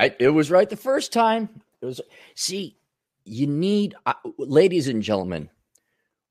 [0.00, 1.50] I, it was right the first time.
[1.82, 2.00] It was
[2.34, 2.78] see,
[3.26, 5.50] you need, uh, ladies and gentlemen,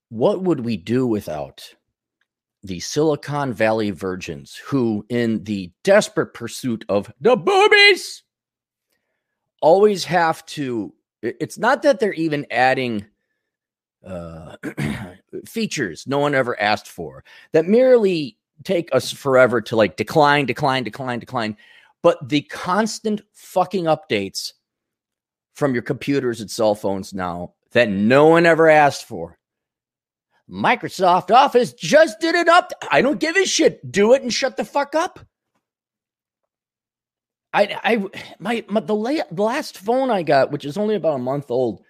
[0.10, 1.76] what would we do without
[2.64, 8.24] the Silicon Valley virgins who, in the desperate pursuit of the boobies,
[9.62, 10.92] always have to?
[11.22, 13.06] It's not that they're even adding
[14.04, 14.56] uh,
[15.46, 20.84] features no one ever asked for that merely take us forever to like decline, decline,
[20.84, 21.56] decline, decline.
[22.02, 24.54] But the constant fucking updates
[25.54, 29.38] from your computers and cell phones now that no one ever asked for.
[30.50, 32.72] Microsoft Office just did it up.
[32.90, 33.92] I don't give a shit.
[33.92, 35.20] Do it and shut the fuck up.
[37.54, 41.16] I, I, my, my the, la- the last phone I got, which is only about
[41.16, 41.84] a month old,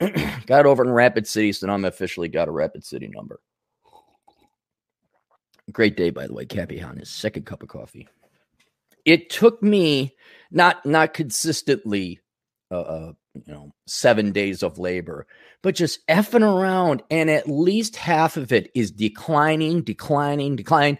[0.46, 3.40] got over in Rapid City, so now I'm officially got a Rapid City number.
[5.72, 8.08] Great day, by the way, Cappy on his second cup of coffee.
[9.06, 10.14] It took me
[10.50, 12.20] not not consistently,
[12.70, 15.26] uh, uh, you know, seven days of labor,
[15.62, 20.98] but just effing around, and at least half of it is declining, declining, decline.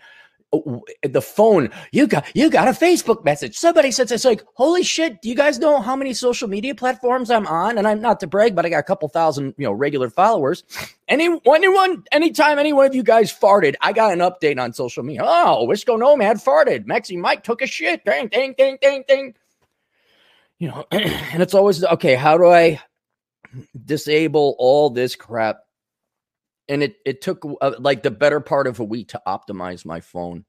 [1.03, 1.71] The phone.
[1.93, 3.57] You got you got a facebook message.
[3.57, 7.31] Somebody says it's like holy shit do you guys know how many social media platforms
[7.31, 7.79] i'm on?
[7.79, 10.65] And i'm not to brag but i got a couple thousand you know regular followers.
[11.09, 15.03] Any anyone anytime any one of you guys farted i got an update on social
[15.03, 15.23] media.
[15.25, 16.87] Oh wisco nomad farted.
[16.87, 18.05] Maxi mike took a shit.
[18.05, 19.35] Ding ding ding ding ding
[20.59, 22.81] you know and it's always okay how do i
[23.85, 25.66] disable all this crap
[26.69, 30.01] and it it took uh, like the better part of a week to optimize my
[30.01, 30.45] phone.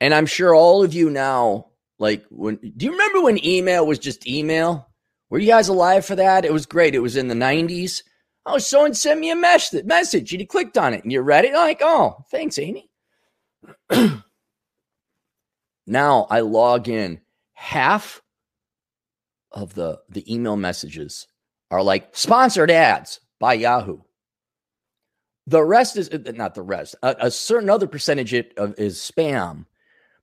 [0.00, 1.66] And I'm sure all of you now,
[1.98, 4.88] like when do you remember when email was just email?
[5.30, 6.44] Were you guys alive for that?
[6.44, 6.94] It was great.
[6.94, 8.02] It was in the 90s.
[8.46, 11.44] Oh, someone sent me a mes- message and you clicked on it and you read
[11.46, 11.54] it.
[11.54, 12.90] Like, oh, thanks, Amy.
[15.86, 17.20] now I log in.
[17.54, 18.20] Half
[19.50, 21.26] of the the email messages
[21.70, 24.00] are like sponsored ads by Yahoo.
[25.46, 26.94] The rest is uh, not the rest.
[27.02, 29.66] A, a certain other percentage of is spam.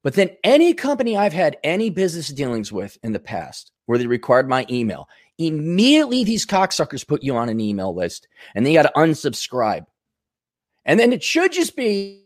[0.04, 4.08] But then any company I've had any business dealings with in the past where they
[4.08, 8.84] required my email, immediately these cocksuckers put you on an email list and they got
[8.84, 9.86] to unsubscribe.
[10.86, 12.24] And then it should just be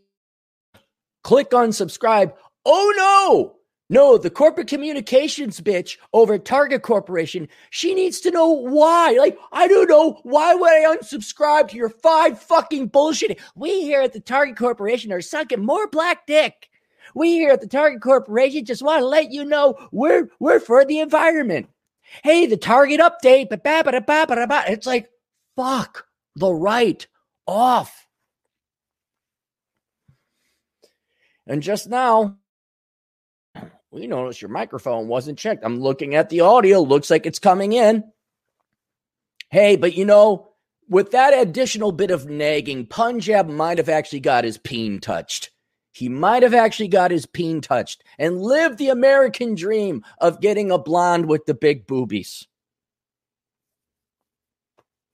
[1.22, 2.32] click unsubscribe.
[2.64, 3.55] Oh no,
[3.88, 9.12] no, the corporate communications bitch over at Target Corporation, she needs to know why.
[9.12, 10.20] Like, I don't know.
[10.24, 13.38] Why would I unsubscribe to your five fucking bullshit?
[13.54, 16.68] We here at the Target Corporation are sucking more black dick.
[17.14, 20.84] We here at the Target Corporation just want to let you know we're we're for
[20.84, 21.68] the environment.
[22.24, 24.64] Hey, the Target update, ba ba ba ba ba.
[24.66, 25.08] It's like,
[25.54, 27.06] fuck the right
[27.46, 28.06] off.
[31.46, 32.38] And just now,
[33.96, 35.64] we notice your microphone wasn't checked.
[35.64, 38.04] I'm looking at the audio, looks like it's coming in.
[39.50, 40.50] Hey, but you know,
[40.90, 45.50] with that additional bit of nagging, Punjab might have actually got his peen touched.
[45.92, 50.70] He might have actually got his peen touched and lived the American dream of getting
[50.70, 52.46] a blonde with the big boobies.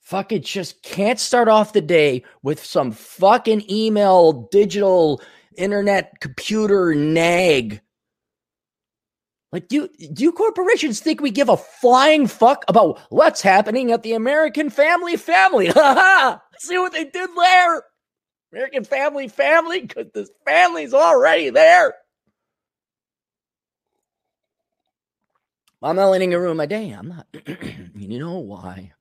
[0.00, 5.22] Fucking just can't start off the day with some fucking email, digital,
[5.56, 7.80] internet, computer nag
[9.52, 14.14] like, do do corporations think we give a flying fuck about what's happening at the
[14.14, 15.66] American family family?
[16.58, 17.82] See what they did there?
[18.50, 21.94] American family family, because this family's already there.
[25.82, 26.90] I'm not letting it ruin my day.
[26.90, 27.26] I'm not.
[27.94, 28.92] you know why?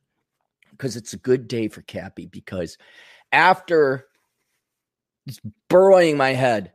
[0.71, 2.25] Because it's a good day for Cappy.
[2.25, 2.77] Because
[3.31, 4.07] after
[5.69, 6.73] burrowing my head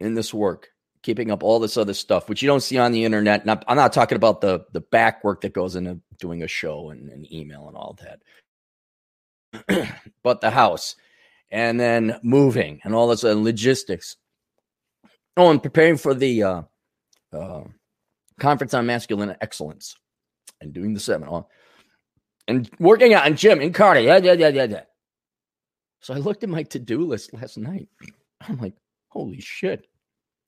[0.00, 0.68] in this work,
[1.06, 3.42] keeping up all this other stuff, which you don't see on the internet.
[3.42, 6.90] And I'm not talking about the the back work that goes into doing a show
[6.90, 7.96] and, and email and all
[9.68, 9.94] that,
[10.24, 10.96] but the house
[11.52, 14.16] and then moving and all this uh, logistics.
[15.36, 16.62] Oh, and preparing for the uh,
[17.32, 17.62] uh,
[18.40, 19.94] conference on masculine excellence
[20.60, 21.46] and doing the seminar
[22.48, 24.00] and working out in gym in Carter.
[24.00, 24.84] Yeah, yeah, yeah, yeah, yeah.
[26.00, 27.88] So I looked at my to do list last night.
[28.48, 28.74] I'm like,
[29.08, 29.86] holy shit.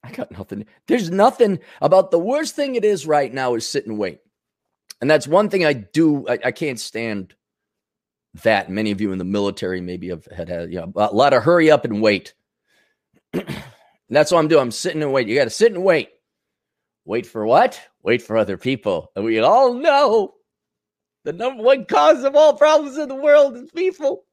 [0.08, 0.64] I got nothing.
[0.86, 4.20] There's nothing about the worst thing it is right now is sit and wait.
[5.00, 6.26] And that's one thing I do.
[6.26, 7.34] I, I can't stand
[8.42, 8.70] that.
[8.70, 11.42] Many of you in the military maybe have had, had you know, a lot of
[11.42, 12.34] hurry up and wait.
[14.08, 14.62] that's what I'm doing.
[14.62, 15.28] I'm sitting and wait.
[15.28, 16.08] You got to sit and wait.
[17.04, 17.80] Wait for what?
[18.02, 19.12] Wait for other people.
[19.14, 20.34] And we all know
[21.24, 24.24] the number one cause of all problems in the world is people.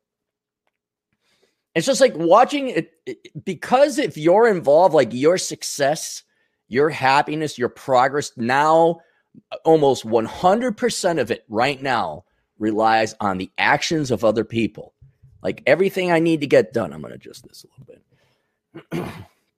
[1.75, 6.24] It's just like watching it, because if you're involved, like your success
[6.68, 9.00] your happiness, your progress now,
[9.63, 12.24] almost 100% of it right now
[12.57, 14.94] relies on the actions of other people.
[15.44, 18.01] Like everything I need to get done, I'm going to adjust this a little
[18.92, 19.13] bit.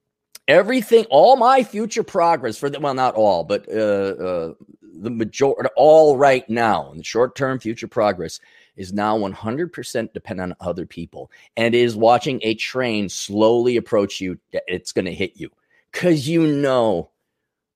[0.47, 5.69] everything, all my future progress for the, well, not all, but uh, uh, the majority,
[5.75, 8.39] all right now, in the short term future progress
[8.77, 14.39] is now 100% dependent on other people and is watching a train slowly approach you.
[14.51, 15.49] It's going to hit you
[15.91, 17.09] because you know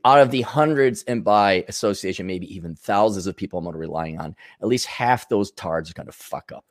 [0.05, 4.35] out of the hundreds and by association, maybe even thousands of people I'm relying on,
[4.61, 6.65] at least half those tards are going to fuck up.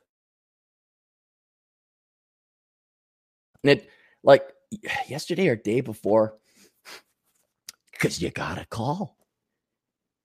[3.63, 3.89] And it,
[4.23, 4.51] like
[5.07, 6.37] yesterday or day before,
[7.91, 9.17] because you got to call.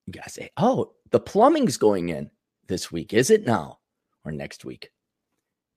[0.07, 2.31] You got to say, oh, the plumbing's going in
[2.69, 3.13] this week.
[3.13, 3.79] Is it now
[4.27, 4.91] or next week?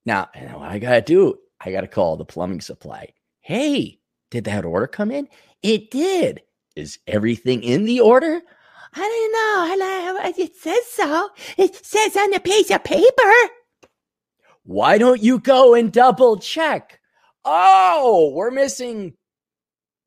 [0.04, 3.12] Now, what I got to do, I got to call the plumbing supply.
[3.40, 4.00] Hey,
[4.30, 5.28] did that order come in?
[5.62, 6.42] It did.
[6.76, 8.40] Is everything in the order?
[8.92, 10.44] I don't know.
[10.44, 11.30] It says so.
[11.56, 13.32] It says on the piece of paper.
[14.64, 17.00] Why don't you go and double check?
[17.44, 19.14] Oh, we're missing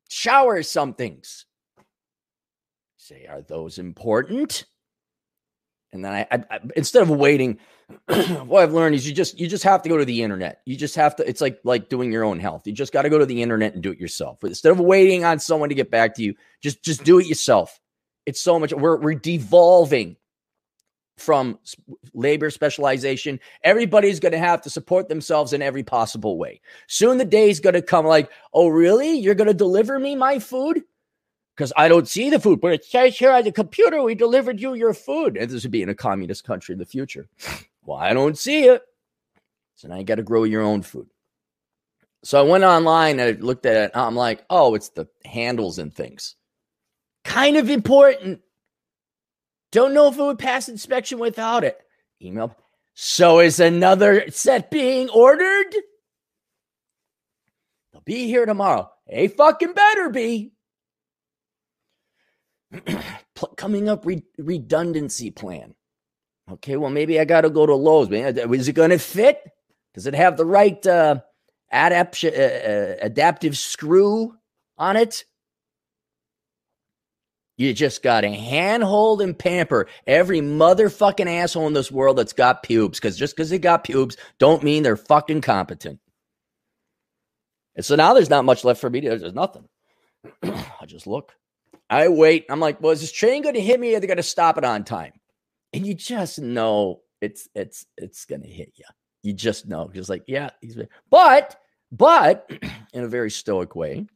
[0.08, 1.46] shower somethings.
[2.96, 4.64] Say, are those important?
[5.92, 7.58] And then I, I, I instead of waiting,
[8.44, 10.62] what I've learned is you just you just have to go to the internet.
[10.64, 11.28] You just have to.
[11.28, 12.66] It's like like doing your own health.
[12.66, 14.42] You just got to go to the internet and do it yourself.
[14.44, 17.80] Instead of waiting on someone to get back to you, just just do it yourself.
[18.26, 18.72] It's so much.
[18.72, 20.16] We're we're devolving
[21.16, 21.58] from
[22.12, 23.38] labor specialization.
[23.62, 26.60] Everybody's going to have to support themselves in every possible way.
[26.88, 29.18] Soon the day is going to come like, oh, really?
[29.18, 30.82] You're going to deliver me my food?
[31.56, 34.60] Because I don't see the food, but it says here on the computer, we delivered
[34.60, 35.36] you your food.
[35.36, 37.28] And this would be in a communist country in the future.
[37.84, 38.82] Well, I don't see it.
[39.76, 41.08] So now you got to grow your own food.
[42.22, 43.90] So I went online and I looked at it.
[43.94, 46.36] I'm like, oh, it's the handles and things.
[47.24, 48.40] Kind of important.
[49.72, 51.78] Don't know if it would pass inspection without it.
[52.22, 52.56] Email.
[52.94, 55.74] So is another set being ordered?
[57.92, 58.90] They'll be here tomorrow.
[59.08, 60.52] They fucking better be.
[63.56, 65.74] Coming up re- redundancy plan.
[66.50, 68.10] Okay, well, maybe I got to go to Lowe's.
[68.10, 69.40] Man, is it going to fit?
[69.94, 71.20] Does it have the right uh,
[71.72, 74.34] adapt- uh, uh, adaptive screw
[74.76, 75.24] on it?
[77.56, 82.64] You just got to handhold and pamper every motherfucking asshole in this world that's got
[82.64, 82.98] pubes.
[82.98, 86.00] Because just because they got pubes don't mean they're fucking competent.
[87.76, 89.16] And so now there's not much left for me to.
[89.16, 89.68] There's nothing.
[90.42, 91.32] I just look.
[91.88, 92.46] I wait.
[92.50, 93.94] I'm like, well, is this train going to hit me?
[93.94, 95.12] Or are they going to stop it on time?
[95.74, 98.84] And you just know it's it's it's to hit you.
[99.24, 99.90] You just know.
[99.92, 100.78] Just like, yeah, he's.
[101.10, 101.56] But
[101.90, 102.48] but
[102.94, 104.06] in a very stoic way.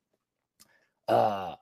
[1.09, 1.57] Uh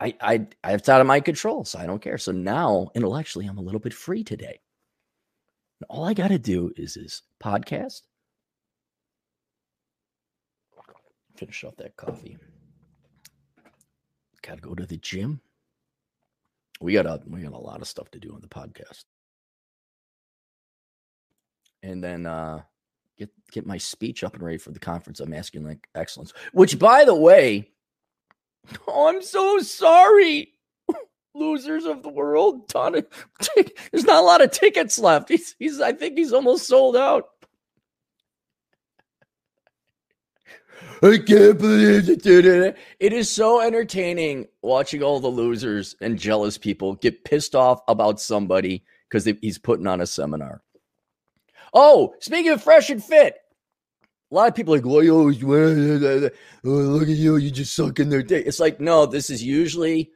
[0.00, 2.18] I I it's out of my control, so I don't care.
[2.18, 4.60] So now intellectually, I'm a little bit free today.
[5.80, 8.02] And all I got to do is this podcast.
[11.36, 12.36] Finish off that coffee.
[14.42, 15.40] Got to go to the gym.
[16.80, 19.04] We got a we got a lot of stuff to do on the podcast,
[21.82, 22.62] and then uh
[23.16, 26.32] get get my speech up and ready for the conference of masculine excellence.
[26.52, 27.70] Which, by the way
[28.88, 30.52] Oh, I'm so sorry.
[31.34, 32.68] Losers of the world.
[32.68, 33.06] Ton of,
[33.92, 35.28] there's not a lot of tickets left.
[35.28, 37.28] He's, he's I think he's almost sold out.
[41.00, 42.76] I can't believe it.
[42.98, 48.20] It is so entertaining watching all the losers and jealous people get pissed off about
[48.20, 50.60] somebody because he's putting on a seminar.
[51.74, 53.36] Oh, speaking of fresh and fit,
[54.30, 56.30] a lot of people are like, well, you always oh,
[56.62, 58.46] look at you, you just suck in their dick.
[58.46, 60.10] It's like, no, this is usually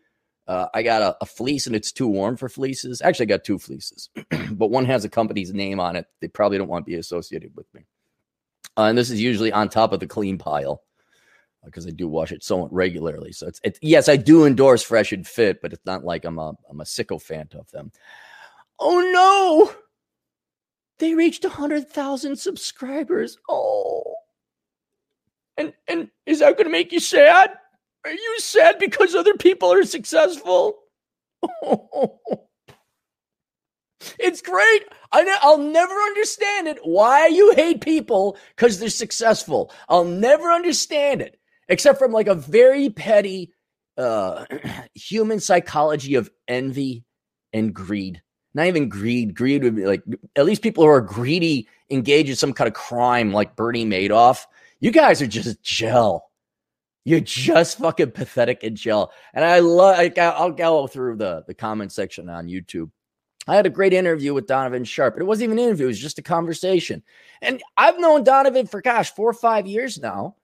[0.46, 3.00] uh, I got a, a, fleece and it's too warm for fleeces.
[3.00, 4.10] Actually, I got two fleeces,
[4.50, 6.06] but one has a company's name on it.
[6.20, 7.86] They probably don't want to be associated with me.
[8.76, 10.82] Uh, and this is usually on top of the clean pile
[11.64, 13.32] because uh, I do wash it so regularly.
[13.32, 16.38] So it's, it's yes, I do endorse Fresh and Fit, but it's not like I'm
[16.38, 17.92] a I'm a sycophant of them.
[18.80, 19.81] Oh no!
[21.02, 23.36] They reached 100,000 subscribers.
[23.48, 24.14] Oh.
[25.56, 27.50] And and is that going to make you sad?
[28.04, 30.78] Are you sad because other people are successful?
[34.18, 34.82] It's great.
[35.12, 36.78] I ne- I will never understand it.
[36.82, 39.72] Why you hate people because they're successful.
[39.88, 43.52] I'll never understand it, except from like a very petty
[43.96, 44.44] uh,
[44.94, 47.04] human psychology of envy
[47.52, 48.22] and greed
[48.54, 49.34] not even greed.
[49.34, 50.02] Greed would be like
[50.36, 54.46] at least people who are greedy engage in some kind of crime like Bernie Madoff.
[54.80, 56.30] You guys are just gel.
[57.04, 59.12] You're just fucking pathetic and gel.
[59.34, 60.12] And I love.
[60.18, 62.90] I'll go through the the comment section on YouTube.
[63.48, 65.18] I had a great interview with Donovan Sharpe.
[65.18, 67.02] It wasn't even an interview; it was just a conversation.
[67.40, 70.36] And I've known Donovan for gosh four or five years now.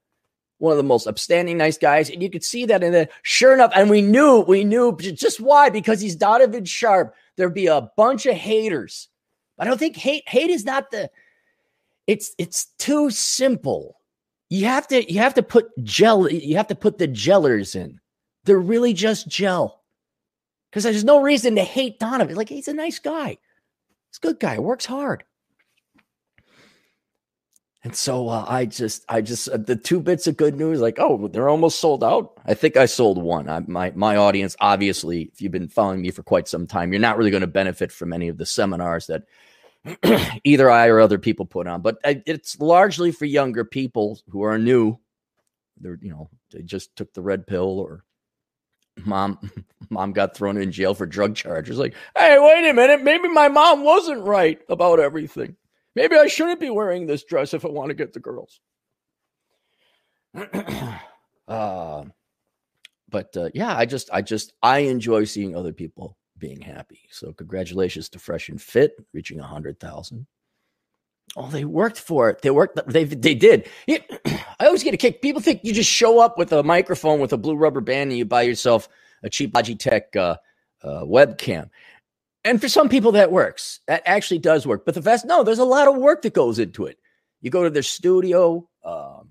[0.58, 2.82] One of the most upstanding, nice guys, and you could see that.
[2.82, 7.14] And then, sure enough, and we knew, we knew just why because he's Donovan Sharpe.
[7.36, 9.08] There'd be a bunch of haters.
[9.58, 11.10] I don't think hate hate is not the.
[12.06, 13.98] It's it's too simple
[14.50, 18.00] you have to you have to put gel you have to put the gellers in
[18.44, 19.82] they're really just gel
[20.70, 24.40] because there's no reason to hate donovan like he's a nice guy he's a good
[24.40, 25.24] guy works hard
[27.84, 30.98] and so uh, i just i just uh, the two bits of good news like
[30.98, 35.30] oh they're almost sold out i think i sold one I, my my audience obviously
[35.32, 37.92] if you've been following me for quite some time you're not really going to benefit
[37.92, 39.22] from any of the seminars that
[40.44, 44.58] either I or other people put on, but it's largely for younger people who are
[44.58, 44.98] new.
[45.80, 48.04] They're, you know, they just took the red pill or
[49.04, 49.38] mom,
[49.90, 51.78] mom got thrown in jail for drug charges.
[51.78, 53.02] Like, hey, wait a minute.
[53.02, 55.56] Maybe my mom wasn't right about everything.
[55.98, 58.60] Maybe I shouldn't be wearing this dress if I want to get the girls.
[61.48, 62.04] uh,
[63.08, 67.00] but uh, yeah, I just, I just, I enjoy seeing other people being happy.
[67.10, 70.28] So congratulations to Fresh and Fit reaching a hundred thousand.
[71.36, 72.42] Oh, they worked for it.
[72.42, 72.78] They worked.
[72.86, 73.68] They they did.
[73.88, 74.08] It,
[74.60, 75.20] I always get a kick.
[75.20, 78.18] People think you just show up with a microphone with a blue rubber band and
[78.18, 78.88] you buy yourself
[79.24, 80.36] a cheap Logitech uh,
[80.82, 81.70] uh, webcam.
[82.44, 83.80] And for some people that works.
[83.86, 84.84] That actually does work.
[84.86, 86.98] But the vast no, there's a lot of work that goes into it.
[87.40, 88.68] You go to their studio.
[88.84, 89.30] Um,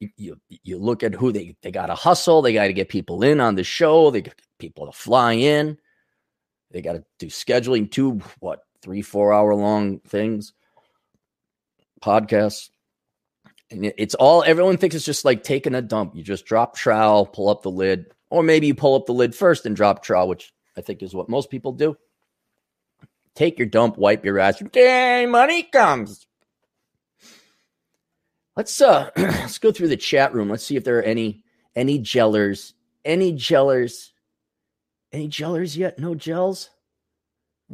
[0.00, 2.42] you, you, you look at who they they got to hustle.
[2.42, 4.10] They got to get people in on the show.
[4.10, 5.78] They get people to fly in.
[6.72, 10.54] They got to do scheduling two, what, three, four hour long things,
[12.02, 12.70] podcasts.
[13.70, 16.14] And it's all, everyone thinks it's just like taking a dump.
[16.14, 19.34] You just drop trowel, pull up the lid, or maybe you pull up the lid
[19.34, 21.96] first and drop trowel, which I think is what most people do.
[23.34, 24.60] Take your dump, wipe your ass.
[24.72, 26.26] Dang, money comes.
[28.56, 30.50] Let's uh let's go through the chat room.
[30.50, 31.42] Let's see if there are any
[31.74, 32.74] any gellers,
[33.04, 34.10] any gellers
[35.12, 35.98] any gellers yet?
[35.98, 36.70] No gels?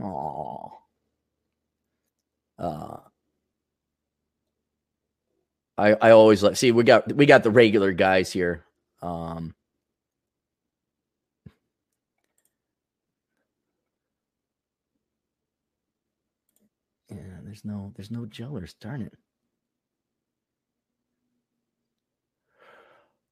[0.01, 0.73] Oh.
[2.59, 2.99] Uh
[5.77, 8.65] I I always like see we got we got the regular guys here.
[9.03, 9.55] Um
[17.11, 19.15] Yeah, there's no there's no gellers, darn it.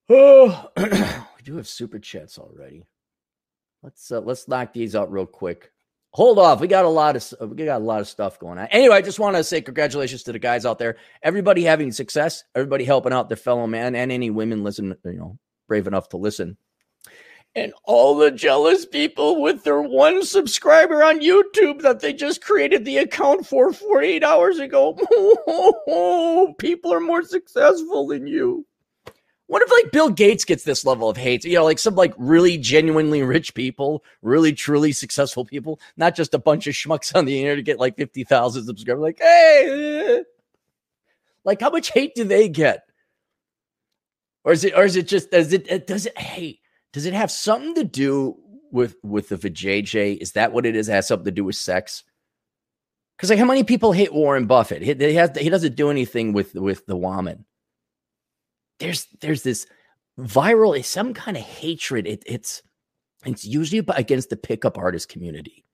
[0.08, 2.86] Oh, we do have super chats already.
[3.82, 5.70] Let's uh, let's knock these out real quick.
[6.12, 6.60] Hold off.
[6.60, 8.68] We got a lot of we got a lot of stuff going on.
[8.68, 10.96] Anyway, I just want to say congratulations to the guys out there.
[11.22, 12.42] Everybody having success.
[12.54, 14.96] Everybody helping out their fellow man, and any women listen.
[15.04, 16.56] You know, brave enough to listen.
[17.56, 22.84] And all the jealous people with their one subscriber on YouTube that they just created
[22.84, 24.92] the account for 48 hours ago.
[26.58, 28.66] people are more successful than you.
[29.46, 31.44] What if like Bill Gates gets this level of hate?
[31.44, 36.34] You know, like some like really genuinely rich people, really truly successful people, not just
[36.34, 39.00] a bunch of schmucks on the internet to get like 50,000 subscribers.
[39.02, 40.24] Like, hey,
[41.42, 42.82] like how much hate do they get?
[44.44, 46.60] Or is it, or is it just, does it, does it, hey,
[46.92, 48.36] does it have something to do
[48.70, 50.18] with, with the vajayjay?
[50.18, 50.88] Is that what it is?
[50.88, 52.04] It has something to do with sex?
[53.16, 54.82] Because like how many people hate Warren Buffett?
[54.82, 57.44] He, he, has, he doesn't do anything with, with the woman
[58.78, 59.66] there's there's this
[60.18, 62.06] viral some kind of hatred.
[62.06, 62.62] It, it's
[63.24, 65.64] it's usually against the pickup artist community.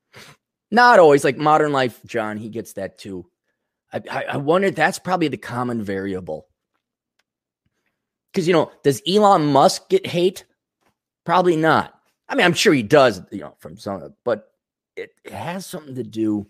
[0.70, 2.36] Not always like modern life, John.
[2.36, 3.26] He gets that too.
[3.92, 6.48] I, I, I wonder that's probably the common variable.
[8.32, 10.44] Because you know, does Elon Musk get hate?
[11.24, 11.98] Probably not.
[12.28, 14.52] I mean, I'm sure he does, you know, from some, but
[14.96, 16.46] it, it has something to do.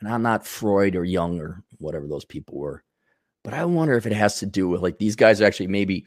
[0.00, 2.82] And I'm not Freud or Jung or whatever those people were.
[3.42, 6.06] But I wonder if it has to do with like these guys are actually maybe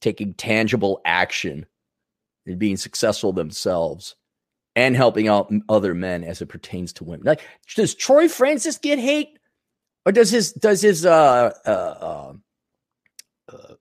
[0.00, 1.66] taking tangible action
[2.46, 4.16] and being successful themselves
[4.74, 7.26] and helping out other men as it pertains to women.
[7.26, 7.42] Like,
[7.76, 9.38] does Troy Francis get hate,
[10.04, 12.32] or does his does his uh, uh, uh,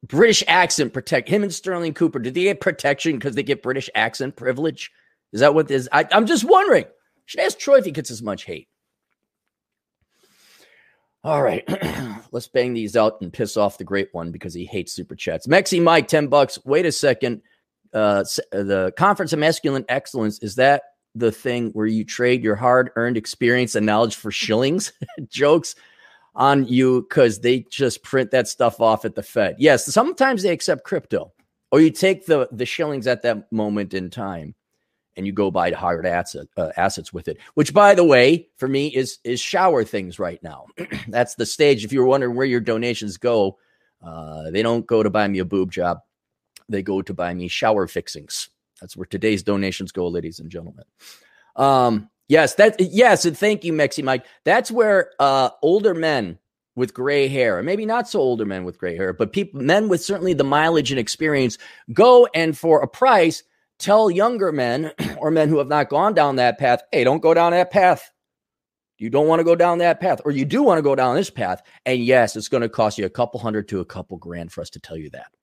[0.04, 2.20] British accent protect him and Sterling Cooper?
[2.20, 4.92] Did they get protection because they get British accent privilege?
[5.32, 5.88] Is that what this?
[5.92, 6.86] I, I'm just wondering.
[7.26, 8.68] Should I ask Troy if he gets as much hate.
[11.24, 11.64] All right,
[12.32, 15.46] let's bang these out and piss off the great one because he hates super chats.
[15.46, 16.58] Mexi Mike, 10 bucks.
[16.66, 17.44] Wait a second.
[17.94, 20.82] Uh, the Conference of Masculine Excellence, is that
[21.14, 24.94] the thing where you trade your hard earned experience and knowledge for shillings?
[25.30, 25.76] Jokes.
[26.36, 29.56] On you because they just print that stuff off at the Fed.
[29.60, 31.34] Yes, sometimes they accept crypto,
[31.72, 34.56] or you take the the shillings at that moment in time,
[35.16, 37.38] and you go buy hard asset, uh, assets with it.
[37.56, 40.68] Which, by the way, for me is is shower things right now.
[41.08, 41.84] That's the stage.
[41.84, 43.58] If you're wondering where your donations go,
[44.02, 46.00] uh, they don't go to buy me a boob job.
[46.70, 48.50] They go to buy me shower fixings.
[48.80, 50.86] That's where today's donations go, ladies and gentlemen.
[51.56, 54.26] Um, Yes, that yes, and thank you, Mexi Mike.
[54.46, 56.40] That's where uh older men
[56.78, 60.02] with gray hair, maybe not so older men with gray hair, but people men with
[60.02, 61.58] certainly the mileage and experience
[61.92, 63.44] go and for a price
[63.80, 67.34] tell younger men or men who have not gone down that path, hey, don't go
[67.34, 68.10] down that path.
[68.98, 71.18] You don't want to go down that path, or you do want to go down
[71.18, 71.62] this path.
[71.86, 74.62] And yes, it's going to cost you a couple hundred to a couple grand for
[74.62, 75.34] us to tell you that.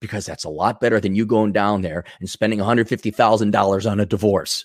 [0.00, 4.06] Because that's a lot better than you going down there and spending $150,000 on a
[4.06, 4.64] divorce.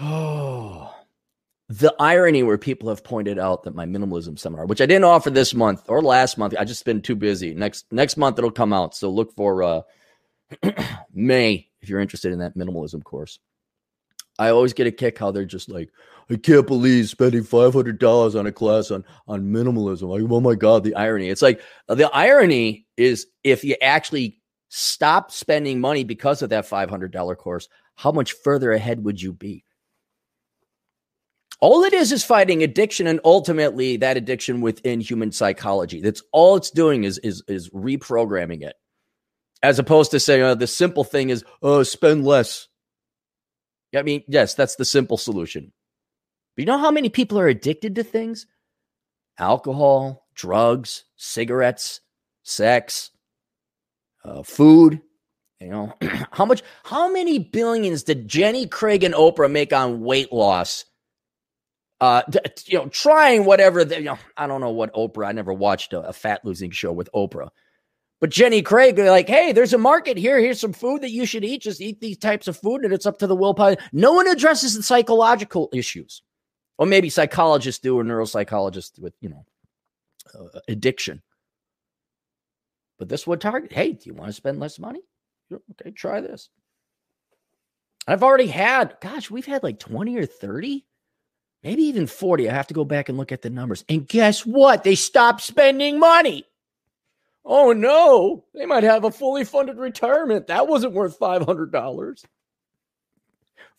[0.00, 0.94] Oh,
[1.68, 5.30] the irony where people have pointed out that my minimalism seminar, which I didn't offer
[5.30, 7.54] this month or last month, I just been too busy.
[7.54, 9.82] Next next month it'll come out, so look for uh,
[11.14, 13.38] May if you're interested in that minimalism course.
[14.38, 15.90] I always get a kick how they're just like,
[16.30, 20.08] I can't believe spending five hundred dollars on a class on on minimalism.
[20.08, 21.28] Like, oh my god, the irony!
[21.28, 24.40] It's like the irony is if you actually
[24.70, 29.20] stop spending money because of that five hundred dollar course, how much further ahead would
[29.20, 29.64] you be?
[31.60, 36.00] All it is is fighting addiction and ultimately that addiction within human psychology.
[36.00, 38.76] That's all it's doing is is is reprogramming it.
[39.62, 42.68] As opposed to saying oh, the simple thing is, oh, spend less.
[43.94, 45.72] I mean, yes, that's the simple solution.
[46.56, 48.46] But you know how many people are addicted to things?
[49.38, 52.00] Alcohol, drugs, cigarettes,
[52.42, 53.10] sex,
[54.24, 55.02] uh, food.
[55.60, 55.94] You know,
[56.30, 60.86] how much, how many billions did Jenny Craig and Oprah make on weight loss
[62.00, 62.22] uh,
[62.66, 63.84] you know, trying whatever.
[63.84, 65.26] The, you know, I don't know what Oprah.
[65.26, 67.50] I never watched a, a, fat losing show with Oprah,
[68.20, 70.38] but Jenny Craig, they're like, hey, there's a market here.
[70.38, 71.62] Here's some food that you should eat.
[71.62, 73.76] Just eat these types of food, and it's up to the willpower.
[73.92, 76.22] No one addresses the psychological issues,
[76.78, 79.44] or maybe psychologists do, or neuropsychologists with you know
[80.34, 81.22] uh, addiction.
[82.98, 83.72] But this would target.
[83.72, 85.00] Hey, do you want to spend less money?
[85.52, 86.48] Okay, try this.
[88.06, 88.96] I've already had.
[89.02, 90.86] Gosh, we've had like twenty or thirty
[91.62, 92.48] maybe even 40.
[92.48, 93.84] I have to go back and look at the numbers.
[93.88, 94.84] And guess what?
[94.84, 96.44] They stopped spending money.
[97.44, 100.48] Oh no, they might have a fully funded retirement.
[100.48, 102.24] That wasn't worth $500.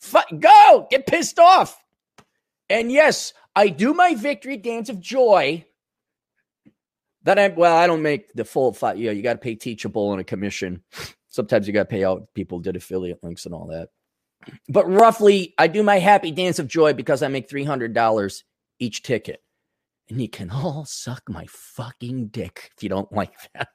[0.02, 1.82] F- go, get pissed off.
[2.68, 5.64] And yes, I do my victory dance of joy.
[7.24, 8.98] That I well, I don't make the full five.
[8.98, 10.82] Yeah, you got to pay Teachable and a commission.
[11.28, 13.90] Sometimes you got to pay out people did affiliate links and all that
[14.68, 18.42] but roughly, I do my happy dance of joy because I make $300
[18.78, 19.42] each ticket.
[20.08, 23.68] And you can all suck my fucking dick if you don't like that.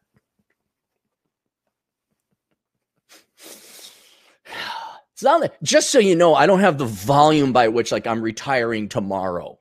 [5.64, 9.58] Just so you know, I don't have the volume by which like I'm retiring tomorrow.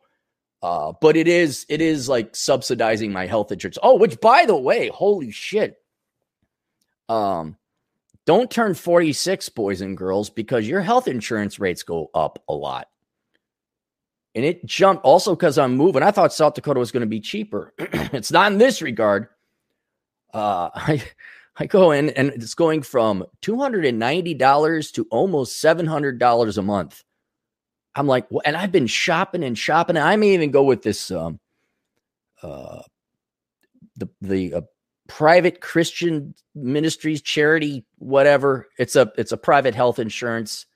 [0.63, 3.79] Uh, but it is it is like subsidizing my health insurance.
[3.83, 5.77] Oh, which by the way, holy shit.
[7.09, 7.57] Um
[8.27, 12.89] don't turn 46, boys and girls, because your health insurance rates go up a lot.
[14.35, 16.03] And it jumped also because I'm moving.
[16.03, 17.73] I thought South Dakota was going to be cheaper.
[17.79, 19.29] it's not in this regard.
[20.35, 21.03] Uh, I
[21.59, 27.03] I go in and it's going from $290 to almost $700 a month.
[27.95, 29.97] I'm like, well, and I've been shopping and shopping.
[29.97, 31.41] I may even go with this um
[32.43, 32.83] uh
[33.97, 34.61] the the uh,
[35.07, 38.69] private Christian ministries, charity, whatever.
[38.79, 40.67] It's a it's a private health insurance.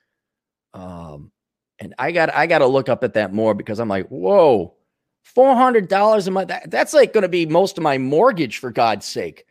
[0.75, 1.33] Um,
[1.79, 4.75] and I got I got to look up at that more because I'm like, whoa,
[5.23, 6.49] four hundred dollars a month.
[6.49, 9.47] That, that's like going to be most of my mortgage for God's sake.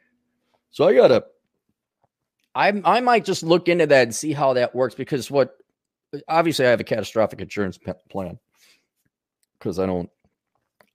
[0.72, 1.26] So I gotta.
[2.56, 5.58] I I might just look into that and see how that works because what
[6.28, 7.78] obviously I have a catastrophic insurance
[8.10, 8.40] plan
[9.58, 10.10] because I don't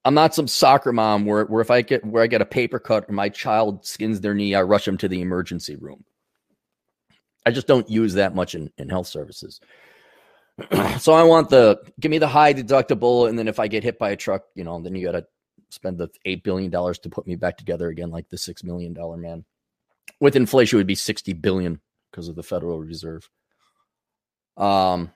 [0.05, 2.79] I'm not some soccer mom where, where if I get where I get a paper
[2.79, 6.05] cut or my child skins their knee, I rush them to the emergency room.
[7.47, 9.61] I just don't use that much in, in health services.
[10.99, 13.99] so I want the give me the high deductible, and then if I get hit
[13.99, 15.27] by a truck, you know, then you got to
[15.71, 18.93] spend the eight billion dollars to put me back together again, like the six million
[18.93, 19.45] dollar man.
[20.21, 23.29] With inflation, it would be sixty billion because of the Federal Reserve.
[24.57, 25.11] Um,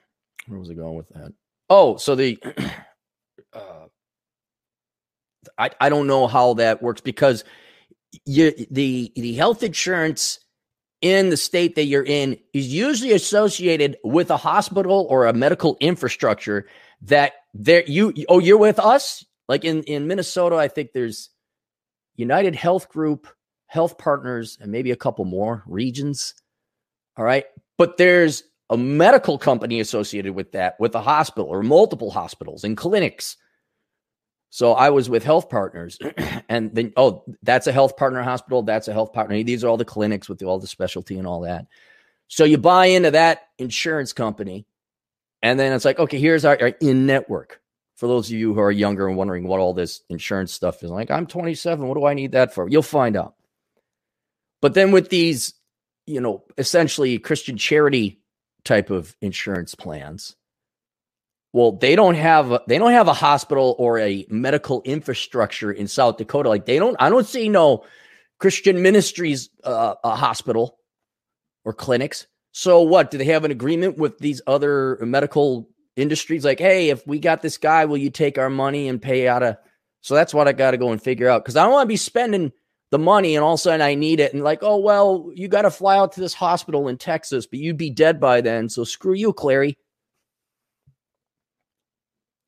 [0.47, 1.31] where was I going with that?
[1.69, 2.37] Oh, so the
[3.53, 3.85] uh,
[5.57, 7.43] I, I don't know how that works because
[8.25, 10.39] you the the health insurance
[11.01, 15.77] in the state that you're in is usually associated with a hospital or a medical
[15.79, 16.67] infrastructure
[17.01, 21.31] that there you oh you're with us Like in, in Minnesota, I think there's
[22.15, 23.27] United Health Group,
[23.65, 26.35] Health Partners, and maybe a couple more regions.
[27.17, 27.45] All right.
[27.77, 32.77] But there's a medical company associated with that, with a hospital or multiple hospitals and
[32.77, 33.35] clinics.
[34.49, 35.99] So I was with Health Partners,
[36.49, 38.63] and then oh, that's a Health Partner hospital.
[38.63, 39.43] That's a Health Partner.
[39.43, 41.67] These are all the clinics with all the specialty and all that.
[42.27, 44.65] So you buy into that insurance company,
[45.41, 47.61] and then it's like, okay, here's our, our in network.
[47.95, 50.89] For those of you who are younger and wondering what all this insurance stuff is
[50.89, 51.85] like, I'm 27.
[51.85, 52.69] What do I need that for?
[52.69, 53.35] You'll find out.
[54.61, 55.53] But then with these,
[56.05, 58.21] you know, essentially Christian charity
[58.63, 60.35] type of insurance plans,
[61.51, 66.17] well, they don't have they don't have a hospital or a medical infrastructure in South
[66.17, 66.49] Dakota.
[66.49, 66.95] Like they don't.
[66.99, 67.85] I don't see no
[68.39, 70.77] Christian Ministries uh, a hospital
[71.65, 72.27] or clinics.
[72.51, 73.09] So what?
[73.09, 76.45] Do they have an agreement with these other medical industries?
[76.45, 79.43] Like, hey, if we got this guy, will you take our money and pay out
[79.43, 79.57] of?
[80.01, 81.93] So that's what I got to go and figure out because I don't want to
[81.93, 82.51] be spending
[82.91, 85.47] the money and all of a sudden I need it and like, oh well, you
[85.47, 88.69] got to fly out to this hospital in Texas, but you'd be dead by then.
[88.69, 89.75] So screw you, Clarey.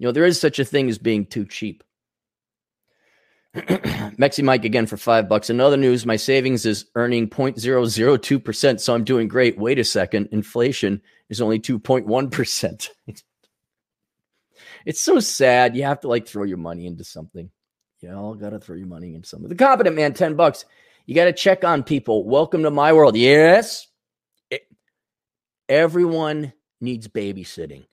[0.01, 1.83] You know, there is such a thing as being too cheap.
[3.55, 5.51] Mexi Mike again for five bucks.
[5.51, 8.79] Another news, my savings is earning 0.002%.
[8.79, 9.59] So I'm doing great.
[9.59, 10.29] Wait a second.
[10.31, 12.89] Inflation is only 2.1%.
[14.87, 15.75] it's so sad.
[15.75, 17.51] You have to like throw your money into something.
[17.99, 19.49] You all got to throw your money into something.
[19.49, 20.65] The competent man, 10 bucks.
[21.05, 22.27] You got to check on people.
[22.27, 23.15] Welcome to my world.
[23.15, 23.85] Yes.
[24.49, 24.63] It,
[25.69, 27.85] everyone needs babysitting.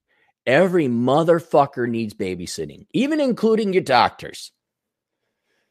[0.49, 4.51] Every motherfucker needs babysitting, even including your doctors.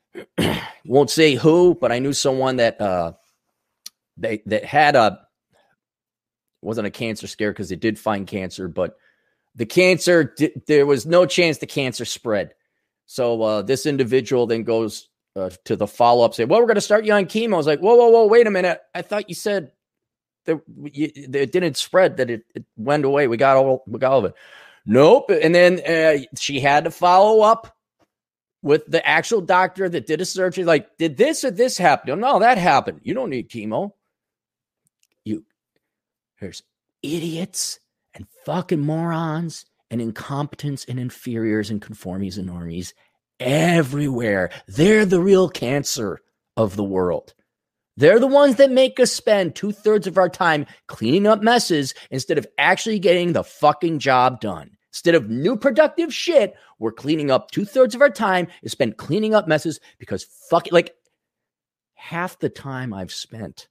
[0.85, 3.13] Won't say who, but I knew someone that uh
[4.17, 5.19] they that had a
[6.61, 8.97] wasn't a cancer scare because they did find cancer, but
[9.55, 10.35] the cancer
[10.67, 12.53] there was no chance the cancer spread.
[13.07, 16.75] So uh, this individual then goes uh, to the follow up, say, "Well, we're going
[16.75, 18.27] to start you on chemo." I was like, "Whoa, whoa, whoa!
[18.27, 18.79] Wait a minute!
[18.93, 19.71] I thought you said
[20.45, 23.27] that it didn't spread; that it, it went away.
[23.27, 24.35] We got all we got all of it."
[24.87, 25.29] Nope.
[25.29, 27.75] And then uh, she had to follow up
[28.63, 30.63] with the actual doctor that did a surgery.
[30.63, 32.19] Like, did this or this happen?
[32.19, 33.01] No, that happened.
[33.03, 33.91] You don't need chemo.
[35.25, 35.43] You,
[36.39, 36.63] there's
[37.03, 37.79] idiots
[38.13, 42.93] and fucking morons and incompetents and inferiors and conformies and normies
[43.41, 44.51] everywhere.
[44.67, 46.19] They're the real cancer
[46.55, 47.33] of the world.
[47.97, 51.93] They're the ones that make us spend two thirds of our time cleaning up messes
[52.09, 54.76] instead of actually getting the fucking job done.
[54.97, 58.97] Instead of new productive shit, we're cleaning up two thirds of our time is spent
[58.97, 60.73] cleaning up messes because fuck it.
[60.73, 60.95] Like
[61.93, 63.67] half the time I've spent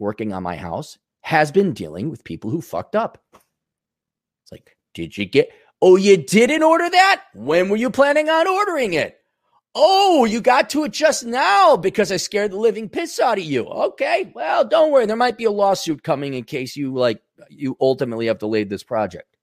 [0.00, 3.22] working on my house has been dealing with people who fucked up.
[3.32, 5.48] It's like, did you get,
[5.80, 7.22] oh, you didn't order that?
[7.34, 9.20] When were you planning on ordering it?
[9.76, 13.44] Oh, you got to it just now because I scared the living piss out of
[13.44, 13.64] you.
[13.64, 14.32] Okay.
[14.34, 15.06] Well, don't worry.
[15.06, 18.82] There might be a lawsuit coming in case you like, you ultimately have delayed this
[18.82, 19.33] project.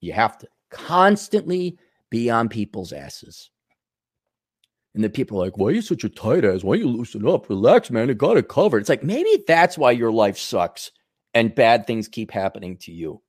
[0.00, 1.78] You have to constantly
[2.10, 3.50] be on people's asses.
[4.94, 6.64] And then people are like, why are you such a tight ass?
[6.64, 7.48] Why you loosen up?
[7.48, 8.10] Relax, man.
[8.10, 8.78] I got it covered.
[8.78, 10.90] It's like, maybe that's why your life sucks
[11.34, 13.22] and bad things keep happening to you.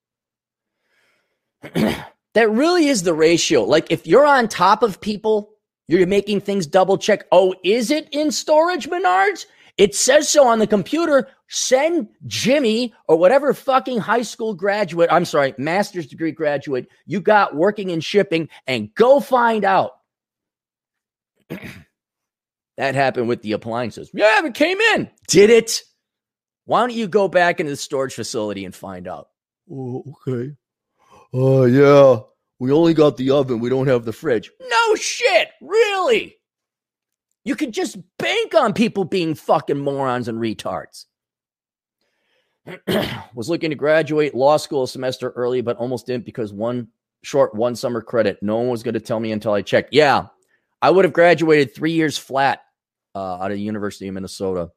[1.74, 3.64] that really is the ratio.
[3.64, 5.52] Like, if you're on top of people,
[5.88, 7.26] you're making things double check.
[7.32, 9.46] Oh, is it in storage, Menards?
[9.80, 11.30] It says so on the computer.
[11.48, 17.56] Send Jimmy or whatever fucking high school graduate, I'm sorry, master's degree graduate you got
[17.56, 19.94] working in shipping and go find out.
[21.50, 24.12] that happened with the appliances.
[24.14, 25.10] Yeah, it came in.
[25.30, 25.82] Did it?
[26.66, 29.30] Why don't you go back into the storage facility and find out?
[29.72, 30.56] Oh, okay.
[31.34, 32.20] Oh, uh, yeah.
[32.60, 33.62] We only got the oven.
[33.62, 34.52] We don't have the fridge.
[34.60, 35.48] No shit.
[35.62, 36.36] Really?
[37.50, 41.06] You could just bank on people being fucking morons and retards.
[43.34, 46.90] was looking to graduate law school a semester early, but almost didn't because one
[47.24, 48.38] short one summer credit.
[48.44, 49.90] No one was going to tell me until I checked.
[49.94, 50.28] Yeah,
[50.84, 52.62] I would have graduated three years flat
[53.16, 54.70] uh, out of the University of Minnesota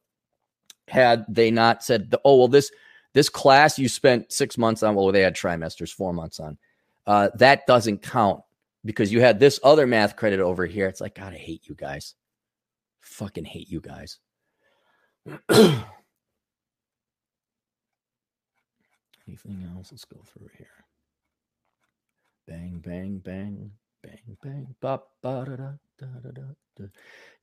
[0.89, 2.73] had they not said, "Oh well, this
[3.13, 6.57] this class you spent six months on." Well, they had trimesters, four months on.
[7.07, 8.41] Uh, that doesn't count
[8.83, 10.87] because you had this other math credit over here.
[10.87, 12.15] It's like God, I hate you guys.
[13.03, 14.19] Fucking hate you guys.
[15.51, 15.85] Anything
[19.77, 19.93] else?
[19.93, 20.67] Let's go through here.
[22.47, 23.71] Bang, bang, bang,
[24.03, 24.75] bang, bang.
[24.81, 26.87] Bop, ba, da, da, da, da, da.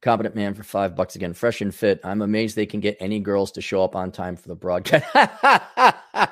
[0.02, 1.34] Competent man for five bucks again.
[1.34, 2.00] Fresh and fit.
[2.04, 5.06] I'm amazed they can get any girls to show up on time for the broadcast.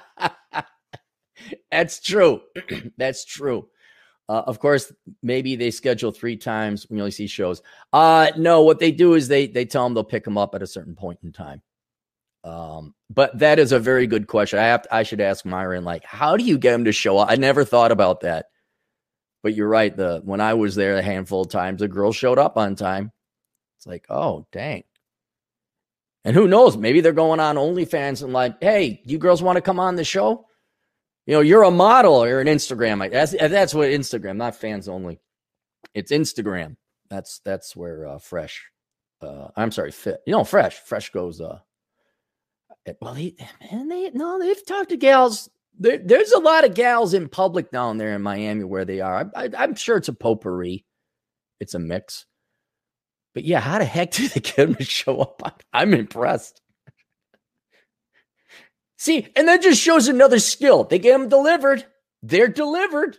[1.72, 2.42] That's true.
[2.98, 3.68] That's true.
[4.30, 4.92] Uh, of course,
[5.24, 7.62] maybe they schedule three times when you only see shows.
[7.94, 10.62] Uh, no, what they do is they they tell them they'll pick them up at
[10.62, 11.62] a certain point in time.
[12.44, 14.60] Um, but that is a very good question.
[14.60, 17.18] I have to, I should ask Myron, like, how do you get them to show
[17.18, 17.30] up?
[17.30, 18.48] I never thought about that.
[19.44, 19.96] But you're right.
[19.96, 23.12] The when I was there a handful of times, the girl showed up on time.
[23.78, 24.84] It's like, oh dang.
[26.26, 26.76] And who knows?
[26.76, 30.04] Maybe they're going on OnlyFans and like, hey, you girls want to come on the
[30.04, 30.47] show?
[31.28, 33.12] You know, you're a model or an Instagram.
[33.12, 35.20] That's that's what Instagram, not fans only.
[35.94, 36.78] It's Instagram.
[37.10, 38.66] That's that's where uh, fresh.
[39.22, 40.22] Uh, I'm sorry, fit.
[40.26, 40.80] You know, fresh.
[40.80, 41.42] Fresh goes.
[41.42, 41.60] Uh,
[43.02, 43.36] well, he
[43.70, 45.50] man, they no, they've talked to gals.
[45.78, 49.30] There, there's a lot of gals in public down there in Miami where they are.
[49.36, 50.86] I, I'm sure it's a potpourri.
[51.60, 52.26] It's a mix.
[53.34, 55.62] But yeah, how the heck did they get him to show up?
[55.74, 56.62] I'm impressed.
[58.98, 60.84] See, and that just shows another skill.
[60.84, 61.86] They get them delivered.
[62.24, 63.18] They're delivered.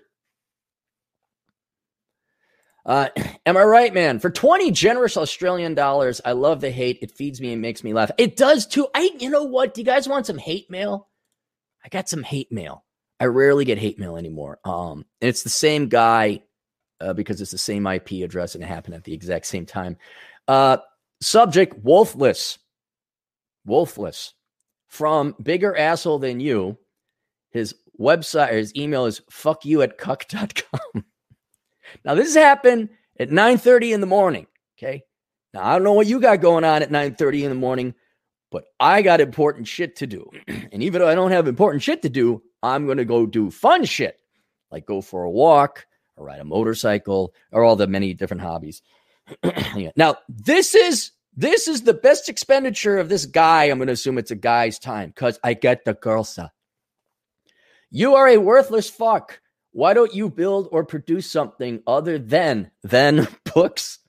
[2.84, 3.08] Uh,
[3.46, 4.18] am I right, man?
[4.18, 6.98] For 20 generous Australian dollars, I love the hate.
[7.00, 8.10] It feeds me and makes me laugh.
[8.18, 8.88] It does too.
[8.94, 9.74] I, you know what?
[9.74, 11.08] Do you guys want some hate mail?
[11.84, 12.84] I got some hate mail.
[13.20, 14.58] I rarely get hate mail anymore.
[14.64, 16.42] Um, and it's the same guy
[17.00, 19.96] uh, because it's the same IP address and it happened at the exact same time.
[20.48, 20.78] Uh,
[21.20, 22.58] subject Wolfless.
[23.66, 24.32] Wolfless
[24.88, 26.76] from bigger asshole than you.
[27.50, 31.04] His website, his email is fuck you at cuck.com.
[32.04, 34.46] now, this happened at 9 30 in the morning.
[34.76, 35.04] Okay.
[35.54, 37.94] Now, I don't know what you got going on at 9 30 in the morning,
[38.50, 40.28] but I got important shit to do.
[40.48, 43.84] and even though I don't have important shit to do, I'm to go do fun
[43.84, 44.18] shit
[44.70, 48.82] like go for a walk or ride a motorcycle or all the many different hobbies.
[49.96, 53.66] now, this is this is the best expenditure of this guy.
[53.66, 56.50] I'm going to assume it's a guy's time because I get the girl stuff.
[57.92, 59.40] You are a worthless fuck.
[59.70, 64.00] Why don't you build or produce something other than than books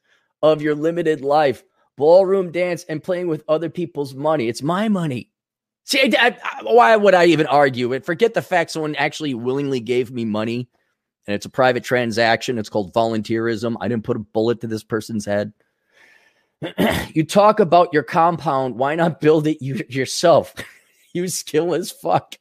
[0.41, 1.63] of your limited life,
[1.97, 4.47] ballroom dance, and playing with other people's money?
[4.47, 5.29] It's my money.
[5.83, 8.05] See, I, I, why would I even argue it?
[8.05, 10.67] Forget the fact someone actually willingly gave me money,
[11.27, 12.57] and it's a private transaction.
[12.57, 13.75] It's called volunteerism.
[13.79, 15.53] I didn't put a bullet to this person's head.
[17.13, 18.75] you talk about your compound.
[18.75, 20.53] Why not build it you, yourself?
[21.13, 22.35] you skill as fuck.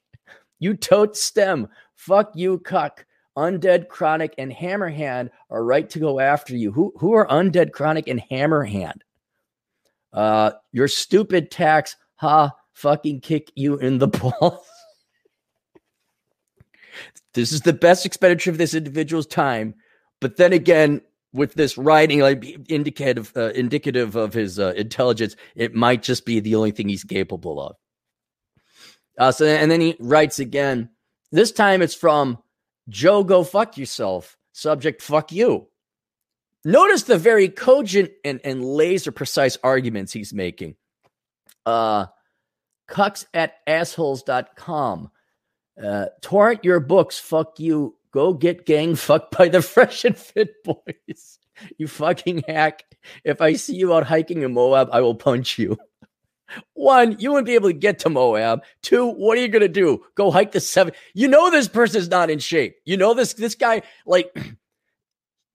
[0.59, 1.69] You tote stem.
[1.95, 3.05] Fuck you, cuck.
[3.37, 6.73] Undead, Chronic, and Hammerhand are right to go after you.
[6.73, 9.03] Who who are Undead, Chronic, and Hammerhand?
[10.13, 14.09] Uh, your stupid tax, ha, fucking kick you in the
[14.41, 14.67] balls.
[17.35, 19.75] this is the best expenditure of this individual's time.
[20.21, 21.03] But then again,
[21.33, 26.41] with this writing like indicative uh, indicative of his uh, intelligence it might just be
[26.41, 27.77] the only thing he's capable of.
[29.19, 30.89] Uh, so and then he writes again
[31.31, 32.39] this time it's from
[32.89, 35.69] joe go fuck yourself subject fuck you.
[36.65, 40.77] Notice the very cogent and, and laser precise arguments he's making.
[41.65, 42.07] Uh
[42.89, 45.11] cucks at assholes.com
[45.83, 50.65] uh torrent your books fuck you Go get gang fucked by the fresh and fit
[50.65, 51.39] boys.
[51.77, 52.83] You fucking hack.
[53.23, 55.79] If I see you out hiking in Moab, I will punch you.
[56.73, 58.65] One, you wouldn't be able to get to Moab.
[58.83, 60.05] Two, what are you gonna do?
[60.17, 60.95] Go hike the seven?
[61.15, 62.75] You know this person's not in shape.
[62.85, 64.37] You know this this guy like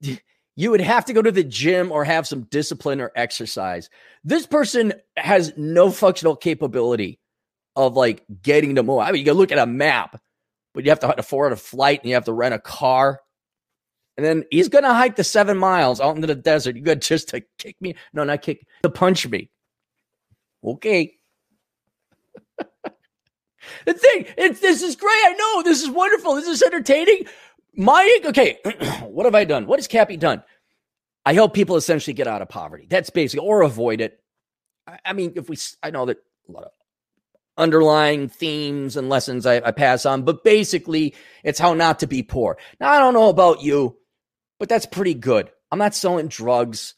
[0.00, 3.90] you would have to go to the gym or have some discipline or exercise.
[4.24, 7.20] This person has no functional capability
[7.76, 9.08] of like getting to Moab.
[9.08, 10.18] I mean, you can look at a map
[10.74, 13.20] but you have to afford a flight and you have to rent a car.
[14.16, 16.76] And then he's going to hike the seven miles out into the desert.
[16.76, 17.94] You got just to kick me.
[18.12, 19.50] No, not kick, to punch me.
[20.62, 21.14] Okay.
[23.86, 25.10] the thing, this is great.
[25.10, 25.62] I know.
[25.62, 26.34] This is wonderful.
[26.34, 27.26] This is entertaining.
[27.76, 28.58] My, okay.
[29.02, 29.66] what have I done?
[29.66, 30.42] What has Cappy done?
[31.26, 32.86] I help people essentially get out of poverty.
[32.88, 34.20] That's basically, or avoid it.
[34.86, 36.70] I, I mean, if we, I know that a lot of
[37.56, 41.14] underlying themes and lessons I, I, pass on, but basically
[41.44, 42.58] it's how not to be poor.
[42.80, 43.96] Now, I don't know about you,
[44.58, 45.50] but that's pretty good.
[45.70, 46.94] I'm not selling drugs.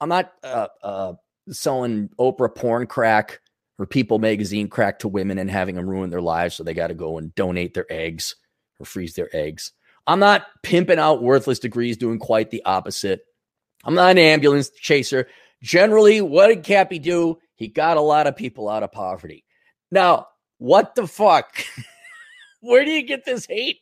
[0.00, 1.12] I'm not uh, uh,
[1.50, 3.40] selling Oprah porn crack
[3.78, 6.88] or People magazine crack to women and having them ruin their lives so they got
[6.88, 8.36] to go and donate their eggs
[8.78, 9.72] or freeze their eggs.
[10.06, 13.22] I'm not pimping out worthless degrees, doing quite the opposite.
[13.84, 15.28] I'm not an ambulance chaser.
[15.62, 17.38] Generally, what did Cappy do?
[17.54, 19.44] He got a lot of people out of poverty.
[19.90, 21.64] Now, what the fuck?
[22.60, 23.78] Where do you get this hate?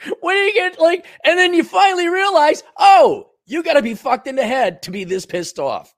[0.20, 3.94] Where do you get like, and then you finally realize, oh, you got to be
[3.94, 5.94] fucked in the head to be this pissed off.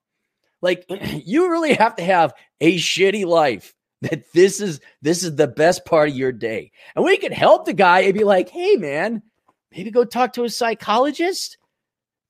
[0.62, 0.84] Like,
[1.24, 5.84] you really have to have a shitty life that this is this is the best
[5.84, 6.72] part of your day.
[6.96, 9.22] And we could help the guy and be like, hey man,
[9.70, 11.58] maybe go talk to a psychologist.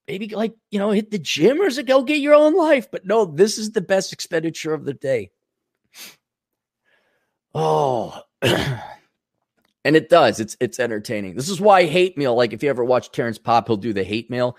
[0.08, 2.90] Maybe like, you know, hit the gym or go get your own life?
[2.90, 5.30] But no, this is the best expenditure of the day.
[7.54, 8.80] Oh, and
[9.84, 10.40] it does.
[10.40, 11.34] It's it's entertaining.
[11.34, 12.34] This is why hate mail.
[12.34, 14.56] Like if you ever watch Terrence Popp, he'll do the hate mail.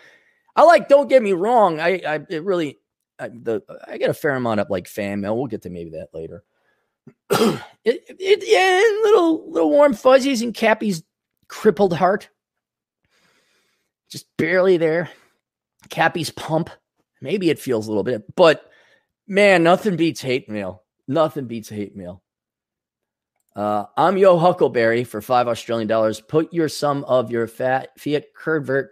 [0.56, 0.90] I like.
[0.90, 1.80] Don't get me wrong.
[1.80, 2.80] I I it really
[3.20, 5.38] I, the I get a fair amount of like fan mail.
[5.38, 6.44] We'll get to maybe that later.
[7.30, 11.04] it, it, yeah, little little warm fuzzies and Cappy's
[11.48, 12.30] crippled heart,
[14.10, 15.10] just barely there.
[15.90, 16.70] Cappy's pump.
[17.22, 18.70] Maybe it feels a little bit, but
[19.28, 20.84] man, nothing beats hate mail.
[21.08, 22.24] Nothing beats hate mail.
[23.56, 26.22] Uh, I'm Yo Huckleberry for five Australian dollars.
[26.22, 28.92] Put your sum of your fat fiat convert.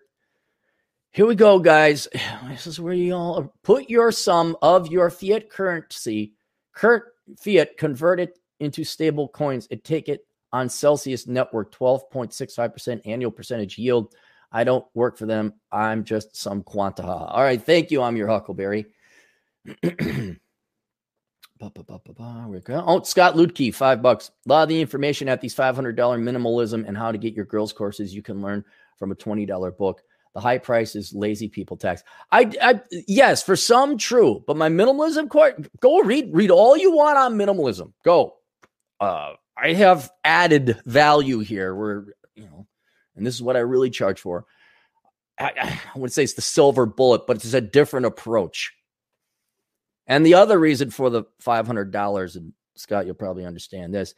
[1.12, 2.08] Here we go, guys.
[2.50, 6.34] This is where you all put your sum of your fiat currency,
[6.74, 7.06] current
[7.40, 13.78] fiat, convert it into stable coins and take it on Celsius Network, 12.65% annual percentage
[13.78, 14.14] yield.
[14.52, 15.54] I don't work for them.
[15.72, 17.06] I'm just some quanta.
[17.06, 17.62] All right.
[17.62, 18.02] Thank you.
[18.02, 18.88] I'm your Huckleberry.
[21.60, 24.32] Ba, ba, ba, oh, Scott Lutke, five bucks.
[24.46, 27.74] A lot of the information at these $500 minimalism and how to get your girls
[27.74, 28.64] courses you can learn
[28.98, 30.02] from a $20 book.
[30.34, 32.04] The high price is lazy people tax.
[32.32, 36.92] I, I yes, for some true, but my minimalism course, go read read all you
[36.92, 37.94] want on minimalism.
[38.06, 38.36] Go.
[39.02, 42.68] Uh, I have added value here where you know,
[43.16, 44.46] and this is what I really charge for.
[45.40, 48.72] I, I would say it's the silver bullet, but it's a different approach.
[50.10, 54.16] And the other reason for the $500, and Scott, you'll probably understand this.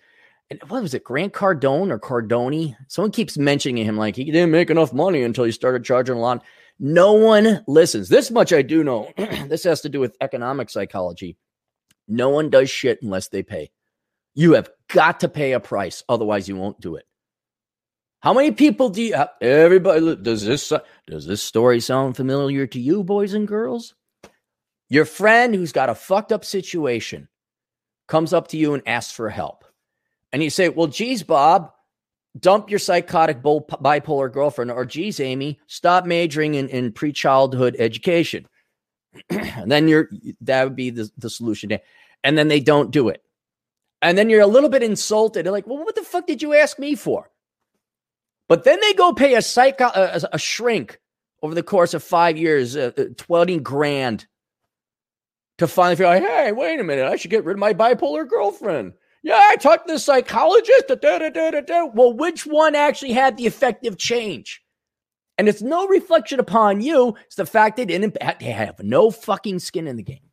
[0.49, 2.75] And what was it, Grant Cardone or Cardoni?
[2.87, 6.19] Someone keeps mentioning him like he didn't make enough money until he started charging a
[6.19, 6.43] lot.
[6.79, 8.09] No one listens.
[8.09, 9.11] This much I do know.
[9.17, 11.37] this has to do with economic psychology.
[12.07, 13.71] No one does shit unless they pay.
[14.33, 17.05] You have got to pay a price, otherwise you won't do it.
[18.21, 19.15] How many people do you?
[19.41, 20.71] Everybody does this
[21.07, 23.93] does this story sound familiar to you, boys and girls?
[24.91, 27.29] Your friend who's got a fucked up situation
[28.09, 29.63] comes up to you and asks for help.
[30.33, 31.71] And you say, Well, geez, Bob,
[32.37, 38.45] dump your psychotic bipolar girlfriend, or geez, Amy, stop majoring in, in pre childhood education.
[39.29, 40.09] and then you're
[40.41, 41.71] that would be the, the solution.
[42.25, 43.23] And then they don't do it.
[44.01, 45.45] And then you're a little bit insulted.
[45.45, 47.31] They're like, Well, what the fuck did you ask me for?
[48.49, 50.99] But then they go pay a psycho a, a shrink
[51.41, 54.27] over the course of five years, uh, uh 20 grand
[55.61, 58.27] to finally feel like, hey, wait a minute, I should get rid of my bipolar
[58.27, 58.93] girlfriend.
[59.21, 60.85] Yeah, I talked to the psychologist.
[60.87, 64.63] Da, da, da, well, which one actually had the effective change?
[65.37, 67.15] And it's no reflection upon you.
[67.27, 70.31] It's the fact they didn't they have no fucking skin in the game.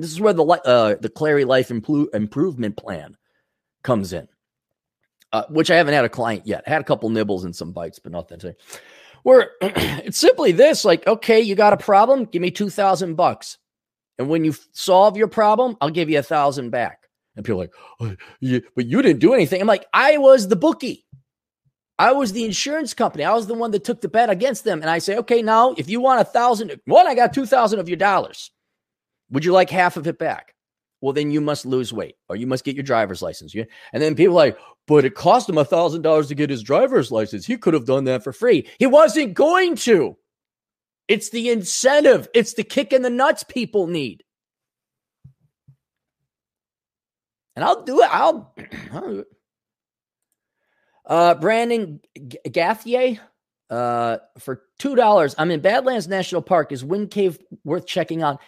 [0.00, 3.16] This is where the uh, the Clarey Life Improvement Plan
[3.84, 4.26] comes in,
[5.32, 6.64] uh, which I haven't had a client yet.
[6.66, 8.56] I had a couple nibbles and some bites, but nothing to.
[9.22, 13.58] Where it's simply this: like, okay, you got a problem, give me two thousand bucks.
[14.18, 17.08] And when you solve your problem, I'll give you a thousand back.
[17.36, 19.60] And people like, oh, yeah, but you didn't do anything.
[19.60, 21.06] I'm like, I was the bookie.
[21.98, 23.24] I was the insurance company.
[23.24, 24.80] I was the one that took the bet against them.
[24.80, 27.88] And I say, okay, now if you want a thousand, one, I got 2,000 of
[27.88, 28.50] your dollars.
[29.30, 30.54] Would you like half of it back?
[31.00, 33.54] Well, then you must lose weight or you must get your driver's license.
[33.54, 37.10] And then people like, but it cost him a thousand dollars to get his driver's
[37.10, 37.46] license.
[37.46, 38.68] He could have done that for free.
[38.78, 40.16] He wasn't going to.
[41.08, 44.24] It's the incentive, it's the kick in the nuts people need.
[47.54, 48.08] And I'll do it.
[48.10, 48.54] I'll,
[48.92, 49.26] I'll do it.
[51.04, 53.18] Uh, Brandon Gathier,
[53.68, 55.34] uh, for two dollars.
[55.38, 56.72] I'm in Badlands National Park.
[56.72, 58.40] Is Wind Cave worth checking out?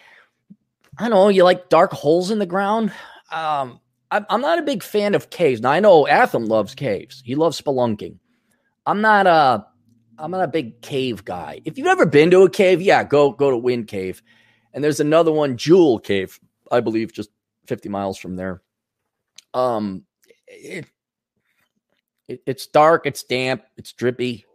[0.97, 1.29] I don't know.
[1.29, 2.91] You like dark holes in the ground?
[3.31, 5.61] Um, I'm, I'm not a big fan of caves.
[5.61, 7.21] Now I know Atham loves caves.
[7.25, 8.17] He loves spelunking.
[8.85, 9.65] I'm not a
[10.17, 11.61] I'm not a big cave guy.
[11.65, 14.21] If you've ever been to a cave, yeah, go go to Wind Cave.
[14.73, 16.39] And there's another one, Jewel Cave,
[16.71, 17.29] I believe, just
[17.67, 18.61] 50 miles from there.
[19.53, 20.03] Um,
[20.47, 20.85] it,
[22.27, 24.45] it it's dark, it's damp, it's drippy.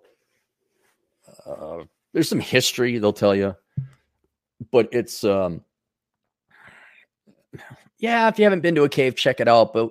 [1.46, 3.56] Uh, there's some history they'll tell you,
[4.70, 5.64] but it's um,
[7.98, 8.28] yeah.
[8.28, 9.72] If you haven't been to a cave, check it out.
[9.72, 9.90] But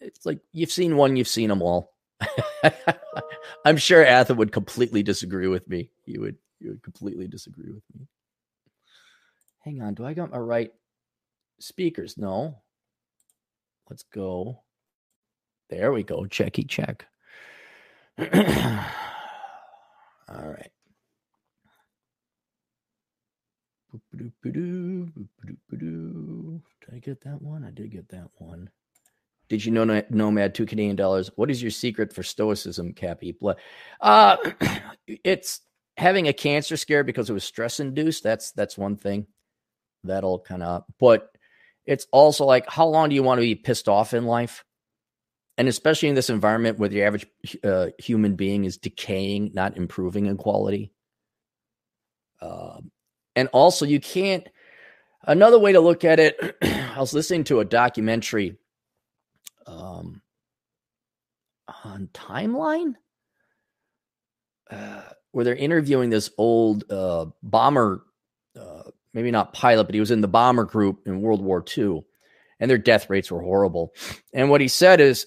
[0.00, 1.92] it's like you've seen one, you've seen them all.
[3.64, 5.90] I'm sure Atha would completely disagree with me.
[6.04, 8.06] He would he would completely disagree with me.
[9.64, 10.72] Hang on, do I got my uh, right
[11.60, 12.16] speakers?
[12.16, 12.58] No.
[13.90, 14.62] Let's go.
[15.70, 16.22] There we go.
[16.22, 17.06] Checky check.
[18.18, 18.26] All
[20.28, 20.70] right.
[24.12, 24.32] Did
[26.92, 27.64] I get that one?
[27.64, 28.70] I did get that one.
[29.48, 31.30] Did you know Nomad two Canadian dollars?
[31.36, 33.36] What is your secret for stoicism, Cappy?
[34.00, 34.36] Uh,
[35.06, 35.60] it's
[35.96, 38.22] having a cancer scare because it was stress induced.
[38.22, 39.26] That's that's one thing.
[40.04, 41.30] That'll kind of, but
[41.86, 44.64] it's also like, how long do you want to be pissed off in life?
[45.56, 47.26] And especially in this environment where the average
[47.64, 50.92] uh, human being is decaying, not improving in quality.
[52.40, 52.80] Uh,
[53.34, 54.46] and also, you can't.
[55.24, 58.56] Another way to look at it, I was listening to a documentary
[59.68, 60.22] um,
[61.84, 62.94] on Timeline
[64.70, 65.02] uh,
[65.32, 68.02] where they're interviewing this old uh, bomber,
[68.58, 68.82] uh,
[69.14, 72.02] maybe not pilot, but he was in the bomber group in World War II,
[72.60, 73.92] and their death rates were horrible.
[74.32, 75.26] And what he said is,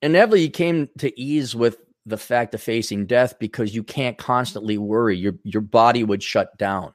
[0.00, 4.78] inevitably, he came to ease with the fact of facing death because you can't constantly
[4.78, 5.16] worry.
[5.16, 6.92] Your your body would shut down.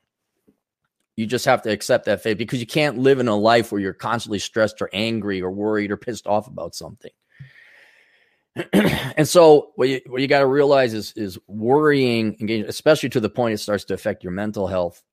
[1.20, 3.82] You just have to accept that fate because you can't live in a life where
[3.82, 7.12] you're constantly stressed or angry or worried or pissed off about something.
[8.74, 12.38] and so what you, what you got to realize is is worrying,
[12.70, 15.04] especially to the point it starts to affect your mental health.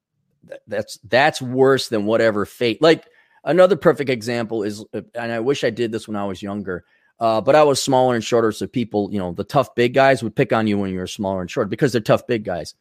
[0.68, 2.80] That's that's worse than whatever fate.
[2.80, 3.04] Like
[3.42, 6.84] another perfect example is, uh, and I wish I did this when I was younger.
[7.18, 10.22] Uh, but I was smaller and shorter, so people, you know, the tough big guys
[10.22, 12.74] would pick on you when you were smaller and short because they're tough big guys.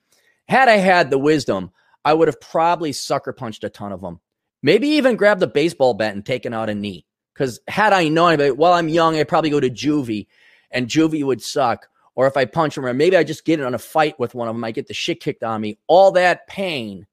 [0.48, 1.72] Had I had the wisdom,
[2.06, 4.20] I would have probably sucker punched a ton of them.
[4.62, 7.06] Maybe even grabbed a baseball bat and taken out a knee.
[7.34, 10.28] Because had I known, while well, I'm young, I'd probably go to juvie
[10.72, 11.90] and juvie would suck.
[12.16, 14.36] Or if I punch him, or maybe I just get in on a fight with
[14.36, 15.80] one of them, I get the shit kicked on me.
[15.88, 17.08] All that pain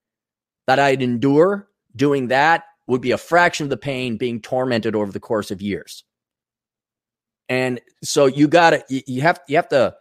[0.69, 5.11] that I'd endure doing that would be a fraction of the pain being tormented over
[5.11, 6.05] the course of years.
[7.49, 9.97] And so you got to, you have, you have to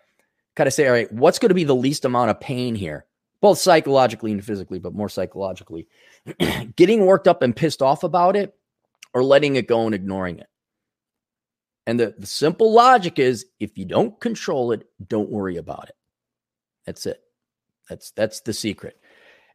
[0.55, 3.05] kind of say, all right, what's going to be the least amount of pain here?
[3.41, 5.87] Both psychologically and physically, but more psychologically.
[6.75, 8.55] Getting worked up and pissed off about it
[9.13, 10.47] or letting it go and ignoring it.
[11.87, 15.95] And the, the simple logic is if you don't control it, don't worry about it.
[16.85, 17.21] That's it.
[17.89, 18.97] That's that's the secret.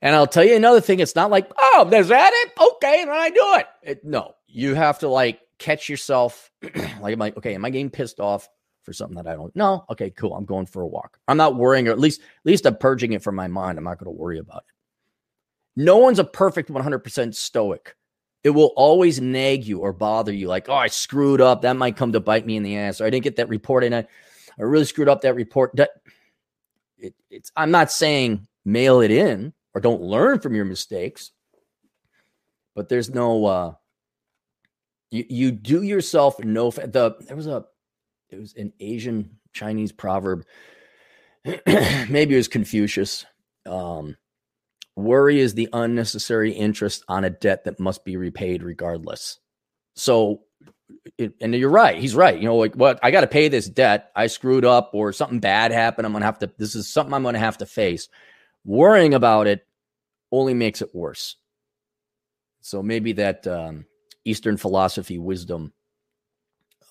[0.03, 1.01] And I'll tell you another thing.
[1.01, 2.53] It's not like, oh, is that it?
[2.61, 3.67] Okay, then I do it.
[3.83, 6.51] it no, you have to like catch yourself.
[6.63, 8.49] like, I'm like, okay, am I getting pissed off?
[8.87, 9.85] For something that I don't know.
[9.91, 10.33] Okay, cool.
[10.35, 11.19] I'm going for a walk.
[11.27, 13.77] I'm not worrying, or at least at least I'm purging it from my mind.
[13.77, 15.83] I'm not going to worry about it.
[15.83, 17.97] No one's a perfect 100% stoic.
[18.45, 21.63] It will always nag you or bother you, like, oh, I screwed up.
[21.63, 23.01] That might come to bite me in the ass.
[23.01, 24.07] Or I didn't get that report, and I,
[24.59, 25.73] I really screwed up that report.
[25.75, 25.91] That
[26.97, 27.51] it, it's.
[27.57, 31.33] I'm not saying mail it in or don't learn from your mistakes,
[32.77, 33.45] but there's no.
[33.45, 33.75] uh
[35.11, 37.65] you, you do yourself no the there was a
[38.31, 40.45] it was an Asian Chinese proverb.
[41.67, 43.25] Maybe it was Confucius.
[43.65, 44.17] Um,
[44.97, 49.39] worry is the unnecessary interest on a debt that must be repaid regardless.
[49.95, 50.43] So,
[51.19, 51.99] it, and you're right.
[51.99, 52.37] He's right.
[52.37, 54.11] You know, like what I got to pay this debt.
[54.15, 56.07] I screwed up or something bad happened.
[56.07, 58.09] I'm to have to, this is something I'm to have to face.
[58.65, 59.67] Worrying about it
[60.33, 61.37] only makes it worse.
[62.61, 63.87] So maybe that um,
[64.25, 65.73] Eastern philosophy wisdom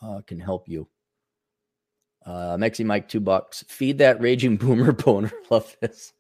[0.02, 0.88] uh, can help you.
[2.26, 3.64] Uh, Mexi Mike, two bucks.
[3.68, 5.32] Feed that raging boomer boner.
[5.50, 6.14] Love this.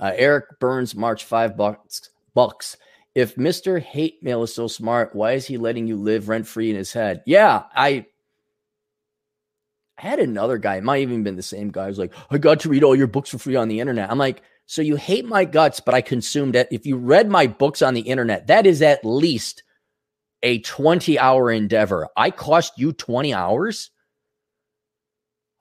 [0.00, 2.10] Uh, Eric Burns, March, five bucks.
[2.34, 2.76] Bucks.
[3.14, 3.80] If Mr.
[3.80, 6.92] Hate Mail is so smart, why is he letting you live rent free in his
[6.92, 7.22] head?
[7.26, 8.06] Yeah, I
[9.96, 12.68] had another guy, it might even been the same guy, who's like, I got to
[12.68, 14.10] read all your books for free on the internet.
[14.10, 16.68] I'm like, so you hate my guts, but I consumed it.
[16.70, 19.64] If you read my books on the internet, that is at least
[20.42, 22.06] a 20 hour endeavor.
[22.16, 23.90] I cost you 20 hours?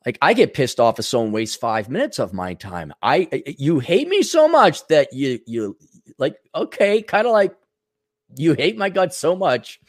[0.08, 2.94] Like I get pissed off if someone wastes five minutes of my time.
[3.02, 5.76] I you hate me so much that you you
[6.18, 7.54] like okay, kind of like
[8.38, 9.82] you hate my guts so much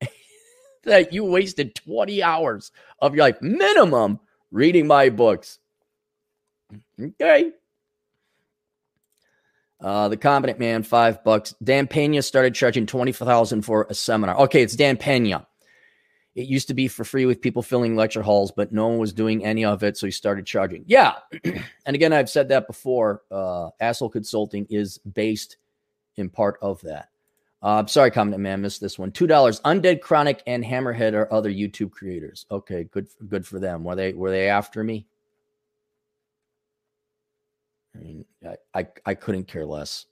[0.84, 5.58] that you wasted 20 hours of your life minimum reading my books.
[6.98, 7.52] Okay.
[9.82, 11.54] Uh, the competent man, five bucks.
[11.62, 14.34] Dan Pena started charging 20,000 for a seminar.
[14.44, 15.46] Okay, it's Dan Pena.
[16.38, 19.12] It used to be for free with people filling lecture halls, but no one was
[19.12, 19.96] doing any of it.
[19.96, 20.84] So he started charging.
[20.86, 21.14] Yeah.
[21.44, 23.22] and again, I've said that before.
[23.28, 25.56] Uh, Asshole Consulting is based
[26.14, 27.08] in part of that.
[27.60, 29.10] Uh, sorry, comment man, missed this one.
[29.10, 29.60] Two dollars.
[29.62, 32.46] Undead Chronic and Hammerhead are other YouTube creators.
[32.52, 33.82] Okay, good, good for them.
[33.82, 35.08] Were they were they after me?
[37.96, 40.06] I mean, I I, I couldn't care less.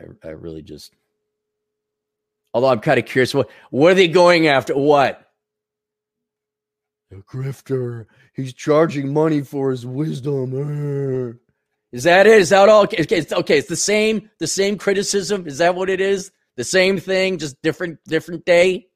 [0.00, 0.94] I I really just.
[2.54, 4.74] Although I'm kind of curious, what what are they going after?
[4.74, 5.25] What?
[7.16, 8.06] A grifter.
[8.34, 11.40] He's charging money for his wisdom.
[11.92, 12.40] Is that it?
[12.40, 12.82] Is that all?
[12.84, 14.30] Okay, it's, okay, it's the same.
[14.38, 15.46] The same criticism.
[15.46, 16.30] Is that what it is?
[16.56, 18.88] The same thing, just different different day.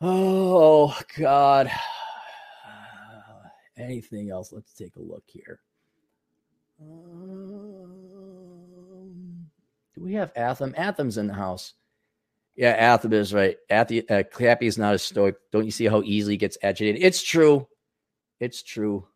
[0.00, 1.70] Oh God.
[3.76, 4.52] Anything else?
[4.52, 5.60] Let's take a look here.
[6.80, 7.90] Um,
[9.94, 10.74] do we have Atham?
[10.76, 11.74] Atham's in the house.
[12.56, 13.56] Yeah, Atham is right.
[13.70, 15.36] Atham, uh, Clappy is not a stoic.
[15.52, 17.02] Don't you see how easily he gets agitated?
[17.02, 17.66] It's true.
[18.40, 19.06] It's true.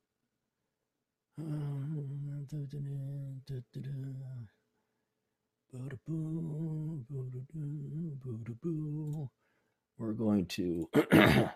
[9.99, 10.89] We're going to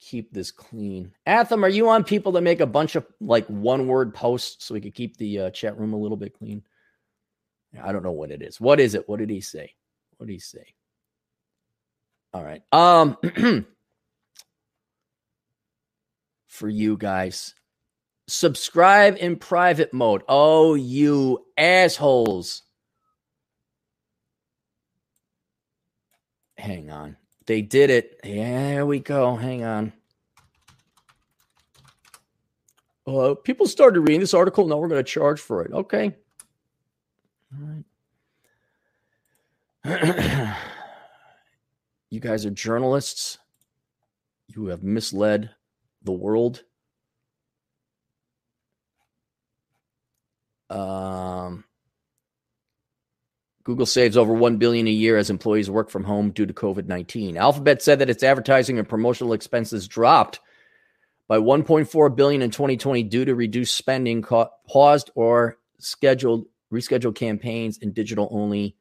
[0.00, 1.12] keep this clean.
[1.26, 4.74] Atham, are you on people that make a bunch of like one word posts so
[4.74, 6.62] we could keep the uh, chat room a little bit clean?
[7.82, 8.60] I don't know what it is.
[8.60, 9.08] What is it?
[9.08, 9.74] What did he say?
[10.18, 10.74] What do you say?
[12.34, 12.62] All right.
[12.72, 13.16] Um
[16.48, 17.54] for you guys.
[18.26, 20.22] Subscribe in private mode.
[20.28, 22.62] Oh, you assholes.
[26.58, 27.16] Hang on.
[27.46, 28.20] They did it.
[28.22, 29.36] There we go.
[29.36, 29.92] Hang on.
[33.06, 34.66] Uh, people started reading this article.
[34.66, 35.72] Now we're going to charge for it.
[35.72, 36.14] Okay.
[37.54, 37.84] All right.
[42.10, 43.38] you guys are journalists.
[44.48, 45.50] You have misled
[46.02, 46.62] the world.
[50.68, 51.64] Um,
[53.64, 57.36] Google saves over 1 billion a year as employees work from home due to COVID-19.
[57.36, 60.40] Alphabet said that its advertising and promotional expenses dropped
[61.28, 64.22] by 1.4 billion in 2020 due to reduced spending,
[64.68, 68.76] paused or scheduled rescheduled campaigns in digital only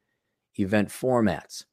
[0.59, 1.65] event formats.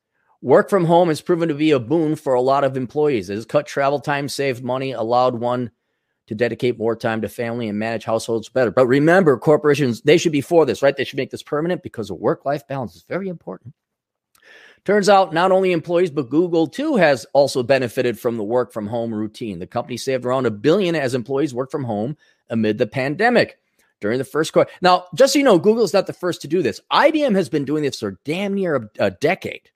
[0.42, 3.30] Work from home has proven to be a boon for a lot of employees.
[3.30, 5.70] It has cut travel time, saved money, allowed one
[6.26, 8.70] to dedicate more time to family and manage households better.
[8.70, 10.96] But remember, corporations, they should be for this, right?
[10.96, 13.74] They should make this permanent because a work life balance is very important.
[14.84, 18.86] Turns out not only employees, but Google too has also benefited from the work from
[18.86, 19.58] home routine.
[19.58, 22.18] The company saved around a billion as employees work from home
[22.50, 23.58] amid the pandemic
[24.04, 24.70] during the first quarter.
[24.82, 26.78] Now, just so you know, Google is not the first to do this.
[26.92, 29.70] IBM has been doing this for damn near a, a decade.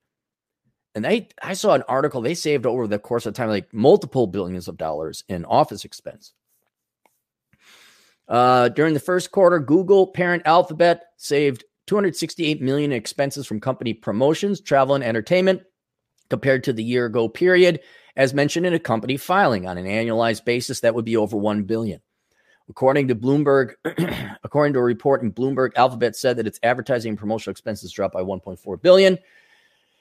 [0.94, 4.26] And they, I saw an article, they saved over the course of time like multiple
[4.26, 6.34] billions of dollars in office expense.
[8.28, 13.94] Uh, during the first quarter, Google parent Alphabet saved 268 million in expenses from company
[13.94, 15.62] promotions, travel, and entertainment
[16.28, 17.80] compared to the year ago period,
[18.14, 19.66] as mentioned in a company filing.
[19.66, 22.02] On an annualized basis, that would be over 1 billion.
[22.68, 23.74] According to Bloomberg,
[24.44, 28.14] according to a report in Bloomberg, Alphabet said that its advertising and promotional expenses dropped
[28.14, 29.18] by 1.4 billion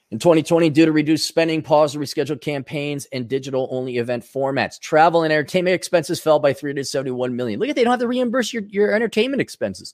[0.10, 4.80] in 2020, due to reduced spending, pause or rescheduled campaigns, and digital only event formats,
[4.80, 7.60] travel and entertainment expenses fell by 371 million.
[7.60, 9.94] Look at they don't have to reimburse your, your entertainment expenses.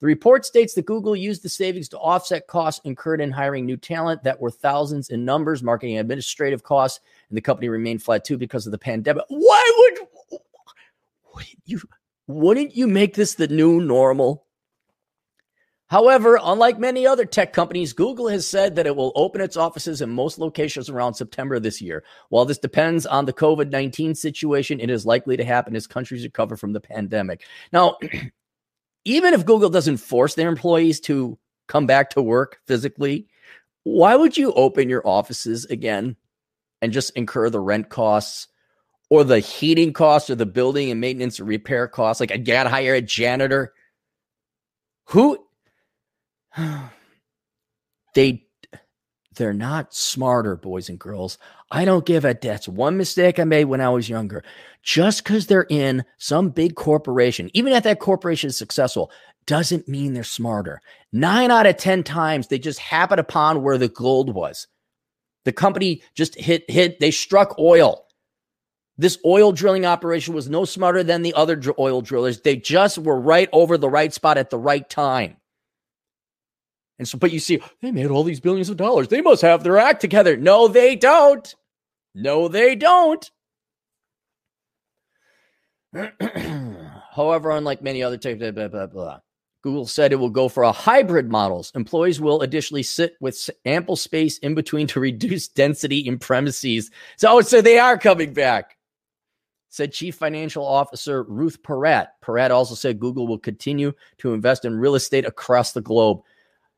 [0.00, 3.76] The report states that Google used the savings to offset costs incurred in hiring new
[3.76, 6.98] talent that were thousands in numbers, marketing and administrative costs,
[7.28, 9.22] and the company remained flat too because of the pandemic.
[9.28, 10.08] Why would
[11.66, 11.80] you
[12.26, 14.46] wouldn't you make this the new normal?
[15.92, 20.00] However, unlike many other tech companies, Google has said that it will open its offices
[20.00, 22.02] in most locations around September this year.
[22.30, 26.24] While this depends on the COVID 19 situation, it is likely to happen as countries
[26.24, 27.44] recover from the pandemic.
[27.74, 27.98] Now,
[29.04, 33.28] even if Google doesn't force their employees to come back to work physically,
[33.84, 36.16] why would you open your offices again
[36.80, 38.48] and just incur the rent costs
[39.12, 42.18] or the heating costs or the building and maintenance and repair costs?
[42.18, 43.74] Like, I got to hire a janitor.
[45.08, 45.38] Who
[48.14, 48.46] they
[49.36, 51.38] they're not smarter boys and girls
[51.70, 54.44] i don't give a that's one mistake i made when i was younger
[54.82, 59.10] just because they're in some big corporation even if that corporation is successful
[59.46, 60.82] doesn't mean they're smarter
[61.12, 64.66] nine out of ten times they just happen upon where the gold was
[65.46, 68.04] the company just hit hit they struck oil
[69.02, 73.20] this oil drilling operation was no smarter than the other oil drillers they just were
[73.20, 75.36] right over the right spot at the right time
[77.02, 79.08] and so, but you see, they made all these billions of dollars.
[79.08, 80.36] They must have their act together.
[80.36, 81.52] No, they don't.
[82.14, 83.28] No, they don't.
[87.12, 89.18] However, unlike many other types, blah, blah, blah,
[89.62, 91.72] Google said it will go for a hybrid models.
[91.74, 96.90] Employees will additionally sit with ample space in between to reduce density in premises.
[97.16, 98.76] So say they are coming back.
[99.72, 102.08] Said Chief Financial Officer Ruth Porat.
[102.22, 106.20] Porat also said Google will continue to invest in real estate across the globe.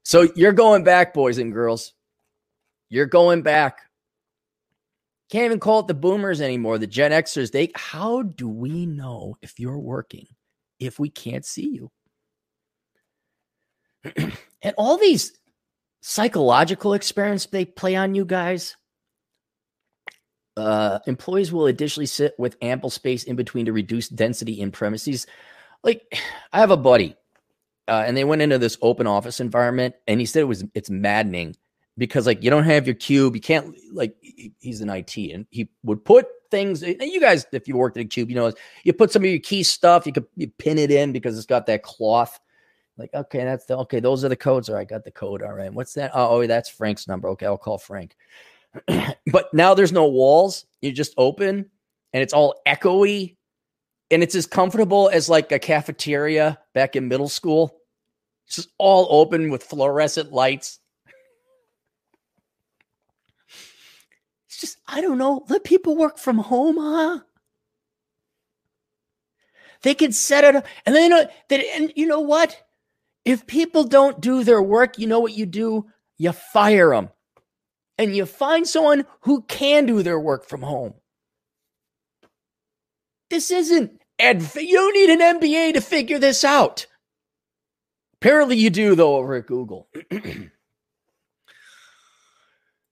[0.04, 1.92] So you're going back, boys and girls.
[2.90, 3.80] You're going back.
[5.28, 7.50] Can't even call it the boomers anymore, the Gen Xers.
[7.50, 10.28] They how do we know if you're working
[10.78, 11.90] if we can't see you?
[14.62, 15.32] and all these
[16.00, 18.76] psychological experiments they play on you guys.
[20.56, 25.26] Uh, employees will additionally sit with ample space in between to reduce density in premises.
[25.82, 26.02] Like,
[26.52, 27.16] I have a buddy,
[27.88, 30.90] uh, and they went into this open office environment, and he said it was it's
[30.90, 31.56] maddening
[31.98, 34.14] because like you don't have your cube, you can't like
[34.60, 36.82] he's an IT, and he would put things.
[36.82, 38.52] And you guys, if you worked at a cube, you know
[38.84, 41.46] you put some of your key stuff, you could you pin it in because it's
[41.46, 42.38] got that cloth.
[42.96, 44.68] Like, okay, that's the okay, those are the codes.
[44.68, 45.42] All right, I got the code.
[45.42, 45.72] All right.
[45.72, 46.12] What's that?
[46.14, 47.28] Oh, oh that's Frank's number.
[47.30, 48.16] Okay, I'll call Frank.
[49.32, 50.66] but now there's no walls.
[50.80, 51.70] You just open
[52.12, 53.36] and it's all echoey.
[54.10, 57.80] And it's as comfortable as like a cafeteria back in middle school.
[58.46, 60.78] It's just all open with fluorescent lights.
[64.46, 65.44] It's just, I don't know.
[65.48, 67.20] Let people work from home, huh?
[69.82, 70.66] They can set it up.
[70.86, 72.62] And then, uh, and you know what?
[73.24, 75.86] If people don't do their work, you know what you do?
[76.18, 77.08] You fire them
[77.98, 80.94] and you find someone who can do their work from home.
[83.30, 86.86] This isn't adv- you don't need an MBA to figure this out.
[88.14, 89.88] Apparently you do though over at Google.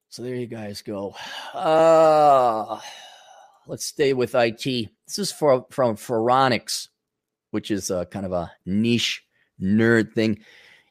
[0.09, 1.15] so there you guys go.
[1.55, 2.81] Uh
[3.67, 4.65] let's stay with IT.
[4.65, 6.89] This is for, from Phoronix,
[7.51, 9.23] which is a kind of a niche
[9.61, 10.41] nerd thing.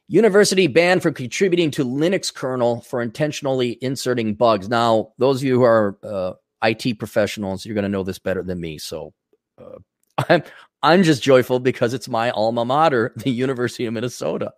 [0.08, 4.68] University banned from contributing to Linux kernel for intentionally inserting bugs.
[4.68, 6.34] Now, those of you who are uh,
[6.64, 8.78] IT professionals, you're going to know this better than me.
[8.78, 9.14] So
[9.58, 9.78] uh,
[10.30, 10.43] I'm
[10.84, 14.54] I'm just joyful because it's my alma mater, the University of Minnesota.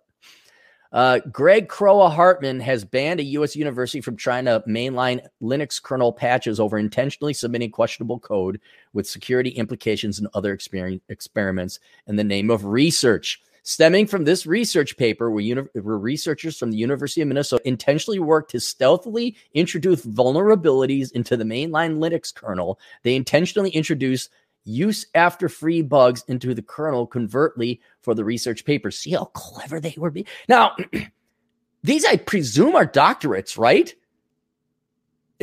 [0.94, 3.56] Uh, Greg Kroah Hartman has banned a U.S.
[3.56, 8.60] university from trying to mainline Linux kernel patches over intentionally submitting questionable code
[8.92, 13.42] with security implications and other experiments in the name of research.
[13.66, 18.18] Stemming from this research paper, where, uni- where researchers from the University of Minnesota intentionally
[18.18, 24.28] worked to stealthily introduce vulnerabilities into the mainline Linux kernel, they intentionally introduced
[24.64, 28.90] use after free bugs into the kernel covertly for the research paper.
[28.90, 30.10] See how clever they were.
[30.10, 30.76] Be- now,
[31.82, 33.94] these I presume are doctorates, right?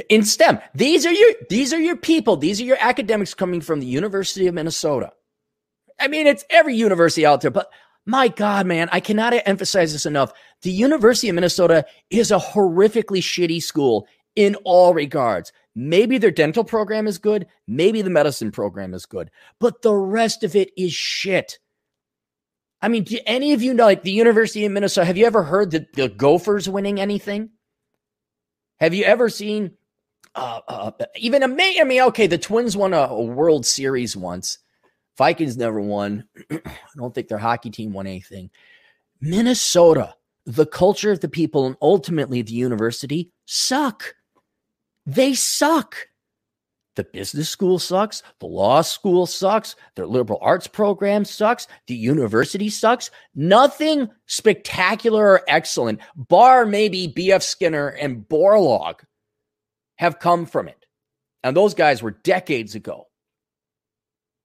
[0.10, 0.60] In STEM.
[0.76, 2.38] These are your these are your people.
[2.38, 5.12] These are your academics coming from the University of Minnesota.
[6.00, 7.72] I mean, it's every university out there, but
[8.06, 10.32] my God, man, I cannot emphasize this enough.
[10.62, 15.52] The University of Minnesota is a horrifically shitty school in all regards.
[15.76, 20.44] Maybe their dental program is good, maybe the medicine program is good, but the rest
[20.44, 21.60] of it is shit.
[22.82, 25.44] I mean, do any of you know, like the University of Minnesota, have you ever
[25.44, 27.52] heard that the Gophers winning anything?
[28.80, 29.78] Have you ever seen
[30.36, 34.60] uh, uh, even I mean, okay, the Twins won a, a World Series once.
[35.18, 36.26] Vikings never won.
[36.52, 36.60] I
[36.96, 38.50] don't think their hockey team won anything.
[39.20, 44.16] Minnesota, the culture of the people, and ultimately the university suck.
[45.06, 46.08] They suck.
[46.96, 48.22] The business school sucks.
[48.40, 49.76] The law school sucks.
[49.96, 51.68] Their liberal arts program sucks.
[51.88, 53.12] The university sucks.
[53.34, 57.44] Nothing spectacular or excellent, bar maybe B.F.
[57.44, 59.00] Skinner and Borlaug,
[59.96, 60.86] have come from it.
[61.44, 63.08] And those guys were decades ago.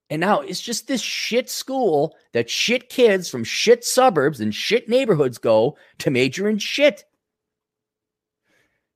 [0.09, 4.89] And now it's just this shit school that shit kids from shit suburbs and shit
[4.89, 7.05] neighborhoods go to major in shit.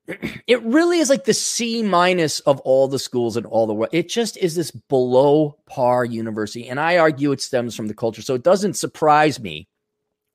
[0.47, 3.91] It really is like the C minus of all the schools in all the world.
[3.93, 6.69] It just is this below par university.
[6.69, 8.23] And I argue it stems from the culture.
[8.23, 9.69] So it doesn't surprise me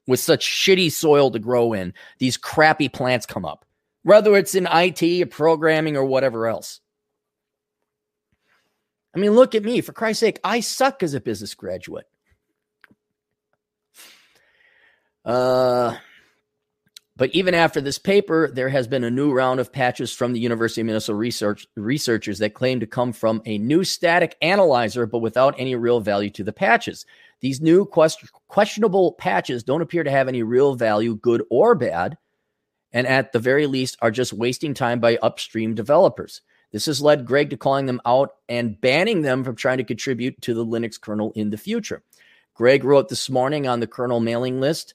[0.07, 3.65] with such shitty soil to grow in, these crappy plants come up,
[4.03, 6.79] whether it's in IT or programming or whatever else.
[9.15, 9.81] I mean, look at me.
[9.81, 12.07] For Christ's sake, I suck as a business graduate.
[15.23, 15.95] Uh,
[17.17, 20.39] but even after this paper, there has been a new round of patches from the
[20.39, 25.19] University of Minnesota research researchers that claim to come from a new static analyzer, but
[25.19, 27.05] without any real value to the patches.
[27.39, 32.17] These new quest- questionable patches don't appear to have any real value, good or bad,
[32.91, 36.41] and at the very least are just wasting time by upstream developers.
[36.71, 40.41] This has led Greg to calling them out and banning them from trying to contribute
[40.41, 42.03] to the Linux kernel in the future.
[42.53, 44.93] Greg wrote this morning on the kernel mailing list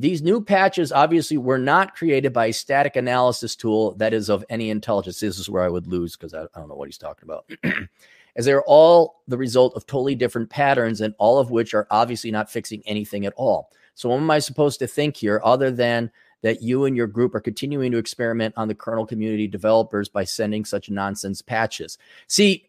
[0.00, 4.44] these new patches obviously were not created by a static analysis tool that is of
[4.48, 5.18] any intelligence.
[5.18, 7.50] This is where I would lose because I, I, don't know what he's talking about.
[8.36, 12.30] As they're all the result of totally different patterns, and all of which are obviously
[12.30, 13.72] not fixing anything at all.
[13.94, 16.12] So, what am I supposed to think here other than
[16.42, 20.24] that you and your group are continuing to experiment on the kernel community developers by
[20.24, 21.98] sending such nonsense patches.
[22.28, 22.68] See,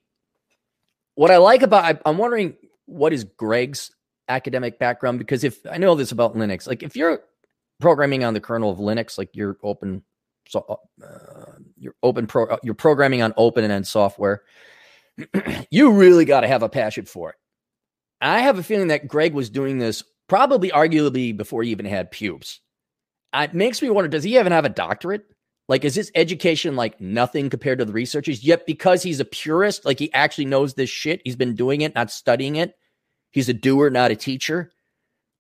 [1.16, 2.56] what I like about I, I'm wondering
[2.86, 3.92] what is Greg's
[4.28, 7.22] academic background because if I know this about Linux, like if you're
[7.80, 10.04] programming on the kernel of Linux, like you're open
[10.48, 14.42] so uh, your open pro, you're programming on open and end software.
[15.70, 17.36] you really got to have a passion for it.
[18.22, 22.12] I have a feeling that Greg was doing this probably arguably before he even had
[22.12, 22.62] pubes.
[23.34, 25.26] It makes me wonder does he even have a doctorate?
[25.68, 28.44] Like, is his education like nothing compared to the researchers?
[28.44, 31.94] Yet, because he's a purist, like he actually knows this shit, he's been doing it,
[31.94, 32.76] not studying it.
[33.32, 34.72] He's a doer, not a teacher.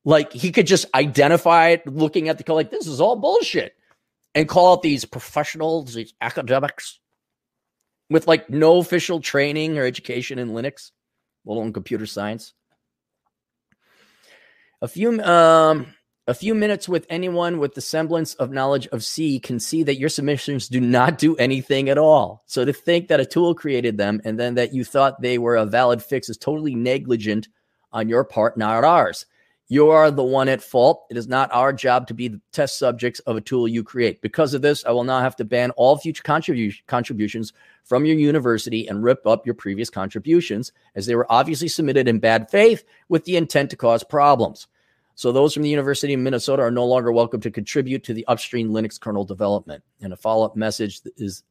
[0.05, 3.73] Like, he could just identify it looking at the code, like, this is all bullshit,
[4.35, 6.99] and call out these professionals, these academics
[8.09, 10.91] with like no official training or education in Linux,
[11.45, 12.53] let alone computer science.
[14.81, 15.93] A few, um,
[16.29, 19.97] a few minutes with anyone with the semblance of knowledge of C can see that
[19.97, 22.43] your submissions do not do anything at all.
[22.45, 25.55] So to think that a tool created them and then that you thought they were
[25.55, 27.47] a valid fix is totally negligent
[27.91, 29.25] on your part, not ours.
[29.69, 31.07] You are the one at fault.
[31.09, 34.21] It is not our job to be the test subjects of a tool you create.
[34.21, 37.53] Because of this, I will now have to ban all future contribu- contributions
[37.83, 42.19] from your university and rip up your previous contributions, as they were obviously submitted in
[42.19, 44.67] bad faith with the intent to cause problems.
[45.19, 48.25] So those from the University of Minnesota are no longer welcome to contribute to the
[48.27, 49.83] upstream Linux kernel development.
[49.99, 51.43] And a follow-up message is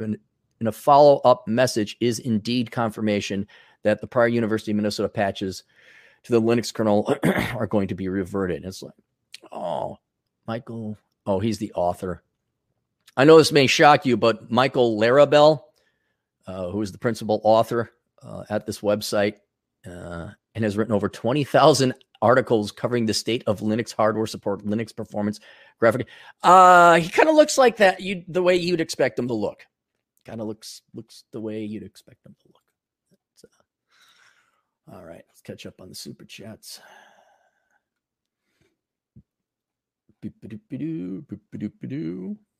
[0.00, 0.18] in
[0.66, 3.46] a follow-up message is indeed confirmation
[3.84, 5.62] that the prior University of Minnesota patches
[6.24, 7.14] to the Linux kernel
[7.54, 8.64] are going to be reverted.
[8.64, 8.94] It's like,
[9.52, 9.98] oh,
[10.48, 12.24] Michael, oh, he's the author.
[13.16, 15.62] I know this may shock you, but Michael Larabel,
[16.48, 17.92] uh, who is the principal author
[18.24, 19.34] uh, at this website,
[19.88, 24.94] uh, and has written over 20,000 articles covering the state of Linux hardware support, Linux
[24.94, 25.38] performance,
[25.78, 26.08] graphic.
[26.42, 28.00] Uh, he kind of looks like that.
[28.00, 29.64] You the way you'd expect him to look.
[30.26, 32.62] Kind of looks looks the way you'd expect him to look.
[34.90, 36.80] Uh, all right, let's catch up on the super chats.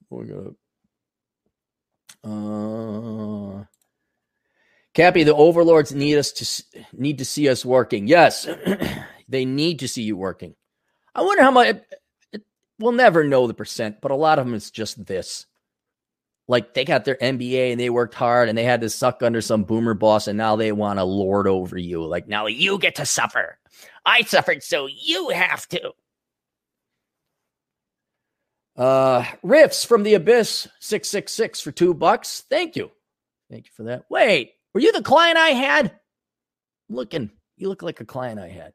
[0.08, 0.50] We're gonna.
[2.22, 3.64] Uh,
[4.98, 8.08] Cappy, the overlords need us to need to see us working.
[8.08, 8.48] Yes,
[9.28, 10.54] They need to see you working.
[11.14, 11.68] I wonder how much.
[11.68, 11.84] It,
[12.32, 12.42] it,
[12.78, 15.46] we'll never know the percent, but a lot of them is just this.
[16.48, 19.42] Like they got their MBA and they worked hard and they had to suck under
[19.42, 22.04] some boomer boss and now they want to lord over you.
[22.06, 23.58] Like now you get to suffer.
[24.04, 25.92] I suffered, so you have to.
[28.74, 32.44] Uh, riffs from the abyss 666 for two bucks.
[32.48, 32.90] Thank you.
[33.50, 34.04] Thank you for that.
[34.08, 35.92] Wait, were you the client I had?
[36.88, 38.72] Looking, you look like a client I had.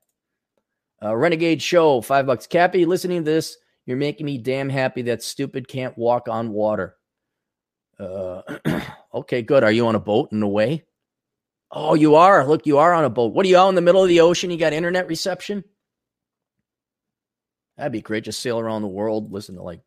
[1.04, 2.48] Uh, Renegade Show, five bucks.
[2.48, 6.96] Cappy, listening to this, you're making me damn happy that stupid can't walk on water.
[8.00, 8.42] Uh,
[9.14, 9.64] okay, good.
[9.64, 10.86] Are you on a boat in a way?
[11.72, 12.46] Oh, you are.
[12.46, 13.34] Look, you are on a boat.
[13.34, 14.52] What are you out in the middle of the ocean?
[14.52, 15.64] You got internet reception?
[17.78, 18.26] That'd be great.
[18.26, 19.82] Just sail around the world, listen to like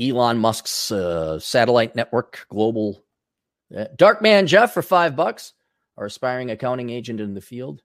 [0.00, 3.04] Elon Musk's uh, satellite network, global.
[3.76, 5.52] Uh, Dark Man Jeff for five bucks,
[5.96, 7.82] our aspiring accounting agent in the field.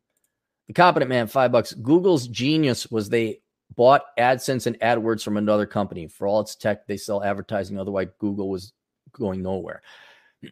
[0.68, 1.74] The competent man, five bucks.
[1.74, 3.42] Google's genius was they
[3.76, 6.08] bought AdSense and AdWords from another company.
[6.08, 7.80] For all its tech, they sell advertising.
[7.80, 8.74] Otherwise, Google was
[9.12, 9.82] going nowhere.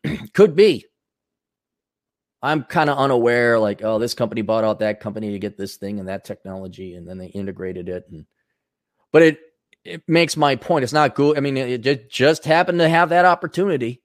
[0.34, 0.86] Could be.
[2.44, 5.78] I'm kind of unaware, like, oh, this company bought out that company to get this
[5.78, 8.06] thing and that technology, and then they integrated it.
[8.12, 8.26] And
[9.14, 9.40] but it
[9.86, 10.84] it makes my point.
[10.84, 11.38] It's not good.
[11.38, 14.03] I mean, it just happened to have that opportunity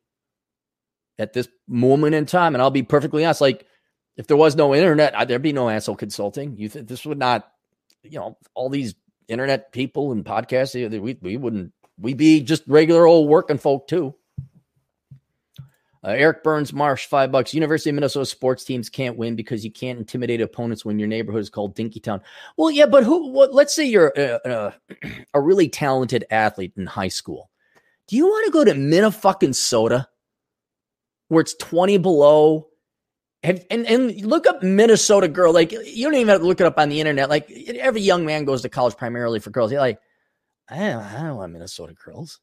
[1.18, 2.54] at this moment in time.
[2.54, 3.66] And I'll be perfectly honest, like
[4.16, 6.56] if there was no internet, there'd be no asshole consulting.
[6.56, 7.50] You think this would not,
[8.02, 8.94] you know, all these
[9.28, 14.14] internet people and podcasts, we, we wouldn't, we'd be just regular old working folk too.
[16.04, 17.52] Uh, Eric Burns Marsh, five bucks.
[17.52, 21.42] University of Minnesota sports teams can't win because you can't intimidate opponents when your neighborhood
[21.42, 22.20] is called Dinkytown.
[22.56, 23.32] Well, yeah, but who?
[23.32, 24.74] What, let's say you're a, a,
[25.34, 27.50] a really talented athlete in high school.
[28.06, 30.08] Do you want to go to Minnesota,
[31.28, 32.68] where it's twenty below,
[33.42, 35.52] have, and, and look up Minnesota girl.
[35.52, 37.28] Like you don't even have to look it up on the internet.
[37.28, 39.70] Like every young man goes to college primarily for girls.
[39.70, 40.00] You're like,
[40.68, 42.40] I don't, I don't want Minnesota girls.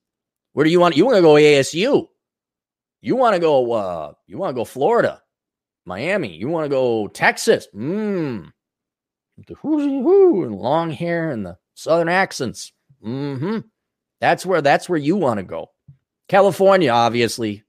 [0.53, 0.95] Where do you want?
[0.95, 2.07] You want to go ASU?
[3.01, 3.73] You want to go?
[3.73, 5.21] Uh, you want to go Florida,
[5.85, 6.35] Miami?
[6.35, 7.67] You want to go Texas?
[7.75, 8.51] Mmm.
[9.47, 12.71] The whoo and long hair and the southern accents.
[13.05, 13.59] Mm-hmm.
[14.21, 15.71] That's where that's where you want to go.
[16.27, 17.63] California, obviously,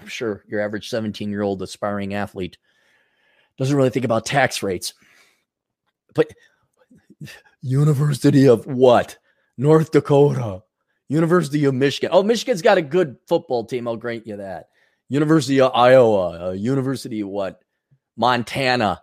[0.00, 2.58] I'm sure your average 17 year old aspiring athlete
[3.58, 4.94] doesn't really think about tax rates.
[6.14, 6.32] But
[7.62, 9.18] University of what?
[9.56, 10.62] North Dakota.
[11.08, 12.10] University of Michigan.
[12.12, 13.86] Oh, Michigan's got a good football team.
[13.86, 14.68] I'll grant you that.
[15.08, 16.48] University of Iowa.
[16.48, 17.60] Uh, University of what?
[18.16, 19.02] Montana.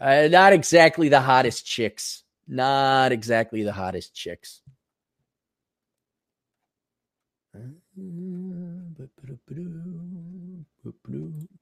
[0.00, 2.22] Uh, not exactly the hottest chicks.
[2.48, 4.62] Not exactly the hottest chicks.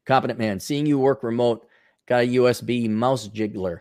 [0.06, 1.66] Competent man, seeing you work remote,
[2.06, 3.80] got a USB mouse jiggler.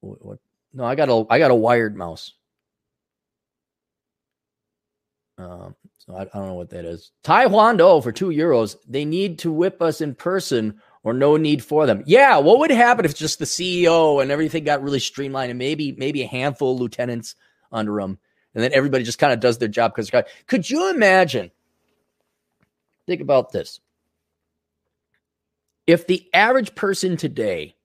[0.00, 0.38] What, what?
[0.72, 2.32] No, I got a I got a wired mouse.
[5.38, 7.10] Um, so I, I, don't know what that is.
[7.24, 8.76] Taekwondo for two euros.
[8.86, 12.02] They need to whip us in person or no need for them.
[12.06, 15.92] Yeah, what would happen if just the CEO and everything got really streamlined and maybe
[15.92, 17.34] maybe a handful of lieutenants
[17.70, 18.18] under them,
[18.54, 20.10] and then everybody just kind of does their job because
[20.46, 21.50] could you imagine?
[23.06, 23.80] Think about this.
[25.86, 27.76] If the average person today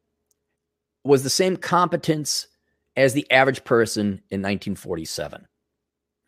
[1.04, 2.48] was the same competence
[2.96, 5.48] as the average person in 1947,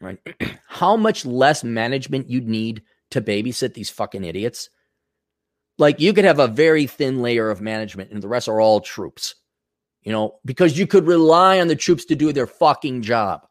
[0.02, 0.20] right?
[0.68, 4.70] How much less management you'd need to babysit these fucking idiots?
[5.78, 8.82] Like you could have a very thin layer of management and the rest are all
[8.82, 9.36] troops,
[10.04, 13.48] you know, because you could rely on the troops to do their fucking job.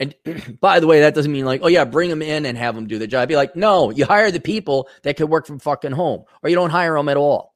[0.00, 0.14] And
[0.60, 2.88] by the way, that doesn't mean like, oh yeah, bring them in and have them
[2.88, 3.22] do the job.
[3.22, 6.50] I'd be like, no, you hire the people that can work from fucking home, or
[6.50, 7.54] you don't hire them at all.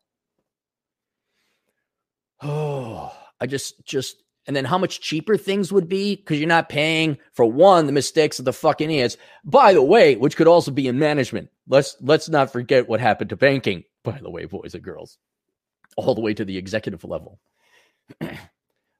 [2.42, 6.68] Oh, I just just and then how much cheaper things would be because you're not
[6.68, 9.16] paying for one the mistakes of the fucking idiots.
[9.42, 11.50] By the way, which could also be in management.
[11.66, 13.84] Let's let's not forget what happened to banking.
[14.02, 15.18] By the way, boys and girls,
[15.96, 17.40] all the way to the executive level.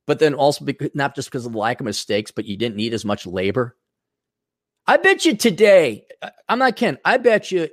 [0.06, 2.76] but then also because, not just because of the lack of mistakes, but you didn't
[2.76, 3.76] need as much labor.
[4.86, 6.06] I bet you today,
[6.48, 7.00] I'm not kidding.
[7.04, 7.68] I bet you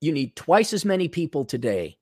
[0.00, 1.98] you need twice as many people today,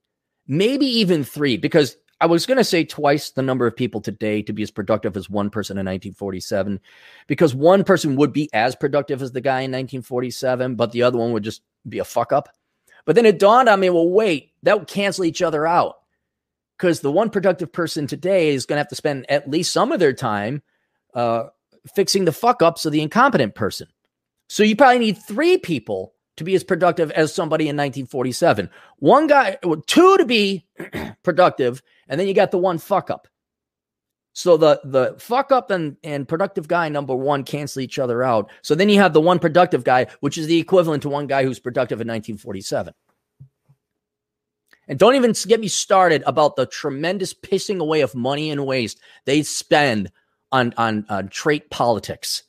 [0.47, 4.41] maybe even three, because I was going to say twice the number of people today
[4.43, 6.81] to be as productive as one person in 1947,
[7.27, 11.19] because one person would be as productive as the guy in 1947, but the other
[11.19, 12.49] one would just be a fuck up.
[13.05, 15.97] But then it dawned on me, well, wait, that would cancel each other out
[16.77, 19.93] because the one productive person today is going to have to spend at least some
[19.93, 20.63] of their time
[21.15, 21.45] uh,
[21.95, 23.89] fixing the fuck ups of the incompetent person.
[24.49, 28.69] So you probably need three people to be as productive as somebody in 1947.
[28.99, 29.57] One guy,
[29.87, 30.67] two to be
[31.23, 33.29] productive, and then you got the one fuck up.
[34.37, 38.51] So the the fuck up and, and productive guy number one cancel each other out.
[38.63, 41.45] So then you have the one productive guy, which is the equivalent to one guy
[41.45, 42.93] who's productive in 1947.
[44.89, 49.01] And don't even get me started about the tremendous pissing away of money and waste
[49.25, 50.11] they spend
[50.53, 52.43] on on, on trait politics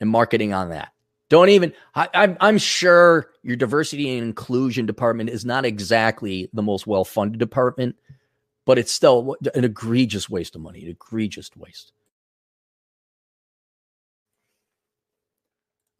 [0.00, 0.92] and marketing on that.
[1.30, 1.72] Don't even.
[1.94, 7.04] I, I'm I'm sure your diversity and inclusion department is not exactly the most well
[7.04, 7.96] funded department,
[8.66, 10.82] but it's still an egregious waste of money.
[10.82, 11.92] An egregious waste.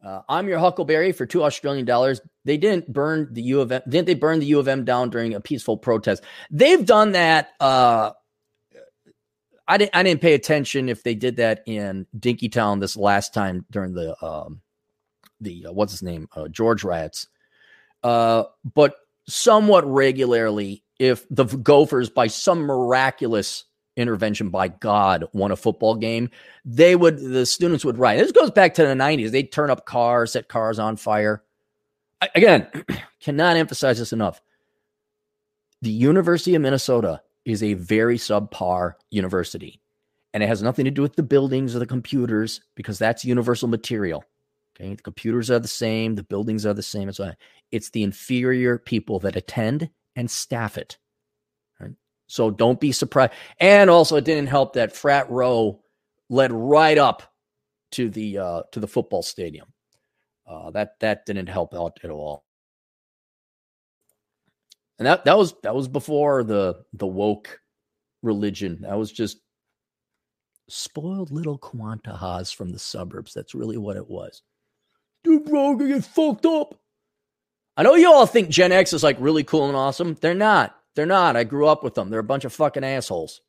[0.05, 2.21] Uh, I'm your Huckleberry for two Australian dollars.
[2.43, 3.81] They didn't burn the U of M.
[3.89, 6.23] Didn't they burn the U of M down during a peaceful protest?
[6.51, 7.49] They've done that.
[7.59, 8.11] Uh,
[9.67, 9.95] I didn't.
[9.95, 14.15] I didn't pay attention if they did that in Dinkytown this last time during the
[14.23, 14.61] um,
[15.41, 17.27] the uh, what's his name uh, George Riots.
[18.03, 18.43] Uh,
[18.75, 18.95] but
[19.27, 23.65] somewhat regularly, if the Gophers by some miraculous
[23.95, 26.29] intervention by God won a football game,
[26.63, 28.17] they would the students would write.
[28.17, 29.31] This goes back to the 90s.
[29.31, 31.43] They'd turn up cars, set cars on fire.
[32.21, 32.67] I, again,
[33.21, 34.41] cannot emphasize this enough.
[35.81, 39.79] The University of Minnesota is a very subpar university.
[40.33, 43.69] And it has nothing to do with the buildings or the computers because that's universal
[43.69, 44.23] material.
[44.75, 44.95] Okay.
[44.95, 47.07] The computers are the same, the buildings are the same.
[47.07, 47.21] It's,
[47.71, 50.97] it's the inferior people that attend and staff it.
[52.27, 53.33] So don't be surprised.
[53.59, 55.81] And also, it didn't help that frat row
[56.29, 57.23] led right up
[57.91, 59.67] to the uh, to the football stadium.
[60.47, 62.45] Uh, that that didn't help out at all.
[64.97, 67.59] And that that was that was before the the woke
[68.21, 68.79] religion.
[68.81, 69.37] That was just
[70.67, 73.33] spoiled little Quantahas from the suburbs.
[73.33, 74.41] That's really what it was.
[75.23, 76.75] Dude, bro, get fucked up.
[77.77, 80.17] I know you all think Gen X is like really cool and awesome.
[80.21, 80.75] They're not.
[80.95, 81.35] They're not.
[81.35, 82.09] I grew up with them.
[82.09, 83.41] They're a bunch of fucking assholes.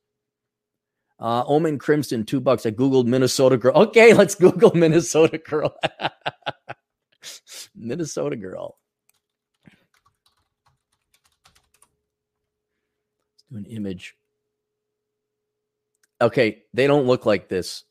[1.18, 2.66] Uh, Omen Crimson, two bucks.
[2.66, 3.74] I Googled Minnesota girl.
[3.74, 5.74] Okay, let's Google Minnesota girl.
[7.74, 8.78] Minnesota girl.
[13.32, 14.16] Let's do an image.
[16.20, 17.84] Okay, they don't look like this.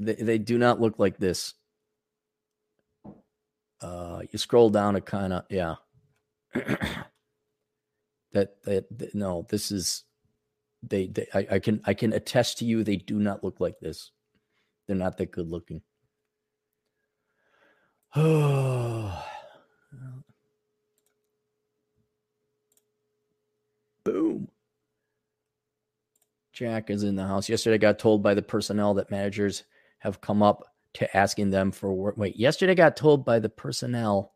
[0.00, 1.54] They, they do not look like this.
[3.80, 5.76] Uh, you scroll down to kind of, yeah.
[8.32, 10.04] that, that, that no this is
[10.82, 13.78] they, they I, I can i can attest to you they do not look like
[13.80, 14.12] this.
[14.86, 15.82] They're not that good looking.
[18.16, 19.24] Oh
[24.04, 24.48] boom.
[26.52, 27.48] Jack is in the house.
[27.48, 29.64] Yesterday i got told by the personnel that managers
[29.98, 30.64] have come up
[30.94, 32.16] to asking them for work.
[32.16, 34.34] Wait, yesterday I got told by the personnel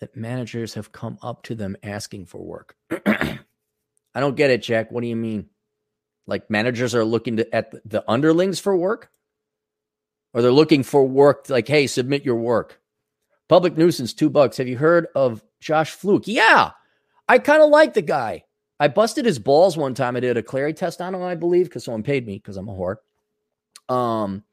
[0.00, 2.76] that managers have come up to them asking for work.
[3.06, 4.90] I don't get it, Jack.
[4.90, 5.48] What do you mean?
[6.26, 9.10] Like managers are looking to, at the underlings for work?
[10.34, 12.80] Or they're looking for work like, hey, submit your work.
[13.48, 14.58] Public nuisance, two bucks.
[14.58, 16.28] Have you heard of Josh Fluke?
[16.28, 16.72] Yeah,
[17.28, 18.44] I kind of like the guy.
[18.78, 20.16] I busted his balls one time.
[20.16, 22.68] I did a Clarey test on him, I believe, because someone paid me because I'm
[22.68, 22.96] a whore.
[23.92, 24.44] Um,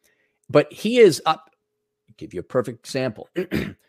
[0.49, 1.51] but he is up.
[2.17, 3.29] Give you a perfect example.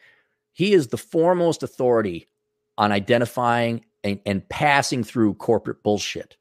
[0.57, 2.28] he is the foremost authority
[2.78, 6.38] on identifying and, and passing through corporate bullshit.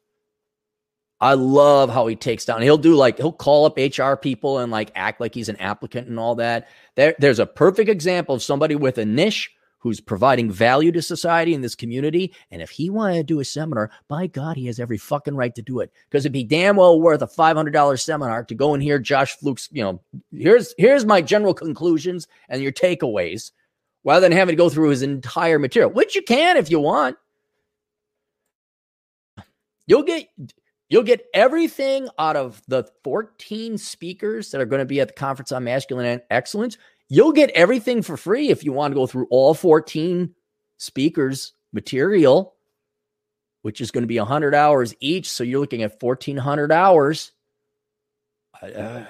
[1.20, 2.62] I love how he takes down.
[2.62, 6.08] He'll do like he'll call up HR people and like act like he's an applicant
[6.08, 6.70] and all that.
[6.96, 11.54] There, there's a perfect example of somebody with a niche who's providing value to society
[11.54, 12.34] in this community.
[12.52, 15.54] And if he wanted to do a seminar, by God, he has every fucking right
[15.56, 18.56] to do it because it'd be damn well worth a five hundred dollars seminar to
[18.56, 19.68] go and hear Josh Fluke's.
[19.74, 20.02] You know,
[20.32, 23.52] here's here's my general conclusions and your takeaways,
[24.06, 27.18] rather than having to go through his entire material, which you can if you want.
[29.88, 30.30] You'll get
[30.88, 35.14] You'll get everything out of the 14 speakers that are going to be at the
[35.16, 36.78] conference on masculine excellence.
[37.10, 40.34] You'll get everything for free if you want to go through all 14
[40.78, 42.56] speakers material,
[43.64, 45.28] which is going to be 100 hours each.
[45.28, 47.32] So you're looking at 1,400 hours.
[48.62, 49.04] Uh,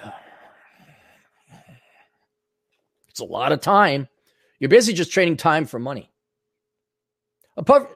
[3.10, 4.08] it's a lot of time.
[4.58, 6.10] You're basically just trading time for money.
[7.56, 7.90] Apart,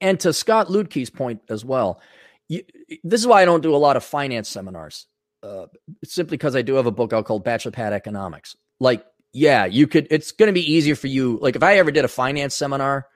[0.00, 2.00] and to Scott Ludke's point as well,
[2.48, 2.62] you,
[3.04, 5.06] this is why I don't do a lot of finance seminars.
[5.42, 5.66] Uh,
[6.04, 8.56] simply because I do have a book out called Bachelor Pad Economics.
[8.78, 10.06] Like, yeah, you could.
[10.10, 11.38] It's going to be easier for you.
[11.40, 13.08] Like, if I ever did a finance seminar,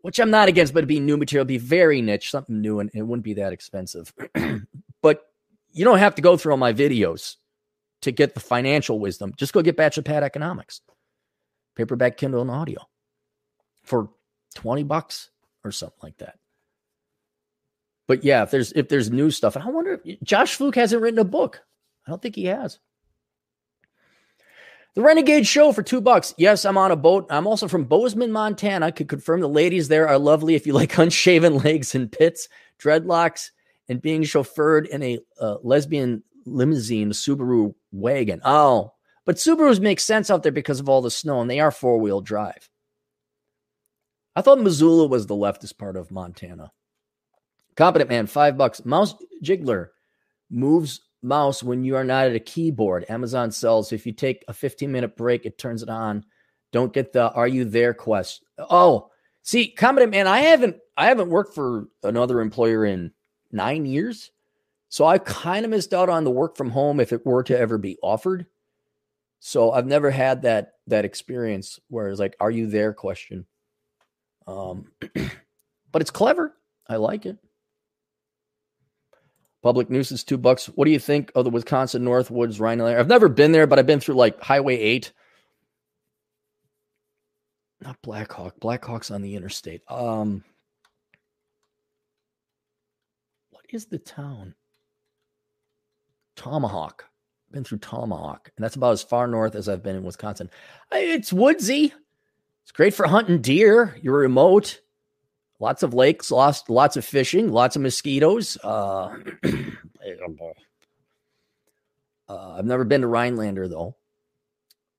[0.00, 2.90] which I'm not against, but it'd be new material, be very niche, something new, and
[2.94, 4.12] it wouldn't be that expensive.
[5.02, 5.26] but
[5.72, 7.36] you don't have to go through all my videos
[8.02, 9.32] to get the financial wisdom.
[9.36, 10.80] Just go get Bachelor Pad Economics,
[11.74, 12.80] paperback, Kindle, and audio
[13.82, 14.10] for
[14.54, 15.30] 20 bucks
[15.64, 16.38] or something like that.
[18.08, 21.00] But yeah, if there's if there's new stuff, and I wonder if Josh Fluke hasn't
[21.00, 21.62] written a book.
[22.06, 22.78] I don't think he has.
[24.94, 26.34] The Renegade Show for two bucks.
[26.36, 27.26] Yes, I'm on a boat.
[27.30, 28.92] I'm also from Bozeman, Montana.
[28.92, 32.48] Could confirm the ladies there are lovely if you like unshaven legs and pits,
[32.78, 33.50] dreadlocks,
[33.88, 38.42] and being chauffeured in a uh, lesbian limousine Subaru wagon.
[38.44, 38.91] Oh,
[39.24, 41.98] but Subarus make sense out there because of all the snow, and they are four
[41.98, 42.68] wheel drive.
[44.34, 46.72] I thought Missoula was the leftist part of Montana.
[47.76, 48.84] Competent man, five bucks.
[48.84, 49.88] Mouse jiggler
[50.50, 53.04] moves mouse when you are not at a keyboard.
[53.08, 53.92] Amazon sells.
[53.92, 56.24] If you take a 15 minute break, it turns it on.
[56.72, 58.42] Don't get the are you there quest.
[58.58, 59.10] Oh,
[59.42, 63.12] see, competent man, I haven't I haven't worked for another employer in
[63.50, 64.30] nine years.
[64.88, 67.58] So I kind of missed out on the work from home if it were to
[67.58, 68.46] ever be offered.
[69.44, 73.44] So I've never had that that experience where it's like, are you there question.
[74.46, 74.92] Um,
[75.90, 76.54] but it's clever.
[76.88, 77.38] I like it.
[79.60, 80.66] Public nuisance, two bucks.
[80.66, 82.86] What do you think of the Wisconsin Northwoods Rhino?
[82.86, 85.12] I've never been there, but I've been through like Highway 8.
[87.80, 88.60] Not Blackhawk.
[88.60, 89.82] Blackhawk's on the interstate.
[89.88, 90.44] Um,
[93.50, 94.54] what is the town?
[96.36, 97.06] Tomahawk.
[97.52, 100.50] Been through Tomahawk, and that's about as far north as I've been in Wisconsin.
[100.90, 101.92] It's woodsy.
[102.62, 103.96] It's great for hunting deer.
[104.02, 104.80] You're remote
[105.62, 108.58] lots of lakes, lots lots of fishing, lots of mosquitoes.
[108.62, 109.16] Uh,
[112.28, 113.96] uh, I've never been to Rhinelander though.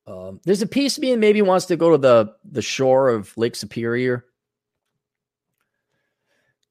[0.07, 3.09] Um, there's a piece of me that maybe wants to go to the the shore
[3.09, 4.25] of Lake Superior.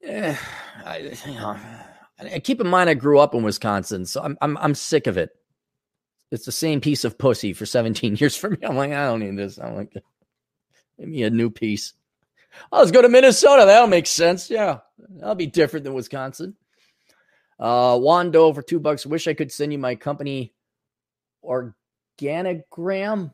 [0.03, 0.35] Eh,
[0.83, 1.55] I, you know,
[2.19, 5.17] I keep in mind I grew up in Wisconsin, so I'm I'm I'm sick of
[5.17, 5.31] it.
[6.33, 8.57] It's the same piece of pussy for 17 years for me.
[8.63, 9.59] I'm like, I don't need this.
[9.59, 11.93] I'm like, give me a new piece.
[12.71, 13.65] Oh, let's go to Minnesota.
[13.67, 14.49] That'll make sense.
[14.49, 14.79] Yeah,
[15.17, 16.55] that'll be different than Wisconsin.
[17.59, 19.05] Uh, Wando for two bucks.
[19.05, 20.55] Wish I could send you my company
[21.45, 23.31] organogram.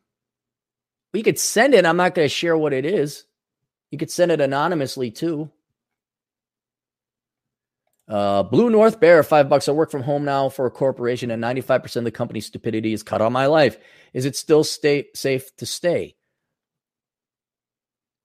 [1.14, 1.86] We could send it.
[1.86, 3.24] I'm not going to share what it is.
[3.92, 5.50] You could send it anonymously too.
[8.10, 9.70] Uh, Blue North Bear, five bucks.
[9.70, 13.04] I work from home now for a corporation, and 95% of the company's stupidity is
[13.04, 13.78] cut on my life.
[14.14, 16.16] Is it still stay safe to stay?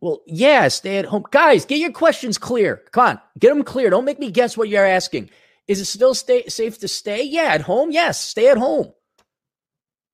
[0.01, 1.24] Well, yeah, stay at home.
[1.30, 2.82] Guys, get your questions clear.
[2.93, 3.91] Come on, get them clear.
[3.91, 5.30] Don't make me guess what you're asking.
[5.68, 7.22] Is it still stay, safe to stay?
[7.22, 7.91] Yeah, at home?
[7.91, 8.93] Yes, stay at home.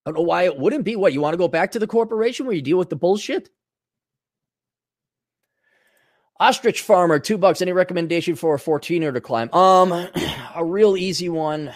[0.05, 0.97] I don't know why it wouldn't be.
[0.97, 3.51] What, you want to go back to the corporation where you deal with the bullshit?
[6.41, 7.61] Ostrich farmer, two bucks.
[7.61, 9.53] Any recommendation for a 14er to climb?
[9.53, 9.93] Um,
[10.55, 11.73] a real easy one.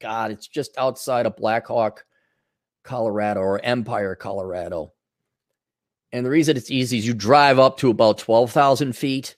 [0.00, 2.04] God, it's just outside of Blackhawk.
[2.84, 4.92] Colorado or Empire, Colorado.
[6.12, 9.36] And the reason it's easy is you drive up to about 12,000 feet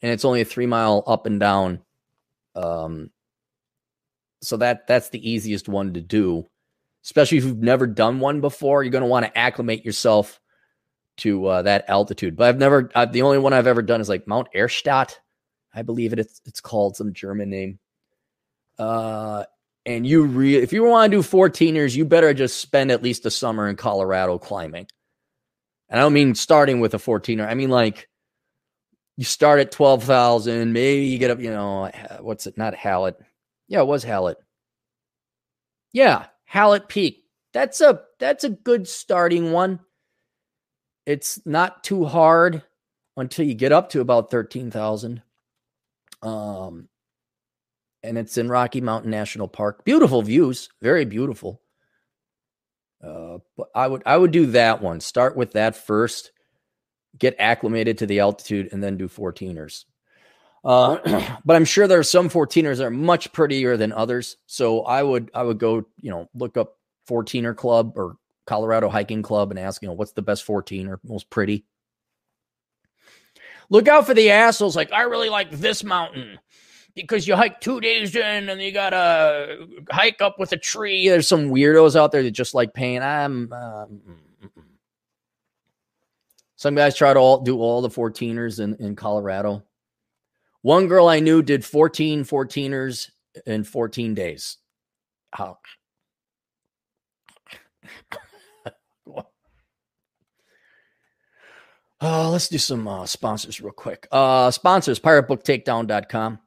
[0.00, 1.80] and it's only a three mile up and down.
[2.54, 3.10] Um,
[4.40, 6.46] so that that's the easiest one to do,
[7.04, 8.82] especially if you've never done one before.
[8.82, 10.40] You're going to want to acclimate yourself
[11.18, 12.36] to uh, that altitude.
[12.36, 15.16] But I've never, uh, the only one I've ever done is like Mount Erstadt,
[15.74, 17.78] I believe it, it's it's called some German name.
[18.78, 19.44] Uh,
[19.86, 23.26] and you re if you want to do 14ers, you better just spend at least
[23.26, 24.86] a summer in Colorado climbing.
[25.88, 27.46] And I don't mean starting with a 14er.
[27.46, 28.08] I mean like
[29.16, 31.90] you start at 12,000, maybe you get up, you know,
[32.20, 32.58] what's it?
[32.58, 33.16] Not Hallett.
[33.68, 34.38] Yeah, it was Hallett.
[35.92, 37.24] Yeah, Hallett Peak.
[37.52, 39.80] That's a that's a good starting one.
[41.06, 42.62] It's not too hard
[43.16, 45.22] until you get up to about 13,000.
[46.22, 46.88] Um
[48.04, 49.84] and it's in Rocky Mountain National Park.
[49.84, 51.62] Beautiful views, very beautiful.
[53.02, 55.00] Uh, but I would I would do that one.
[55.00, 56.30] Start with that first,
[57.18, 59.84] get acclimated to the altitude, and then do 14ers.
[60.64, 60.98] Uh,
[61.44, 64.36] but I'm sure there are some 14ers that are much prettier than others.
[64.46, 66.78] So I would I would go you know look up
[67.08, 68.16] 14er club or
[68.46, 71.64] Colorado Hiking Club and ask you know what's the best 14 or most pretty.
[73.70, 76.38] Look out for the assholes like I really like this mountain
[76.94, 81.08] because you hike two days in and you gotta hike up with a tree.
[81.08, 83.02] There's some weirdos out there that just like pain.
[83.02, 83.52] I'm.
[83.52, 84.00] Um,
[86.56, 89.62] some guys try to all, do all the 14ers in, in Colorado.
[90.62, 93.10] One girl I knew did 14 14ers
[93.44, 94.56] in 14 days.
[95.30, 95.58] How?
[102.00, 104.06] Uh, let's do some uh, sponsors real quick.
[104.10, 106.38] Uh, sponsors, piratebooktakedown.com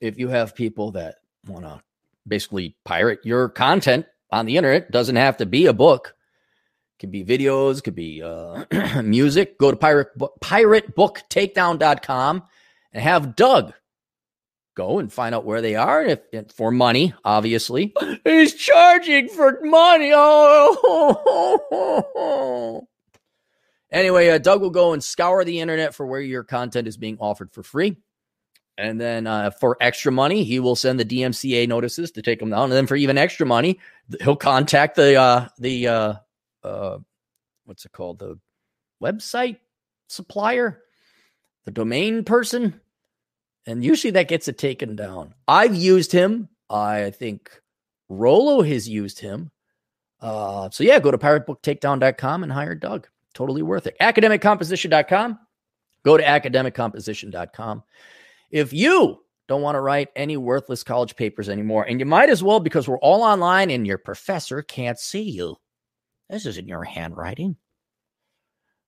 [0.00, 1.16] if you have people that
[1.46, 1.82] want to
[2.26, 6.14] basically pirate your content on the internet, doesn't have to be a book.
[7.00, 8.64] Could be videos, could be uh,
[9.02, 9.58] music.
[9.58, 12.42] Go to pirate piratebooktakedown.com
[12.92, 13.72] and have Doug
[14.74, 17.92] go and find out where they are if, if for money, obviously.
[18.24, 20.12] He's charging for money.
[20.14, 21.26] Oh.
[23.90, 27.16] Anyway, uh, Doug will go and scour the internet for where your content is being
[27.20, 27.96] offered for free.
[28.76, 32.50] And then uh, for extra money, he will send the DMCA notices to take them
[32.50, 32.64] down.
[32.64, 33.80] And then for even extra money,
[34.20, 36.14] he'll contact the uh, the uh,
[36.62, 36.98] uh,
[37.64, 38.38] what's it called the
[39.02, 39.56] website
[40.08, 40.82] supplier,
[41.64, 42.80] the domain person,
[43.66, 45.34] and usually that gets it taken down.
[45.48, 46.48] I've used him.
[46.70, 47.50] I think
[48.08, 49.50] Rolo has used him.
[50.20, 53.08] Uh, so yeah, go to piratebooktakedown.com and hire Doug.
[53.38, 53.94] Totally worth it.
[54.00, 55.38] Academiccomposition.com.
[56.04, 57.84] Go to academiccomposition.com.
[58.50, 62.42] If you don't want to write any worthless college papers anymore, and you might as
[62.42, 65.54] well because we're all online and your professor can't see you.
[66.28, 67.54] This isn't your handwriting.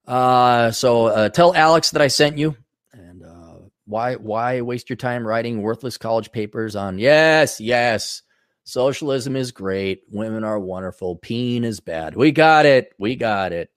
[0.04, 2.56] Uh, so uh, tell Alex that I sent you.
[2.92, 8.22] And uh, why why waste your time writing worthless college papers on yes, yes.
[8.64, 10.02] Socialism is great.
[10.10, 11.18] Women are wonderful.
[11.18, 12.16] Peen is bad.
[12.16, 12.92] We got it.
[12.98, 13.70] We got it.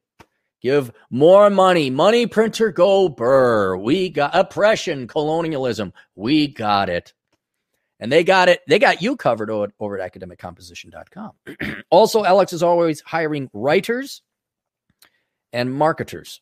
[0.63, 1.89] Give more money.
[1.89, 3.75] Money printer go burr.
[3.75, 5.91] We got oppression, colonialism.
[6.15, 7.13] We got it.
[7.99, 8.61] And they got it.
[8.67, 11.31] They got you covered over, at academiccomposition.com.
[11.89, 14.21] also, Alex is always hiring writers
[15.51, 16.41] and marketers.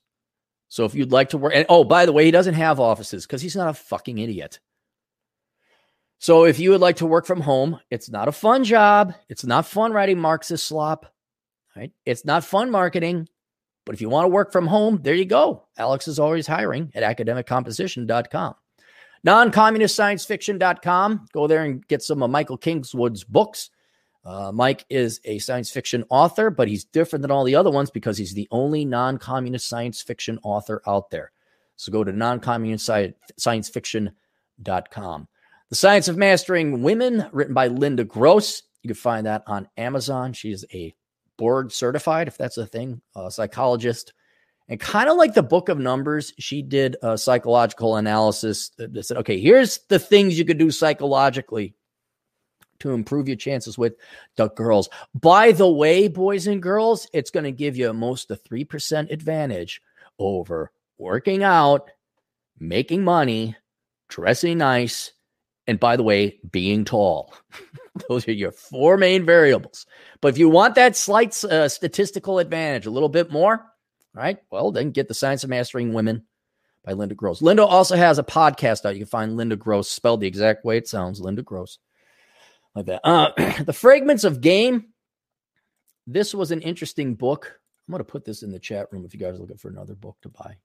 [0.70, 3.26] So if you'd like to work, and oh, by the way, he doesn't have offices
[3.26, 4.60] because he's not a fucking idiot.
[6.20, 9.16] So if you would like to work from home, it's not a fun job.
[9.28, 11.12] It's not fun writing Marxist slop.
[11.76, 11.92] Right?
[12.06, 13.28] It's not fun marketing.
[13.86, 15.68] But if you want to work from home, there you go.
[15.78, 18.56] Alex is always hiring at academiccomposition.com.
[19.24, 21.28] Non-communist science fiction.com.
[21.34, 23.70] Go there and get some of Michael Kingswood's books.
[24.24, 27.90] Uh, Mike is a science fiction author, but he's different than all the other ones
[27.90, 31.32] because he's the only non communist science fiction author out there.
[31.76, 32.86] So go to non-communist
[33.38, 33.70] science
[35.70, 38.64] The Science of Mastering Women, written by Linda Gross.
[38.84, 40.34] You can find that on Amazon.
[40.34, 40.94] She's a
[41.42, 44.14] board certified, if that's a thing, a psychologist.
[44.70, 49.18] And kind of like the book of numbers, she did a psychological analysis that said,
[49.18, 51.74] okay, here's the things you could do psychologically
[52.82, 53.96] to improve your chances with
[54.36, 54.88] the girls.
[55.16, 59.82] By the way, boys and girls, it's going to give you most a 3% advantage
[60.20, 61.90] over working out,
[62.60, 63.56] making money,
[64.10, 65.12] dressing nice,
[65.72, 67.34] and by the way, being tall.
[68.10, 69.86] Those are your four main variables.
[70.20, 73.66] But if you want that slight uh, statistical advantage, a little bit more,
[74.14, 74.38] right?
[74.52, 76.26] Well, then get the Science of Mastering Women
[76.84, 77.42] by Linda Gross.
[77.42, 78.96] Linda also has a podcast out.
[78.96, 81.80] You can find Linda Gross spelled the exact way it sounds, Linda Gross,
[82.76, 83.00] like that.
[83.06, 83.32] Uh,
[83.64, 84.88] the fragments of game.
[86.06, 87.62] this was an interesting book.
[87.88, 89.70] I'm going to put this in the chat room if you guys are looking for
[89.70, 90.58] another book to buy.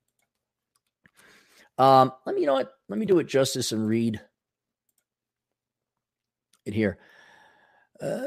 [1.78, 2.72] Um, let me, you know what?
[2.88, 4.20] Let me do it justice and read
[6.66, 6.98] it here.
[8.00, 8.22] Uh,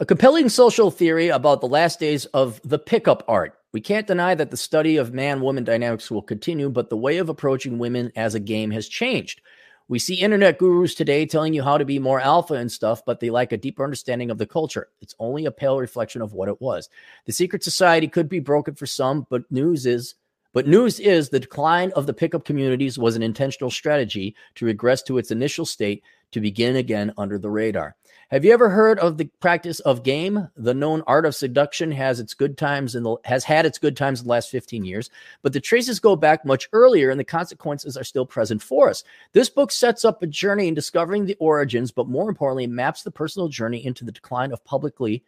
[0.00, 3.58] a compelling social theory about the last days of the pickup art.
[3.72, 7.18] We can't deny that the study of man woman dynamics will continue, but the way
[7.18, 9.40] of approaching women as a game has changed.
[9.88, 13.20] We see internet gurus today telling you how to be more alpha and stuff, but
[13.20, 14.88] they lack a deeper understanding of the culture.
[15.00, 16.88] It's only a pale reflection of what it was.
[17.26, 20.14] The secret society could be broken for some, but news is
[20.52, 25.02] but news is the decline of the pickup communities was an intentional strategy to regress
[25.02, 26.02] to its initial state
[26.32, 27.94] to begin again under the radar.
[28.30, 30.48] Have you ever heard of the practice of game?
[30.56, 34.20] The known art of seduction has its good times and has had its good times
[34.20, 35.10] in the last 15 years,
[35.42, 39.04] but the traces go back much earlier and the consequences are still present for us.
[39.32, 43.10] This book sets up a journey in discovering the origins, but more importantly, maps the
[43.10, 45.22] personal journey into the decline of publicly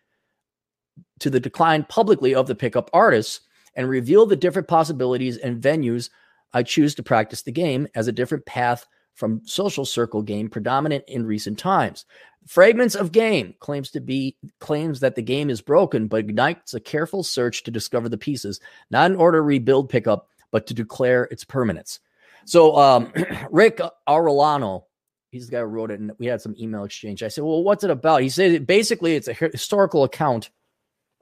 [1.19, 3.41] to the decline publicly of the pickup artists
[3.77, 6.11] and reveal the different possibilities and venues
[6.55, 11.05] I choose to practice the game as a different path from social circle game predominant
[11.09, 12.05] in recent times.
[12.47, 16.81] Fragments of Game claims to be claims that the game is broken, but ignites a
[16.81, 18.61] careful search to discover the pieces,
[18.91, 22.01] not in order to rebuild pickup, but to declare its permanence.
[22.45, 23.13] So um,
[23.51, 24.85] Rick Arellano,
[25.31, 27.23] he's the guy who wrote it, and we had some email exchange.
[27.23, 30.51] I said, "Well, what's it about?" He said, "Basically, it's a historical account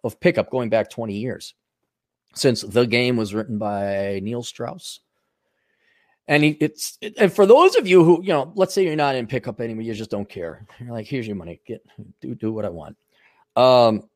[0.03, 1.55] of pickup going back 20 years,
[2.35, 5.01] since the game was written by Neil Strauss."
[6.29, 9.17] And he, it's and for those of you who you know, let's say you're not
[9.17, 10.67] in pickup anymore, you just don't care.
[10.79, 11.85] You're like, here's your money, get
[12.21, 12.97] do do what I want.
[13.57, 14.09] Um,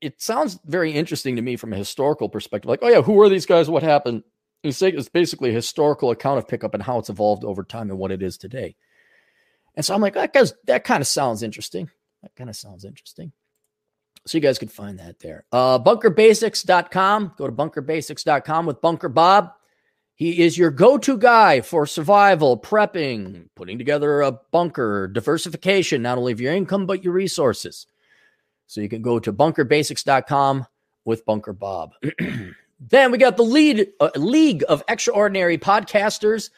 [0.00, 2.68] it sounds very interesting to me from a historical perspective.
[2.68, 3.68] Like, oh yeah, who are these guys?
[3.68, 4.24] What happened?
[4.62, 8.10] It's basically a historical account of pickup and how it's evolved over time and what
[8.10, 8.76] it is today.
[9.74, 11.90] And so I'm like, that guys, that kind of sounds interesting.
[12.22, 13.32] That kind of sounds interesting.
[14.26, 15.44] So you guys could find that there.
[15.52, 17.34] Uh, bunkerbasics.com.
[17.36, 19.52] Go to bunkerbasics.com with Bunker Bob.
[20.14, 26.18] He is your go to guy for survival, prepping, putting together a bunker, diversification, not
[26.18, 27.86] only of your income, but your resources.
[28.66, 30.66] So you can go to bunkerbasics.com
[31.04, 31.94] with Bunker Bob.
[32.80, 36.50] then we got the lead uh, League of Extraordinary Podcasters,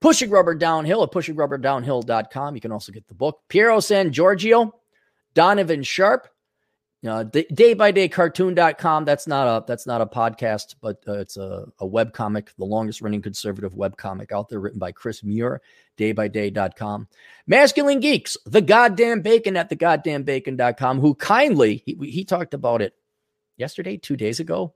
[0.00, 2.54] Pushing Rubber Downhill at pushingrubberdownhill.com.
[2.54, 3.40] You can also get the book.
[3.48, 4.74] Piero San Giorgio,
[5.32, 6.28] Donovan Sharpe,
[7.08, 9.04] uh, day by day cartoon.com.
[9.04, 12.64] That's not a, that's not a podcast, but uh, it's a, a web comic, the
[12.64, 15.60] longest running conservative web comic out there written by Chris Muir,
[15.98, 17.08] daybyday.com.
[17.46, 22.82] Masculine Geeks, the goddamn bacon at the goddamn bacon.com, who kindly, he, he talked about
[22.82, 22.94] it
[23.56, 24.74] yesterday, two days ago,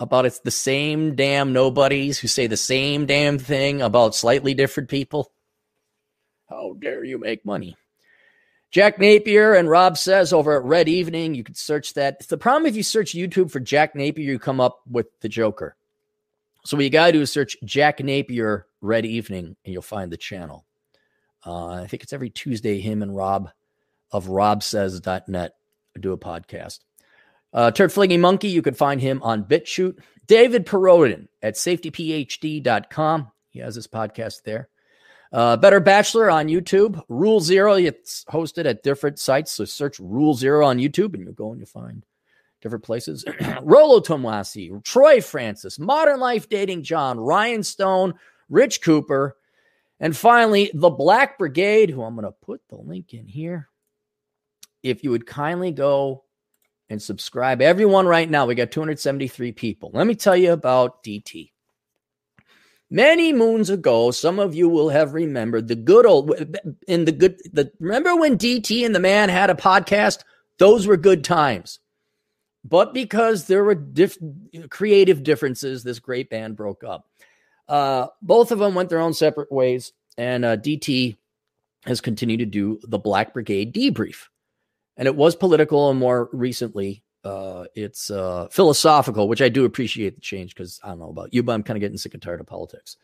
[0.00, 4.88] about it's the same damn nobodies who say the same damn thing about slightly different
[4.88, 5.32] people.
[6.48, 7.76] How dare you make money?
[8.70, 11.34] Jack Napier and Rob says over at Red Evening.
[11.34, 12.16] You can search that.
[12.20, 15.28] It's The problem if you search YouTube for Jack Napier, you come up with the
[15.28, 15.76] Joker.
[16.64, 20.12] So what you got to do is search Jack Napier Red Evening, and you'll find
[20.12, 20.66] the channel.
[21.46, 22.80] Uh, I think it's every Tuesday.
[22.80, 23.50] Him and Rob
[24.12, 25.54] of RobSays.net
[25.98, 26.80] do a podcast.
[27.52, 29.98] Uh, Turd Flinging Monkey, you can find him on BitChute.
[30.26, 33.32] David Perrodin at safetyphd.com.
[33.48, 34.68] He has his podcast there.
[35.32, 37.02] Uh, Better Bachelor on YouTube.
[37.08, 39.52] Rule Zero, it's hosted at different sites.
[39.52, 42.04] So search Rule Zero on YouTube and you'll go and you'll find
[42.60, 43.24] different places.
[43.62, 48.14] Rolo Tomasi, Troy Francis, Modern Life Dating John, Ryan Stone,
[48.48, 49.36] Rich Cooper,
[50.00, 53.68] and finally, the Black Brigade, who I'm going to put the link in here.
[54.82, 56.24] If you would kindly go
[56.88, 59.90] and subscribe, everyone right now, we got 273 people.
[59.92, 61.50] Let me tell you about DT.
[62.90, 66.32] Many moons ago, some of you will have remembered the good old
[66.86, 70.24] in the good the remember when DT and the man had a podcast?
[70.58, 71.80] Those were good times.
[72.64, 74.16] But because there were diff,
[74.70, 77.08] creative differences, this great band broke up.
[77.68, 81.16] Uh, both of them went their own separate ways, and uh, DT
[81.84, 84.28] has continued to do the Black Brigade debrief.
[84.96, 90.14] And it was political, and more recently, uh, it's uh, philosophical, which I do appreciate
[90.14, 92.22] the change because I don't know about you, but I'm kind of getting sick and
[92.22, 92.96] tired of politics.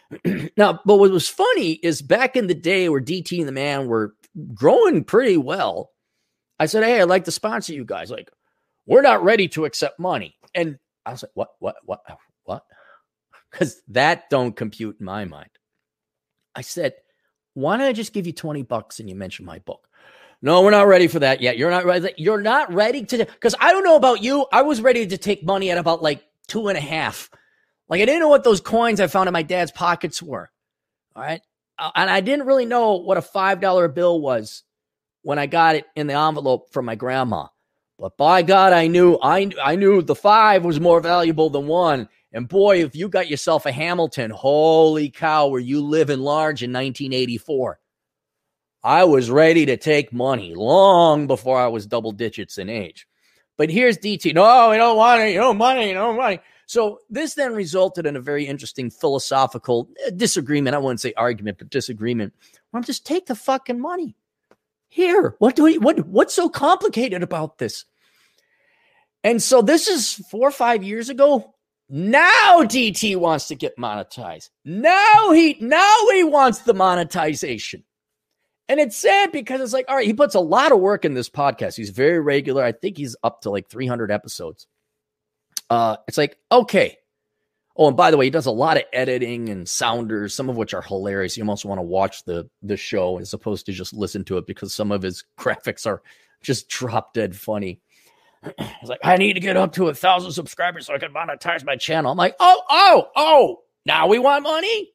[0.56, 3.88] now, but what was funny is back in the day where DT and the man
[3.88, 4.14] were
[4.54, 5.90] growing pretty well,
[6.60, 8.10] I said, Hey, I'd like to sponsor you guys.
[8.10, 8.30] Like,
[8.86, 10.36] we're not ready to accept money.
[10.54, 12.00] And I was like, What, what, what,
[12.44, 12.64] what?
[13.50, 15.50] Because that don't compute in my mind.
[16.54, 16.94] I said,
[17.54, 19.88] Why don't I just give you 20 bucks and you mention my book?
[20.42, 21.56] No, we're not ready for that yet.
[21.56, 22.12] You're not ready.
[22.16, 24.46] You're not ready to, because I don't know about you.
[24.52, 27.30] I was ready to take money at about like two and a half.
[27.88, 30.50] Like I didn't know what those coins I found in my dad's pockets were.
[31.14, 31.40] All right.
[31.78, 34.64] Uh, and I didn't really know what a $5 bill was
[35.22, 37.46] when I got it in the envelope from my grandma.
[37.98, 42.08] But by God, I knew I I knew the five was more valuable than one.
[42.32, 46.72] And boy, if you got yourself a Hamilton, holy cow, were you living large in
[46.72, 47.78] 1984?
[48.84, 53.06] I was ready to take money long before I was double digits in age.
[53.56, 54.34] But here's DT.
[54.34, 55.36] No, we don't want it.
[55.36, 55.92] No money.
[55.92, 56.40] No money.
[56.66, 60.74] So this then resulted in a very interesting philosophical uh, disagreement.
[60.74, 62.32] I wouldn't say argument, but disagreement.
[62.72, 64.16] I'm just take the fucking money.
[64.88, 65.78] Here, what do we?
[65.78, 67.84] What what's so complicated about this?
[69.24, 71.54] And so this is four or five years ago.
[71.88, 74.50] Now DT wants to get monetized.
[74.64, 77.84] Now he now he wants the monetization.
[78.68, 81.14] And it's sad because it's like, all right, he puts a lot of work in
[81.14, 81.76] this podcast.
[81.76, 82.64] He's very regular.
[82.64, 84.66] I think he's up to like 300 episodes.
[85.68, 86.98] Uh, it's like, okay.
[87.76, 90.56] Oh, and by the way, he does a lot of editing and sounders, some of
[90.56, 91.36] which are hilarious.
[91.36, 94.46] You almost want to watch the the show as opposed to just listen to it
[94.46, 96.02] because some of his graphics are
[96.42, 97.80] just drop dead funny.
[98.58, 101.64] He's like, I need to get up to a thousand subscribers so I can monetize
[101.64, 102.10] my channel.
[102.12, 104.91] I'm like, oh, oh, oh, now we want money.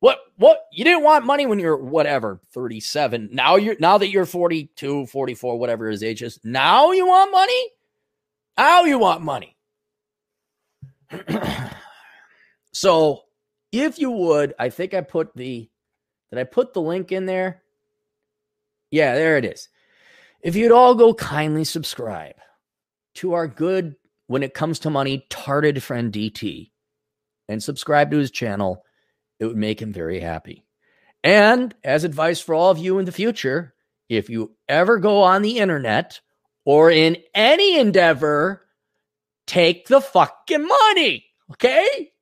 [0.00, 3.30] What what you didn't want money when you're whatever 37.
[3.32, 6.38] Now you're now that you're 42, 44, whatever his age is.
[6.44, 7.70] Now you want money?
[8.58, 9.56] Now you want money.
[12.72, 13.22] so
[13.72, 15.68] if you would, I think I put the
[16.30, 17.62] did I put the link in there?
[18.90, 19.68] Yeah, there it is.
[20.42, 22.36] If you'd all go kindly subscribe
[23.14, 23.96] to our good
[24.26, 26.70] when it comes to money, tarded friend DT
[27.48, 28.82] and subscribe to his channel
[29.38, 30.64] it would make him very happy.
[31.22, 33.74] And as advice for all of you in the future,
[34.08, 36.20] if you ever go on the internet
[36.64, 38.62] or in any endeavor,
[39.46, 41.24] take the fucking money.
[41.52, 42.12] Okay?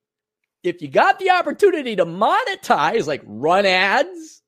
[0.63, 4.41] If you got the opportunity to monetize, like run ads,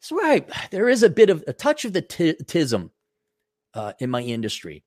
[0.00, 0.48] that's right.
[0.70, 2.90] There is a bit of a touch of the t- tism
[3.74, 4.84] uh, in my industry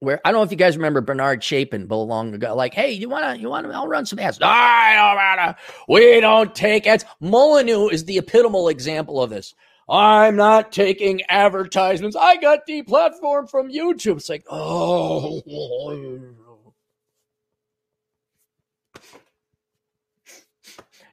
[0.00, 2.92] where I don't know if you guys remember Bernard Chapin, but long ago, like, hey,
[2.92, 4.38] you wanna, you wanna, I'll run some ads.
[4.42, 5.56] I don't wanna,
[5.88, 7.04] we don't take ads.
[7.20, 9.54] Molyneux is the epitomal example of this.
[9.88, 12.14] I'm not taking advertisements.
[12.14, 14.18] I got deplatformed from YouTube.
[14.18, 15.42] It's like, oh.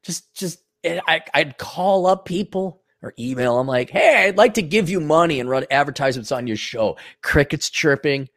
[0.04, 4.62] Just, just, I, I'd call up people or email them like, hey, I'd like to
[4.62, 6.98] give you money and run advertisements on your show.
[7.24, 8.30] Crickets chirping.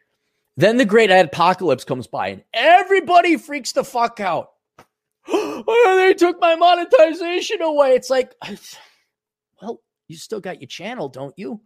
[0.59, 4.51] Then the great apocalypse comes by and everybody freaks the fuck out.
[5.29, 7.93] oh, they took my monetization away.
[7.93, 8.35] It's like,
[9.63, 11.61] well, you still got your channel, don't you?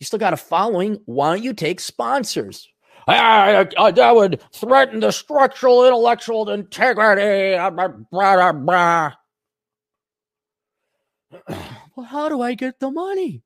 [0.00, 1.00] You still got a following.
[1.06, 2.68] Why don't you take sponsors?
[3.08, 7.56] I, I, that would threaten the structural intellectual integrity.
[11.96, 13.44] Well, how do I get the money?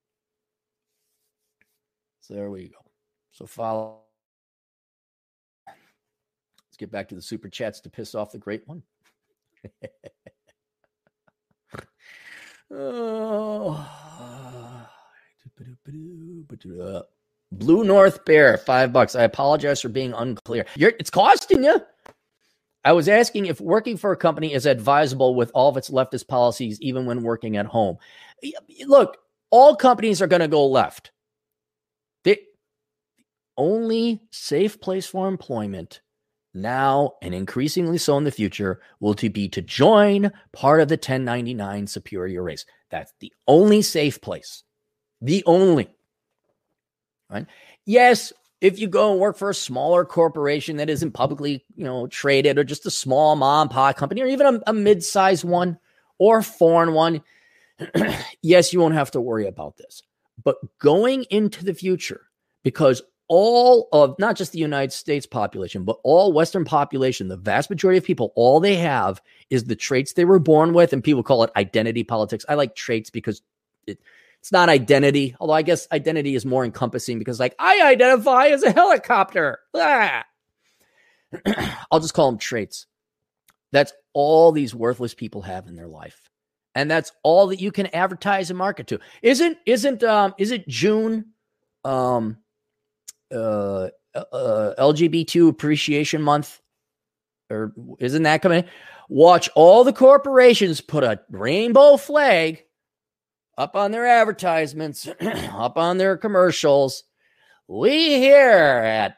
[2.21, 2.79] So there we go.
[3.31, 4.08] So follow
[6.79, 8.83] get back to the super chats to piss off the great one.
[12.73, 13.87] oh.
[17.51, 19.15] Blue North Bear, five bucks.
[19.15, 20.67] I apologize for being unclear.
[20.77, 21.81] You're, it's costing you.
[22.85, 26.29] I was asking if working for a company is advisable with all of its leftist
[26.29, 27.99] policies, even when working at home.
[28.87, 29.17] Look,
[29.51, 31.11] all companies are going to go left.
[32.25, 32.39] The
[33.57, 36.01] only safe place for employment
[36.55, 40.95] now and increasingly so in the future will to be to join part of the
[40.95, 42.65] 1099 superior race.
[42.91, 44.63] That's the only safe place.
[45.21, 45.89] The only.
[47.31, 47.47] Right?
[47.85, 52.07] Yes, if you go and work for a smaller corporation that isn't publicly, you know,
[52.09, 55.79] traded or just a small mom and pop company or even a, a mid-sized one
[56.19, 57.23] or foreign one,
[58.43, 60.03] yes, you won't have to worry about this.
[60.43, 62.23] But going into the future,
[62.65, 67.71] because all of not just the United States population, but all Western population, the vast
[67.71, 70.93] majority of people, all they have is the traits they were born with.
[70.93, 72.45] And people call it identity politics.
[72.49, 73.43] I like traits because
[73.87, 74.01] it,
[74.41, 78.63] it's not identity, although I guess identity is more encompassing because, like, I identify as
[78.63, 79.59] a helicopter.
[79.75, 80.25] Ah.
[81.91, 82.87] I'll just call them traits.
[83.73, 86.31] That's all these worthless people have in their life.
[86.75, 89.01] And that's all that you can advertise and market to.
[89.23, 91.33] Isn't isn't um is it June
[91.85, 92.39] um
[93.33, 96.61] uh, uh, LGBT Appreciation Month,
[97.51, 98.65] or isn't that coming?
[99.09, 102.65] Watch all the corporations put a rainbow flag
[103.57, 105.09] up on their advertisements,
[105.53, 107.05] up on their commercials.
[107.67, 109.17] We here at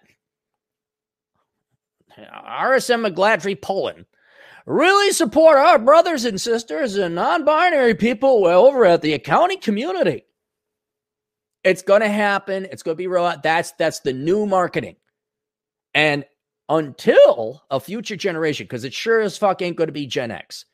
[2.19, 4.07] RSM McGladrey Pullen
[4.67, 10.25] really support our brothers and sisters and non binary people over at the accounting community.
[11.63, 12.67] It's going to happen.
[12.71, 13.35] It's going to be real.
[13.43, 14.97] That's that's the new marketing.
[15.95, 16.25] And
[16.69, 20.65] until a future generation, because it sure as fuck ain't going to be Gen X,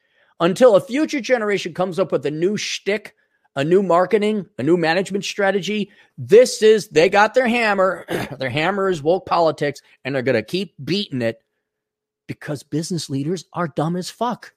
[0.41, 3.15] until a future generation comes up with a new shtick,
[3.57, 8.05] a new marketing, a new management strategy, this is they got their hammer.
[8.39, 11.43] their hammer is woke politics, and they're going to keep beating it
[12.29, 14.53] because business leaders are dumb as fuck.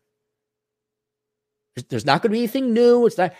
[1.88, 3.06] There's not going to be anything new.
[3.06, 3.34] It's not.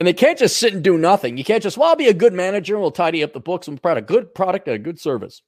[0.00, 1.36] And they can't just sit and do nothing.
[1.36, 3.66] You can't just, well, I'll be a good manager and we'll tidy up the books
[3.66, 5.42] and provide a good product at a good service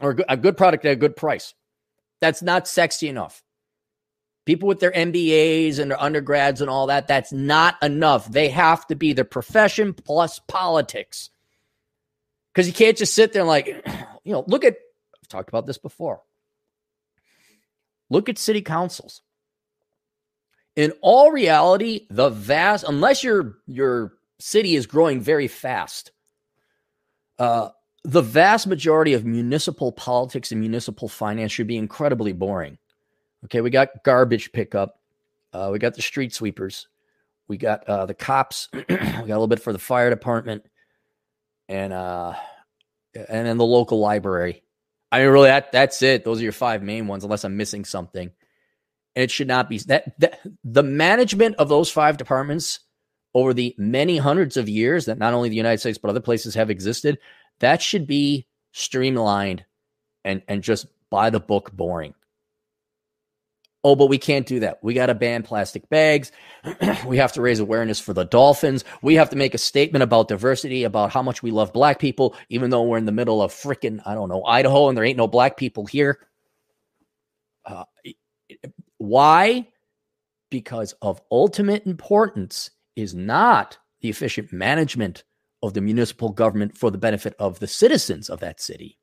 [0.00, 1.54] or a good product at a good price.
[2.20, 3.42] That's not sexy enough.
[4.44, 8.30] People with their MBAs and their undergrads and all that, that's not enough.
[8.30, 11.30] They have to be the profession plus politics.
[12.52, 13.66] Because you can't just sit there and, like,
[14.24, 14.76] you know, look at,
[15.22, 16.22] I've talked about this before.
[18.10, 19.22] Look at city councils
[20.78, 26.12] in all reality, the vast unless your your city is growing very fast,
[27.40, 27.70] uh,
[28.04, 32.78] the vast majority of municipal politics and municipal finance should be incredibly boring.
[33.46, 35.00] Okay, we got garbage pickup,
[35.52, 36.86] uh, we got the street sweepers,
[37.48, 40.62] we got uh, the cops, we got a little bit for the fire department,
[41.68, 42.34] and uh,
[43.16, 44.62] and then the local library.
[45.10, 46.22] I mean, really, that that's it.
[46.22, 48.30] Those are your five main ones, unless I'm missing something.
[49.16, 52.80] And it should not be that, that the management of those five departments
[53.34, 56.54] over the many hundreds of years that not only the United States but other places
[56.54, 57.18] have existed,
[57.60, 59.64] that should be streamlined
[60.24, 62.14] and and just by the book boring.
[63.84, 64.80] Oh, but we can't do that.
[64.82, 66.32] We got to ban plastic bags.
[67.06, 68.84] we have to raise awareness for the dolphins.
[69.02, 72.34] We have to make a statement about diversity, about how much we love black people,
[72.48, 75.16] even though we're in the middle of freaking, I don't know, Idaho and there ain't
[75.16, 76.18] no black people here.
[77.64, 77.84] Uh,
[78.98, 79.68] why?
[80.50, 85.24] Because of ultimate importance is not the efficient management
[85.62, 88.98] of the municipal government for the benefit of the citizens of that city.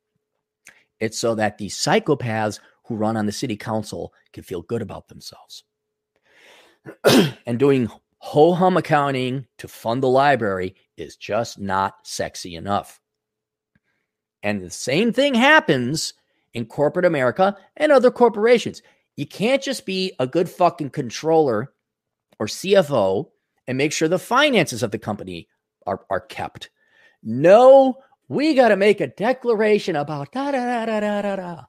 [1.00, 5.08] It's so that the psychopaths who run on the city council can feel good about
[5.08, 5.64] themselves.
[7.46, 13.00] and doing ho hum accounting to fund the library is just not sexy enough.
[14.42, 16.14] And the same thing happens
[16.54, 18.80] in corporate America and other corporations.
[19.16, 21.72] You can't just be a good fucking controller
[22.38, 23.30] or CFO
[23.66, 25.48] and make sure the finances of the company
[25.86, 26.70] are, are kept.
[27.22, 27.96] No,
[28.28, 31.62] we got to make a declaration about da da da da da da.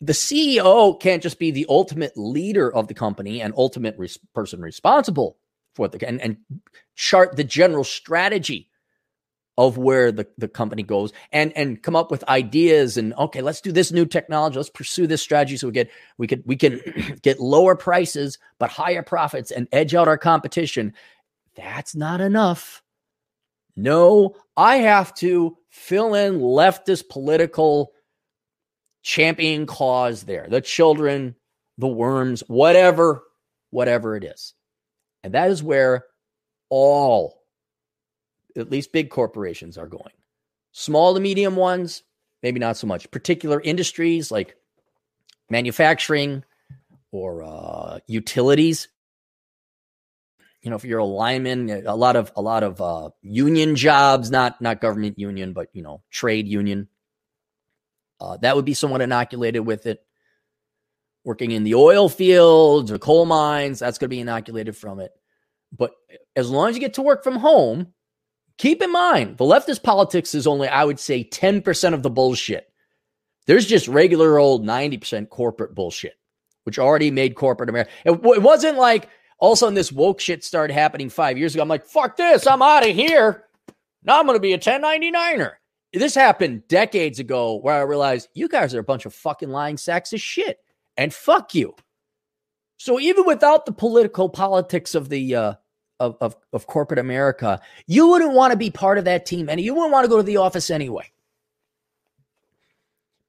[0.00, 4.60] The CEO can't just be the ultimate leader of the company and ultimate res- person
[4.60, 5.38] responsible
[5.74, 6.38] for the and, and
[6.96, 8.68] chart the general strategy
[9.58, 13.60] of where the, the company goes and and come up with ideas and okay let's
[13.60, 14.56] do this new technology.
[14.56, 16.80] Let's pursue this strategy so we get we could we can
[17.22, 20.94] get lower prices but higher profits and edge out our competition.
[21.54, 22.82] That's not enough.
[23.76, 27.92] No i have to fill in leftist political
[29.02, 30.46] champion cause there.
[30.48, 31.34] The children
[31.76, 33.22] the worms whatever
[33.70, 34.54] whatever it is.
[35.22, 36.06] And that is where
[36.70, 37.41] all
[38.56, 40.12] at least big corporations are going.
[40.72, 42.02] Small to medium ones,
[42.42, 43.10] maybe not so much.
[43.10, 44.56] Particular industries like
[45.50, 46.44] manufacturing
[47.10, 48.88] or uh, utilities.
[50.62, 54.30] You know, if you're a lineman, a lot of a lot of uh, union jobs,
[54.30, 56.88] not not government union, but you know, trade union.
[58.20, 60.04] Uh, that would be somewhat inoculated with it.
[61.24, 65.12] Working in the oil fields or coal mines, that's going to be inoculated from it.
[65.76, 65.92] But
[66.36, 67.92] as long as you get to work from home,
[68.58, 72.68] Keep in mind, the leftist politics is only, I would say, 10% of the bullshit.
[73.46, 76.14] There's just regular old 90% corporate bullshit,
[76.64, 77.90] which already made corporate America.
[78.04, 79.08] It, it wasn't like
[79.38, 81.62] all of a sudden this woke shit started happening five years ago.
[81.62, 83.44] I'm like, fuck this, I'm out of here.
[84.04, 85.52] Now I'm going to be a 1099er.
[85.92, 89.76] This happened decades ago where I realized you guys are a bunch of fucking lying
[89.76, 90.58] sacks of shit.
[90.96, 91.74] And fuck you.
[92.78, 95.54] So even without the political politics of the uh,
[96.02, 99.60] of, of, of corporate America, you wouldn't want to be part of that team and
[99.60, 101.10] you wouldn't want to go to the office anyway.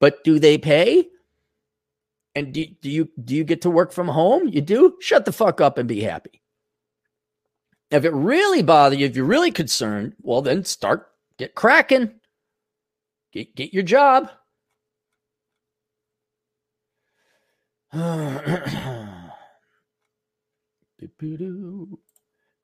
[0.00, 1.08] But do they pay?
[2.34, 4.48] And do, do you do you get to work from home?
[4.48, 4.96] You do?
[5.00, 6.42] Shut the fuck up and be happy.
[7.92, 12.12] If it really bothers you, if you're really concerned, well then start get cracking.
[13.32, 14.30] Get get your job.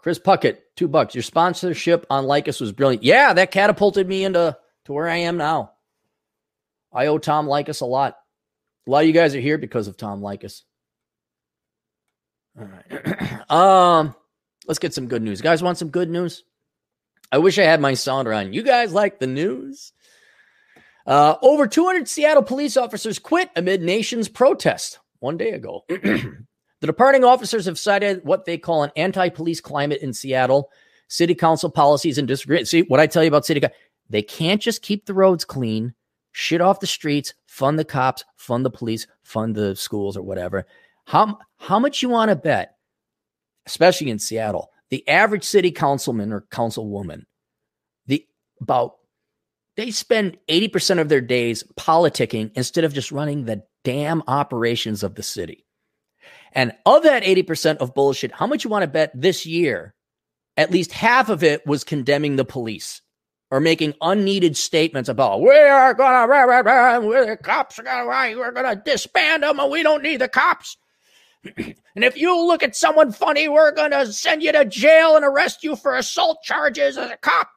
[0.03, 1.15] Chris Puckett, two bucks.
[1.15, 3.03] Your sponsorship on Leykis was brilliant.
[3.03, 4.57] Yeah, that catapulted me into
[4.87, 5.73] to where I am now.
[6.93, 8.17] I owe Tom Leykis a lot.
[8.87, 10.63] A lot of you guys are here because of Tom Leykis.
[12.59, 13.51] All right.
[13.51, 14.15] um,
[14.67, 15.41] let's get some good news.
[15.41, 16.45] You guys want some good news?
[17.31, 18.53] I wish I had my sounder on.
[18.53, 19.93] You guys like the news?
[21.07, 25.85] Uh, over 200 Seattle police officers quit amid nation's protest one day ago.
[26.81, 30.71] the departing officers have cited what they call an anti-police climate in Seattle.
[31.09, 32.69] City council policies and disagreement.
[32.69, 33.61] See what I tell you about city.
[34.09, 35.95] They can't just keep the roads clean,
[36.33, 40.67] shit off the streets, fund the cops, fund the police, fund the schools or whatever.
[41.07, 42.77] How how much you want to bet,
[43.67, 47.25] especially in Seattle, the average city councilman or councilwoman,
[48.07, 48.25] the
[48.61, 48.97] about
[49.77, 55.15] they spend 80% of their days politicking instead of just running the damn operations of
[55.15, 55.65] the city.
[56.53, 59.95] And of that 80% of bullshit, how much you want to bet this year,
[60.57, 63.03] at least half of it was condemning the police
[63.51, 68.07] or making unneeded statements about we are gonna rah, rah, rah, the cops are gonna
[68.37, 70.77] we're gonna disband them and we don't need the cops.
[71.57, 75.65] and if you look at someone funny, we're gonna send you to jail and arrest
[75.65, 77.51] you for assault charges as a cop.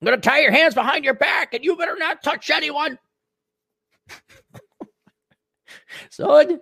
[0.00, 2.98] I'm gonna tie your hands behind your back and you better not touch anyone.
[6.10, 6.60] so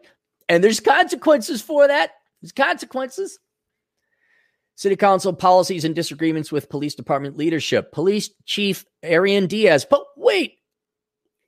[0.48, 2.12] and there's consequences for that.
[2.40, 3.38] There's consequences.
[4.76, 7.92] City Council policies and disagreements with police department leadership.
[7.92, 9.86] Police Chief Adrian Diaz.
[9.88, 10.54] But wait,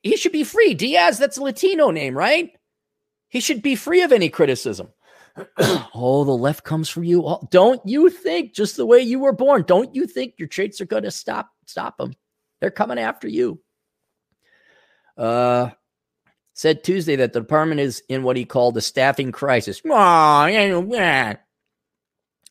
[0.02, 0.74] he should be free.
[0.74, 2.50] Diaz, that's a Latino name, right?
[3.28, 4.88] He should be free of any criticism.
[5.58, 7.26] oh, the left comes for you.
[7.26, 9.64] Oh, don't you think just the way you were born?
[9.66, 12.14] Don't you think your traits are going to stop stop them?
[12.60, 13.60] They're coming after you.
[15.16, 15.70] Uh,
[16.56, 19.82] said Tuesday that the department is in what he called a staffing crisis.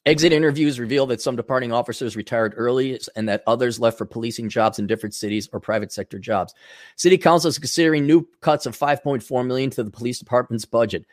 [0.05, 4.47] Exit interviews reveal that some departing officers retired early and that others left for policing
[4.47, 6.53] jobs in different cities or private sector jobs.
[6.95, 11.07] City Council is considering new cuts of 5.4 million to the police department's budget.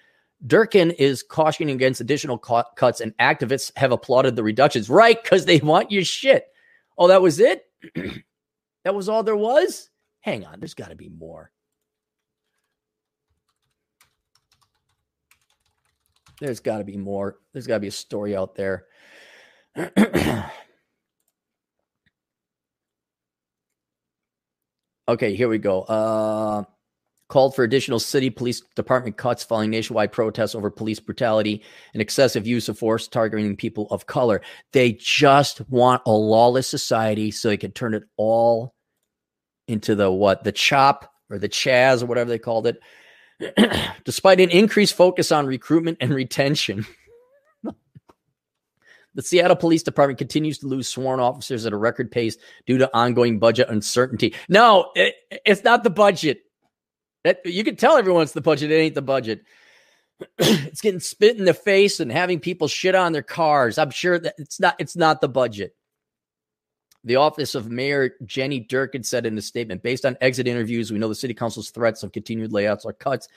[0.46, 4.90] Durkan is cautioning against additional cuts, and activists have applauded the reductions.
[4.90, 6.48] Right, because they want your shit.
[6.98, 7.64] Oh, that was it?
[8.84, 9.88] that was all there was?
[10.20, 11.50] Hang on, there's got to be more.
[16.40, 17.36] There's got to be more.
[17.52, 18.86] There's got to be a story out there.
[25.08, 25.82] okay, here we go.
[25.82, 26.64] Uh,
[27.32, 31.62] called for additional city police department cuts following nationwide protests over police brutality
[31.94, 34.42] and excessive use of force targeting people of color.
[34.72, 38.74] They just want a lawless society so they can turn it all
[39.66, 40.44] into the what?
[40.44, 42.78] The chop or the chaz or whatever they called it.
[44.04, 46.86] Despite an increased focus on recruitment and retention,
[49.14, 52.36] the Seattle Police Department continues to lose sworn officers at a record pace
[52.66, 54.34] due to ongoing budget uncertainty.
[54.48, 55.14] No, it,
[55.44, 56.42] it's not the budget.
[57.24, 58.70] That, you can tell everyone it's the budget.
[58.70, 59.44] It ain't the budget.
[60.38, 63.78] it's getting spit in the face and having people shit on their cars.
[63.78, 64.76] I'm sure that it's not.
[64.78, 65.74] It's not the budget.
[67.04, 70.98] The office of Mayor Jenny Durkan said in a statement, based on exit interviews, we
[70.98, 73.28] know the city council's threats of continued layouts or cuts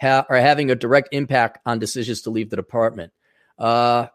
[0.00, 3.12] ha- are having a direct impact on decisions to leave the department.
[3.58, 4.06] Uh,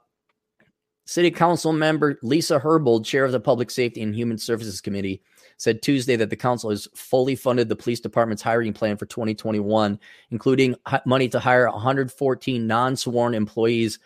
[1.05, 5.21] city council member Lisa Herbold, chair of the Public Safety and Human Services Committee,
[5.57, 9.99] said Tuesday that the council has fully funded the police department's hiring plan for 2021,
[10.31, 10.75] including
[11.05, 13.99] money to hire 114 non sworn employees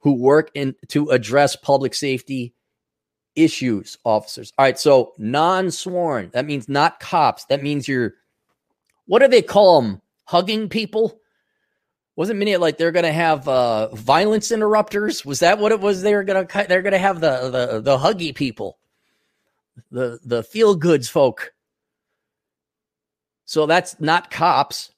[0.00, 2.54] who work in to address public safety
[3.36, 4.52] issues officers.
[4.58, 7.44] All right, so non-sworn, that means not cops.
[7.46, 8.14] That means you're
[9.06, 10.00] what do they call them?
[10.24, 11.20] Hugging people?
[12.16, 15.24] Wasn't many like they're gonna have uh violence interrupters?
[15.24, 16.02] Was that what it was?
[16.02, 18.78] They were gonna they're gonna have the the the huggy people,
[19.90, 21.52] the the feel goods folk.
[23.44, 24.92] So that's not cops.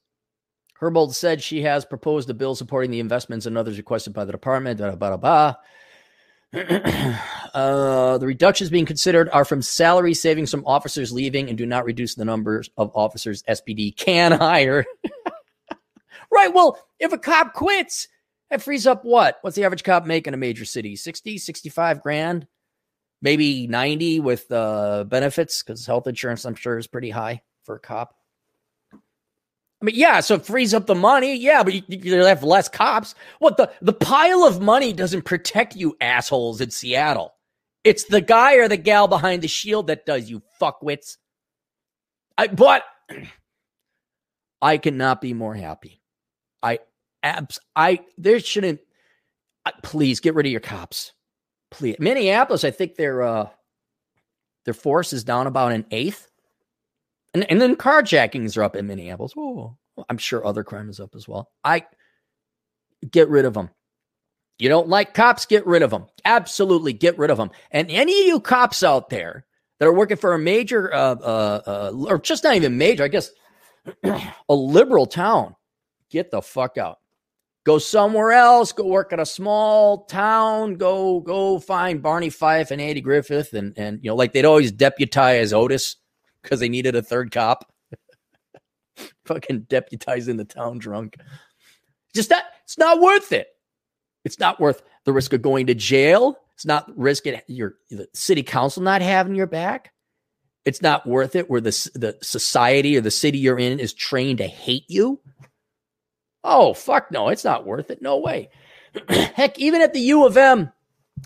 [0.80, 4.32] Herbold said she has proposed a bill supporting the investments and others requested by the
[4.32, 4.78] department.
[4.78, 5.54] Blah, blah, blah,
[7.54, 11.84] uh, the reductions being considered are from salary savings from officers leaving and do not
[11.84, 14.84] reduce the numbers of officers SPD can hire.
[16.30, 16.52] right.
[16.52, 18.08] Well, if a cop quits,
[18.50, 19.38] that frees up what?
[19.42, 20.96] What's the average cop make in a major city?
[20.96, 22.46] 60, 65 grand?
[23.22, 27.80] Maybe 90 with uh, benefits because health insurance, I'm sure, is pretty high for a
[27.80, 28.14] cop.
[29.84, 31.36] I mean, yeah, so it frees up the money.
[31.36, 33.14] Yeah, but you, you have less cops.
[33.38, 37.34] What the the pile of money doesn't protect you assholes in Seattle.
[37.84, 41.18] It's the guy or the gal behind the shield that does, you fuckwits.
[42.38, 42.82] I but
[44.62, 46.00] I cannot be more happy.
[46.62, 46.78] I
[47.22, 48.80] abs I there shouldn't
[49.66, 51.12] I, please get rid of your cops.
[51.70, 51.96] Please.
[51.98, 53.50] Minneapolis, I think their uh
[54.64, 56.30] their force is down about an eighth.
[57.34, 59.34] And, and then carjackings are up in Minneapolis.
[60.08, 61.50] I'm sure other crime is up as well.
[61.62, 61.84] I
[63.10, 63.70] get rid of them.
[64.58, 65.46] You don't like cops?
[65.46, 66.06] Get rid of them.
[66.24, 67.50] Absolutely get rid of them.
[67.72, 69.44] And any of you cops out there
[69.78, 73.08] that are working for a major, uh, uh, uh, or just not even major, I
[73.08, 73.30] guess,
[74.04, 75.56] a liberal town,
[76.08, 76.98] get the fuck out.
[77.64, 78.72] Go somewhere else.
[78.72, 80.74] Go work at a small town.
[80.74, 84.70] Go go find Barney Fife and Andy Griffith, and and you know like they'd always
[84.70, 85.96] deputize Otis
[86.44, 87.72] because they needed a third cop.
[89.26, 91.16] Fucking deputizing the town drunk.
[92.14, 93.48] Just that it's not worth it.
[94.24, 96.38] It's not worth the risk of going to jail.
[96.54, 99.92] It's not risk it your the city council not having your back.
[100.64, 104.38] It's not worth it where the the society or the city you're in is trained
[104.38, 105.20] to hate you.
[106.44, 108.00] Oh fuck no, it's not worth it.
[108.00, 108.50] No way.
[109.08, 110.72] Heck, even at the U of M,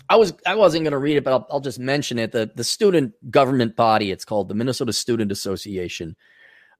[0.07, 2.31] I was I wasn't going to read it, but I'll, I'll just mention it.
[2.31, 6.15] The the student government body, it's called the Minnesota Student Association.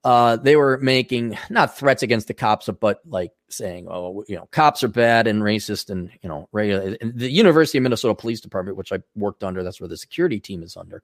[0.03, 4.47] Uh, they were making not threats against the cops, but like saying, "Oh, you know,
[4.51, 6.97] cops are bad and racist," and you know, regular.
[7.01, 10.63] The University of Minnesota Police Department, which I worked under, that's where the security team
[10.63, 11.03] is under.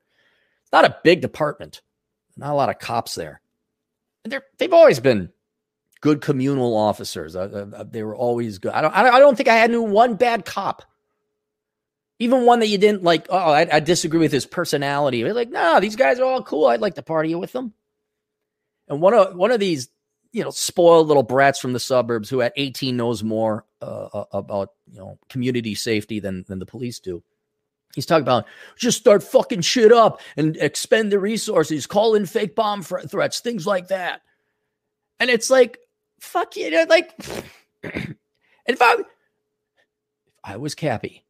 [0.63, 1.81] It's not a big department,
[2.37, 3.41] not a lot of cops there.
[4.23, 5.29] And they're they've always been
[5.99, 7.35] good communal officers.
[7.35, 8.71] Uh, uh, they were always good.
[8.71, 10.83] I don't I don't think I had one bad cop.
[12.19, 13.27] Even one that you didn't like.
[13.29, 15.23] Oh, I, I disagree with his personality.
[15.31, 16.67] Like, no, these guys are all cool.
[16.67, 17.73] I'd like to party with them.
[18.87, 19.89] And one of one of these,
[20.31, 24.25] you know, spoiled little brats from the suburbs who at 18 knows more uh, uh,
[24.31, 27.21] about you know community safety than than the police do.
[27.95, 28.45] He's talking about
[28.77, 33.65] just start fucking shit up and expend the resources, call in fake bomb threats, things
[33.65, 34.21] like that.
[35.19, 35.79] And it's like,
[36.19, 37.13] fuck you, like,
[37.83, 39.05] if I if
[40.43, 41.24] I was Cappy,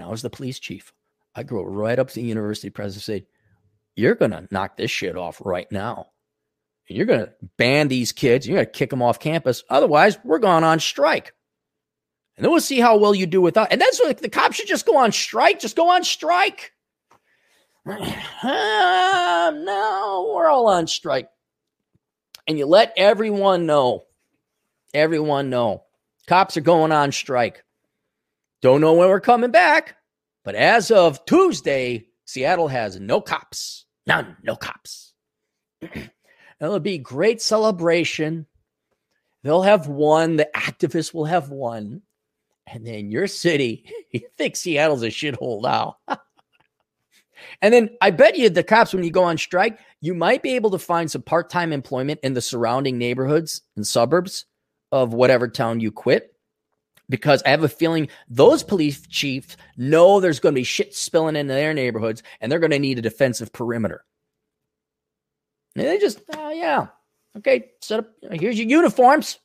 [0.00, 0.92] and I was the police chief,
[1.34, 3.26] I'd go right up to the university president and say,
[3.94, 6.10] "You're gonna knock this shit off right now."
[6.90, 8.46] you're to ban these kids.
[8.46, 9.62] You're to kick them off campus.
[9.70, 11.34] Otherwise, we're going on strike.
[12.36, 13.70] And then we'll see how well you do with that.
[13.70, 15.60] And that's what the cops should just go on strike.
[15.60, 16.72] Just go on strike.
[17.86, 18.00] Uh,
[19.54, 21.28] no, we're all on strike.
[22.46, 24.04] And you let everyone know.
[24.92, 25.84] Everyone know.
[26.26, 27.64] Cops are going on strike.
[28.62, 29.96] Don't know when we're coming back.
[30.44, 33.86] But as of Tuesday, Seattle has no cops.
[34.06, 35.14] None, no cops.
[36.60, 38.46] It'll be great celebration.
[39.42, 40.36] They'll have won.
[40.36, 42.02] The activists will have won.
[42.66, 45.96] And then your city, you think Seattle's a shithole now.
[47.62, 50.54] and then I bet you the cops, when you go on strike, you might be
[50.54, 54.46] able to find some part time employment in the surrounding neighborhoods and suburbs
[54.92, 56.29] of whatever town you quit.
[57.10, 61.36] Because I have a feeling those police chiefs know there's going to be shit spilling
[61.36, 64.04] into their neighborhoods and they're going to need a defensive perimeter.
[65.76, 66.86] And they just, oh, yeah.
[67.36, 68.10] Okay, set up.
[68.30, 69.38] Here's your uniforms.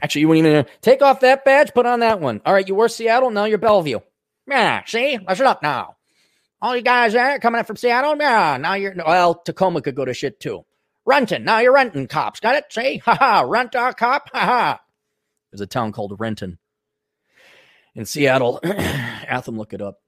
[0.00, 2.40] Actually, you wouldn't even take off that badge, put on that one.
[2.46, 4.00] All right, you were Seattle, now you're Bellevue.
[4.48, 5.18] Yeah, see?
[5.28, 5.96] Listen up now.
[6.62, 8.16] All you guys there coming up from Seattle?
[8.18, 10.64] Yeah, now you're, well, Tacoma could go to shit too.
[11.04, 12.40] Renton, now you're Renton cops.
[12.40, 12.64] Got it?
[12.70, 12.98] See?
[12.98, 14.30] Ha ha, rent our cop?
[14.32, 14.80] Ha ha.
[15.52, 16.58] There's a town called Renton
[17.96, 18.60] in Seattle.
[18.64, 20.00] Atham, look it up.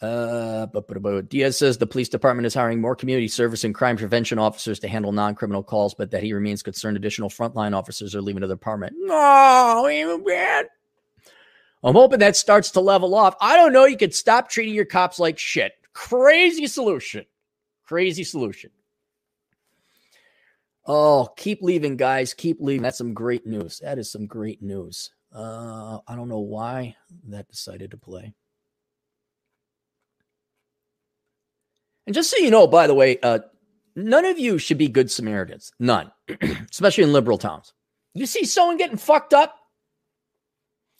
[0.00, 3.74] Uh, but, but, but Diaz says the police department is hiring more community service and
[3.74, 8.14] crime prevention officers to handle non-criminal calls, but that he remains concerned additional frontline officers
[8.14, 8.94] are leaving the department.
[8.96, 10.66] No, even bad.
[11.82, 13.34] I'm hoping that starts to level off.
[13.40, 13.86] I don't know.
[13.86, 15.72] You could stop treating your cops like shit.
[15.92, 17.24] Crazy solution.
[17.84, 18.70] Crazy solution.
[20.86, 22.34] Oh, keep leaving, guys.
[22.34, 22.82] Keep leaving.
[22.82, 23.80] That's some great news.
[23.80, 25.10] That is some great news.
[25.38, 26.96] Uh, I don't know why
[27.28, 28.34] that decided to play.
[32.06, 33.38] And just so you know, by the way, uh,
[33.94, 35.70] none of you should be good Samaritans.
[35.78, 36.10] None,
[36.72, 37.72] especially in liberal towns.
[38.14, 39.54] You see someone getting fucked up.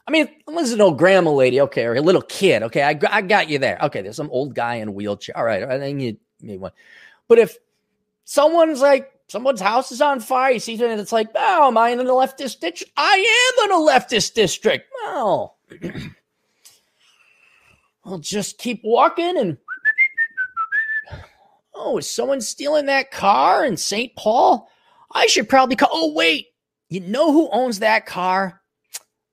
[0.06, 2.98] I mean, unless it's an old grandma lady, okay, or a little kid, okay, I,
[3.10, 3.78] I got you there.
[3.82, 5.36] Okay, there's some old guy in a wheelchair.
[5.36, 6.72] All right, I think you made one.
[7.26, 7.56] But if
[8.24, 11.78] someone's like, someone's house is on fire, you see it, and it's like, oh, am
[11.78, 12.92] I in the leftist district?
[12.96, 14.90] I am in a leftist district.
[15.04, 15.58] Well,
[18.04, 19.58] I'll just keep walking and
[21.80, 24.14] Oh, is someone stealing that car in St.
[24.16, 24.68] Paul?
[25.12, 25.88] I should probably call.
[25.92, 26.46] Oh, wait.
[26.88, 28.60] You know who owns that car?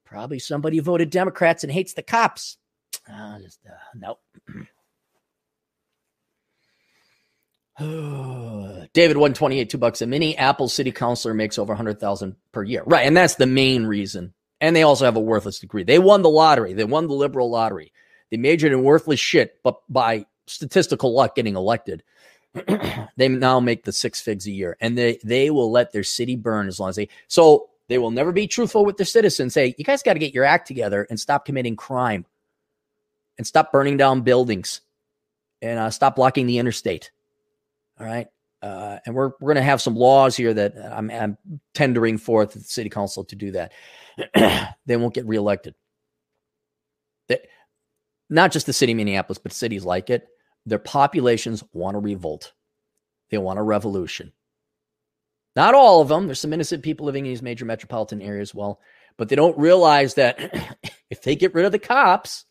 [0.05, 2.57] Probably somebody who voted Democrats and hates the cops.
[3.11, 4.19] Uh, just, uh, nope.
[8.93, 10.38] David, 128, two bucks a mini.
[10.38, 12.84] Apple city councilor makes over 100000 per year.
[12.85, 13.06] Right.
[13.06, 14.34] And that's the main reason.
[14.61, 15.84] And they also have a worthless degree.
[15.84, 16.73] They won the lottery.
[16.73, 17.91] They won the liberal lottery.
[18.31, 22.03] They majored in worthless shit, but by statistical luck getting elected.
[23.18, 26.38] they now make the six figs a year and they they will let their city
[26.38, 29.53] burn as long as they so They will never be truthful with their citizens.
[29.53, 32.26] Say, you guys got to get your act together and stop committing crime
[33.38, 34.81] and stop burning down buildings
[35.61, 37.11] and uh, stop blocking the interstate.
[37.99, 38.27] All right.
[38.61, 41.38] Uh, and we're, we're going to have some laws here that I'm, I'm
[41.73, 43.73] tendering forth the city council to do that.
[44.85, 45.76] they won't get reelected.
[47.27, 47.39] They,
[48.30, 50.27] not just the city of Minneapolis, but cities like it.
[50.65, 52.53] Their populations want a revolt.
[53.30, 54.31] They want a revolution.
[55.55, 56.26] Not all of them.
[56.26, 58.80] There's some innocent people living in these major metropolitan areas well,
[59.17, 60.39] but they don't realize that
[61.09, 62.45] if they get rid of the cops,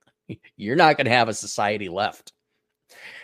[0.56, 2.32] you're not going to have a society left.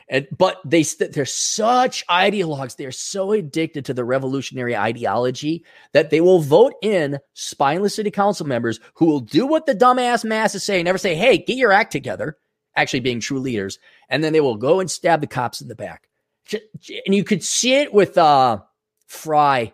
[0.09, 2.77] And but they they're such ideologues.
[2.77, 8.47] They're so addicted to the revolutionary ideology that they will vote in spineless city council
[8.47, 11.91] members who will do what the dumbass masses say, never say, "Hey, get your act
[11.91, 12.39] together."
[12.77, 13.79] Actually, being true leaders,
[14.09, 16.09] and then they will go and stab the cops in the back.
[16.53, 18.61] And you could see it with uh,
[19.07, 19.73] Frey,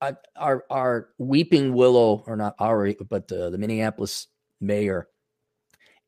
[0.00, 4.26] uh, our our weeping willow, or not our, but the, the Minneapolis
[4.60, 5.08] mayor,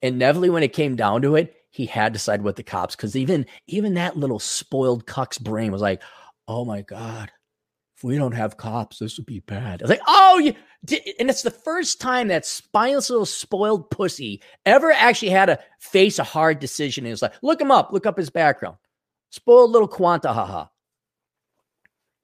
[0.03, 3.17] inevitably when it came down to it, he had to side with the cops because
[3.17, 6.03] even even that little spoiled cuck's brain was like,
[6.47, 7.33] "Oh my god,
[7.97, 10.55] if we don't have cops, this would be bad." I was like, "Oh, you,"
[11.19, 16.19] and it's the first time that spineless little spoiled pussy ever actually had to face
[16.19, 17.05] a hard decision.
[17.05, 18.77] And it's like, look him up, look up his background.
[19.31, 20.67] Spoiled little quanta haha.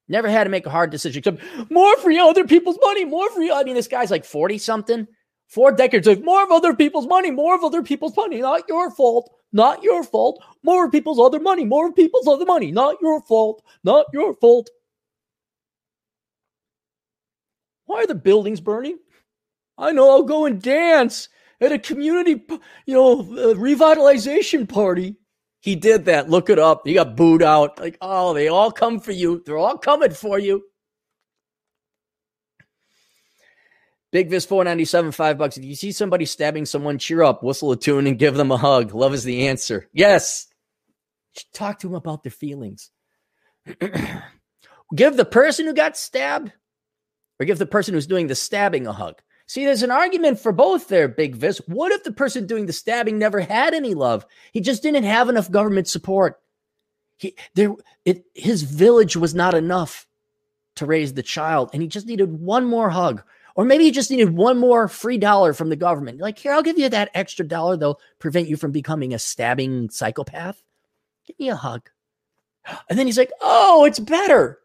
[0.08, 3.30] Never had to make a hard decision except more for your other people's money, more
[3.30, 3.54] for you.
[3.54, 5.06] I mean, this guy's like 40 something,
[5.48, 8.90] four decades of more of other people's money, more of other people's money, not your
[8.90, 9.34] fault.
[9.52, 10.42] Not your fault.
[10.62, 11.64] More of people's other money.
[11.64, 12.70] More of people's other money.
[12.70, 13.62] Not your fault.
[13.82, 14.68] Not your fault.
[17.86, 18.98] Why are the buildings burning?
[19.78, 20.10] I know.
[20.10, 21.28] I'll go and dance
[21.60, 22.44] at a community,
[22.84, 25.16] you know, uh, revitalization party.
[25.60, 26.28] He did that.
[26.28, 26.82] Look it up.
[26.86, 27.78] He got booed out.
[27.80, 29.42] Like, oh, they all come for you.
[29.46, 30.62] They're all coming for you.
[34.10, 35.58] Big Vis 497, five bucks.
[35.58, 38.56] If you see somebody stabbing someone, cheer up, whistle a tune, and give them a
[38.56, 38.94] hug.
[38.94, 39.88] Love is the answer.
[39.92, 40.46] Yes.
[41.52, 42.90] Talk to them about their feelings.
[44.94, 46.52] give the person who got stabbed
[47.38, 49.20] or give the person who's doing the stabbing a hug.
[49.46, 51.58] See, there's an argument for both there, Big Vis.
[51.66, 54.26] What if the person doing the stabbing never had any love?
[54.52, 56.40] He just didn't have enough government support.
[57.16, 57.74] He there
[58.04, 60.06] it his village was not enough
[60.76, 63.22] to raise the child, and he just needed one more hug
[63.58, 66.20] or maybe you just needed one more free dollar from the government.
[66.20, 67.76] Like, here, I'll give you that extra dollar.
[67.76, 70.62] They'll prevent you from becoming a stabbing psychopath.
[71.26, 71.90] Give me a hug.
[72.88, 74.60] And then he's like, oh, it's better.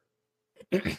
[0.71, 0.91] hey,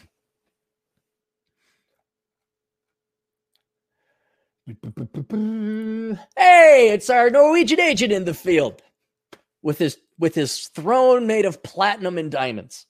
[6.35, 8.81] it's our Norwegian agent in the field
[9.61, 12.87] with his with his throne made of platinum and diamonds.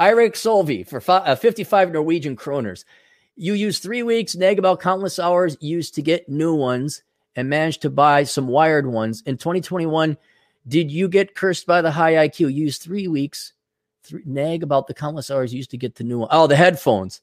[0.00, 2.84] Eirik Solvi for uh, 55 Norwegian kroners.
[3.40, 7.04] You use three weeks, nag about countless hours used to get new ones
[7.36, 9.22] and managed to buy some wired ones.
[9.26, 10.16] In 2021,
[10.66, 12.52] did you get cursed by the high IQ?
[12.52, 13.52] Use three weeks,
[14.24, 16.28] nag about the countless hours used to get the new one.
[16.32, 17.20] Oh, the headphones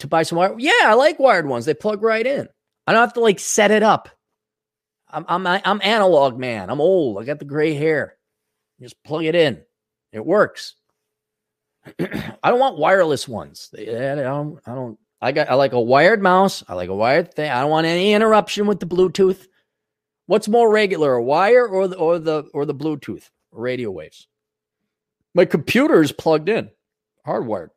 [0.00, 0.60] to buy some wired.
[0.60, 1.64] Yeah, I like wired ones.
[1.64, 2.46] They plug right in.
[2.86, 4.10] I don't have to like set it up.
[5.08, 6.68] I'm I'm I'm analog man.
[6.68, 7.18] I'm old.
[7.18, 8.16] I got the gray hair.
[8.82, 9.62] Just plug it in.
[10.12, 10.74] It works.
[11.98, 13.70] I don't want wireless ones.
[13.78, 14.60] I don't.
[14.66, 14.98] I don't.
[15.22, 16.64] I got I like a wired mouse.
[16.68, 17.48] I like a wired thing.
[17.48, 19.46] I don't want any interruption with the Bluetooth.
[20.26, 24.26] What's more regular, a wire or the or the or the Bluetooth radio waves?
[25.32, 26.70] My computer is plugged in,
[27.24, 27.68] hardwired.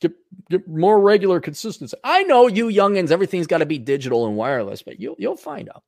[0.00, 0.14] Get
[0.50, 1.96] get more regular consistency.
[2.02, 5.68] I know you youngins, everything's got to be digital and wireless, but you'll you'll find
[5.68, 5.84] out.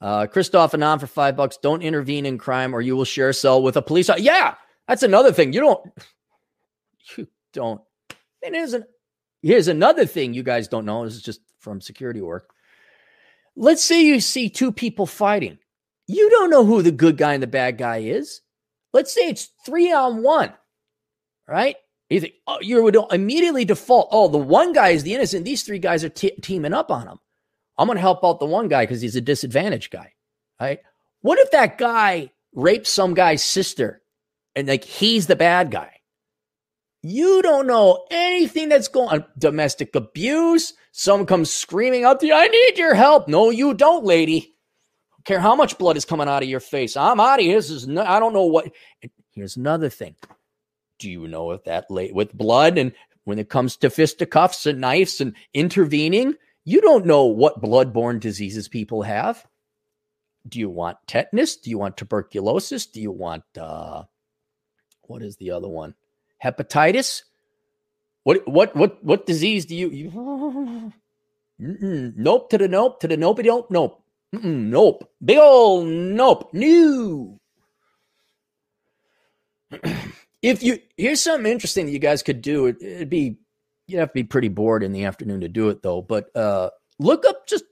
[0.00, 1.56] Uh, Christoph and on for five bucks.
[1.62, 4.10] Don't intervene in crime, or you will share a cell with a police.
[4.18, 4.54] Yeah,
[4.88, 5.52] that's another thing.
[5.52, 5.86] You don't.
[7.16, 7.80] You don't
[8.42, 8.84] and here's, an,
[9.42, 11.04] here's another thing you guys don't know.
[11.04, 12.50] This is just from security work.
[13.56, 15.58] Let's say you see two people fighting.
[16.06, 18.40] You don't know who the good guy and the bad guy is.
[18.92, 20.52] Let's say it's three on one,
[21.46, 21.76] right?
[22.08, 24.08] You think oh, you would immediately default.
[24.10, 25.44] Oh, the one guy is the innocent.
[25.44, 27.18] These three guys are t- teaming up on him.
[27.78, 30.12] I'm going to help out the one guy because he's a disadvantaged guy,
[30.60, 30.80] right?
[31.22, 34.02] What if that guy rapes some guy's sister
[34.56, 35.99] and like he's the bad guy?
[37.02, 39.24] You don't know anything that's going on.
[39.38, 40.74] Domestic abuse.
[40.92, 43.28] Someone comes screaming up to you, I need your help.
[43.28, 44.54] No, you don't, lady.
[45.12, 46.96] Don't care how much blood is coming out of your face.
[46.96, 47.56] I'm out of here.
[47.56, 48.70] This is no, I don't know what.
[49.32, 50.14] Here's another thing.
[50.98, 52.92] Do you know if that late with blood and
[53.24, 58.68] when it comes to fisticuffs and knives and intervening, you don't know what bloodborne diseases
[58.68, 59.46] people have.
[60.48, 61.56] Do you want tetanus?
[61.56, 62.86] Do you want tuberculosis?
[62.86, 64.04] Do you want uh
[65.02, 65.94] what is the other one?
[66.44, 67.22] Hepatitis.
[68.24, 69.90] What what what what disease do you?
[69.90, 70.92] you
[72.16, 74.02] nope to the nope to the nope nope nope
[74.34, 77.38] Mm-mm, nope big old nope no.
[80.42, 83.36] if you here's something interesting that you guys could do, it, it'd be
[83.86, 86.02] you'd have to be pretty bored in the afternoon to do it though.
[86.02, 87.64] But uh, look up just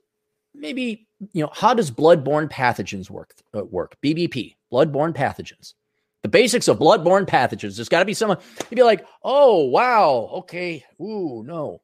[0.54, 3.34] maybe you know how does bloodborne pathogens work?
[3.56, 5.74] Uh, work BBP bloodborne pathogens.
[6.22, 7.76] The basics of bloodborne pathogens.
[7.76, 8.38] There's got to be someone
[8.70, 11.80] you'd be like, oh wow, okay, ooh no,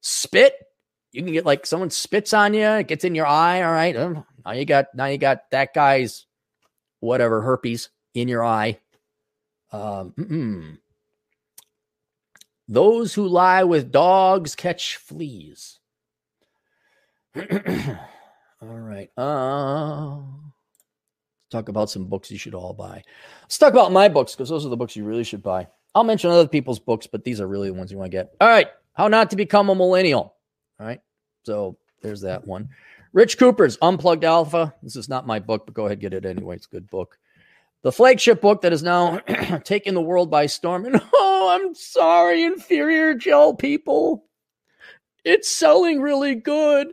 [0.00, 0.54] spit.
[1.12, 3.62] You can get like someone spits on you, it gets in your eye.
[3.62, 6.26] All right, um, now you got now you got that guy's
[7.00, 8.78] whatever herpes in your eye.
[9.72, 10.78] Um.
[12.68, 15.78] Those who lie with dogs catch fleas.
[17.36, 17.44] all
[18.60, 19.10] right.
[19.16, 20.55] Let's
[21.50, 23.02] talk about some books you should all buy.
[23.42, 25.68] Let's talk about my books because those are the books you really should buy.
[25.94, 28.34] I'll mention other people's books, but these are really the ones you want to get.
[28.40, 28.68] All right.
[28.94, 30.34] How not to become a millennial.
[30.80, 31.00] All right.
[31.44, 32.68] So there's that one.
[33.12, 34.74] Rich Cooper's Unplugged Alpha.
[34.82, 36.56] This is not my book, but go ahead get it anyway.
[36.56, 37.18] It's a good book
[37.86, 39.18] the flagship book that is now
[39.64, 40.86] taking the world by storm.
[40.86, 44.24] And oh, I'm sorry, inferior gel people.
[45.24, 46.88] It's selling really good.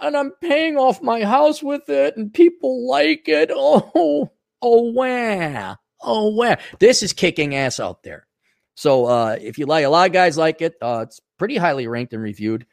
[0.00, 3.50] And I'm paying off my house with it, and people like it.
[3.54, 4.30] Oh,
[4.62, 5.76] oh, wow.
[6.00, 6.56] Oh, wow.
[6.78, 8.26] This is kicking ass out there.
[8.74, 10.74] So uh, if you like, a lot of guys like it.
[10.80, 12.66] Uh, it's pretty highly ranked and reviewed.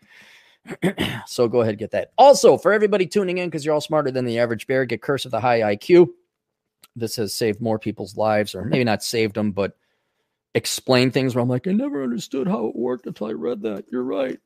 [1.28, 2.12] so go ahead and get that.
[2.18, 5.26] Also, for everybody tuning in, because you're all smarter than the average bear, get Curse
[5.26, 6.10] of the High IQ
[6.96, 9.78] this has saved more people's lives, or maybe not saved them, but
[10.54, 13.86] explained things where I'm like, I never understood how it worked until I read that.
[13.92, 14.40] You're right.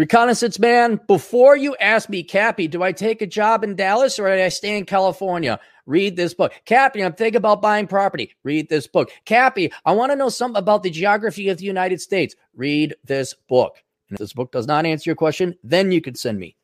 [0.00, 4.34] Reconnaissance man, before you ask me, Cappy, do I take a job in Dallas or
[4.34, 5.60] do I stay in California?
[5.84, 6.54] Read this book.
[6.64, 8.34] Cappy, I'm thinking about buying property.
[8.42, 9.10] Read this book.
[9.26, 12.34] Cappy, I want to know something about the geography of the United States.
[12.54, 13.76] Read this book.
[14.08, 16.56] And if this book does not answer your question, then you can send me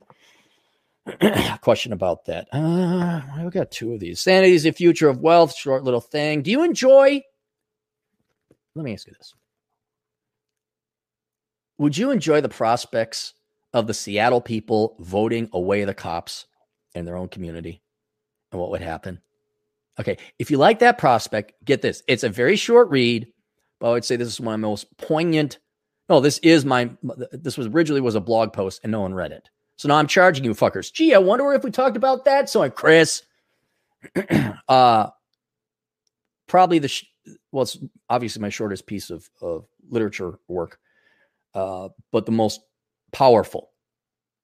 [1.21, 2.49] a question about that.
[2.53, 4.19] Uh, we got two of these.
[4.19, 5.55] Sanity is the future of wealth.
[5.55, 6.41] Short little thing.
[6.41, 7.21] Do you enjoy?
[8.75, 9.35] Let me ask you this:
[11.79, 13.35] Would you enjoy the prospects
[13.73, 16.47] of the Seattle people voting away the cops
[16.95, 17.83] in their own community,
[18.51, 19.21] and what would happen?
[19.99, 22.03] Okay, if you like that prospect, get this.
[22.07, 23.27] It's a very short read,
[23.81, 25.59] but I would say this is one of the most poignant.
[26.09, 26.91] No, this is my.
[27.33, 29.49] This was originally was a blog post, and no one read it.
[29.77, 30.93] So now I'm charging you fuckers.
[30.93, 32.49] Gee, I wonder if we talked about that.
[32.49, 33.23] So I'm Chris.
[34.69, 35.09] uh
[36.47, 37.05] probably the sh-
[37.53, 37.79] well, it's
[38.09, 40.79] obviously my shortest piece of of literature work,
[41.57, 42.61] uh, but the most
[43.13, 43.71] powerful.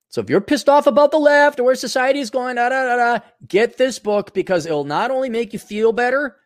[0.08, 2.84] So if you're pissed off about the left or where society is going, da, da,
[2.84, 6.36] da, da, get this book because it'll not only make you feel better,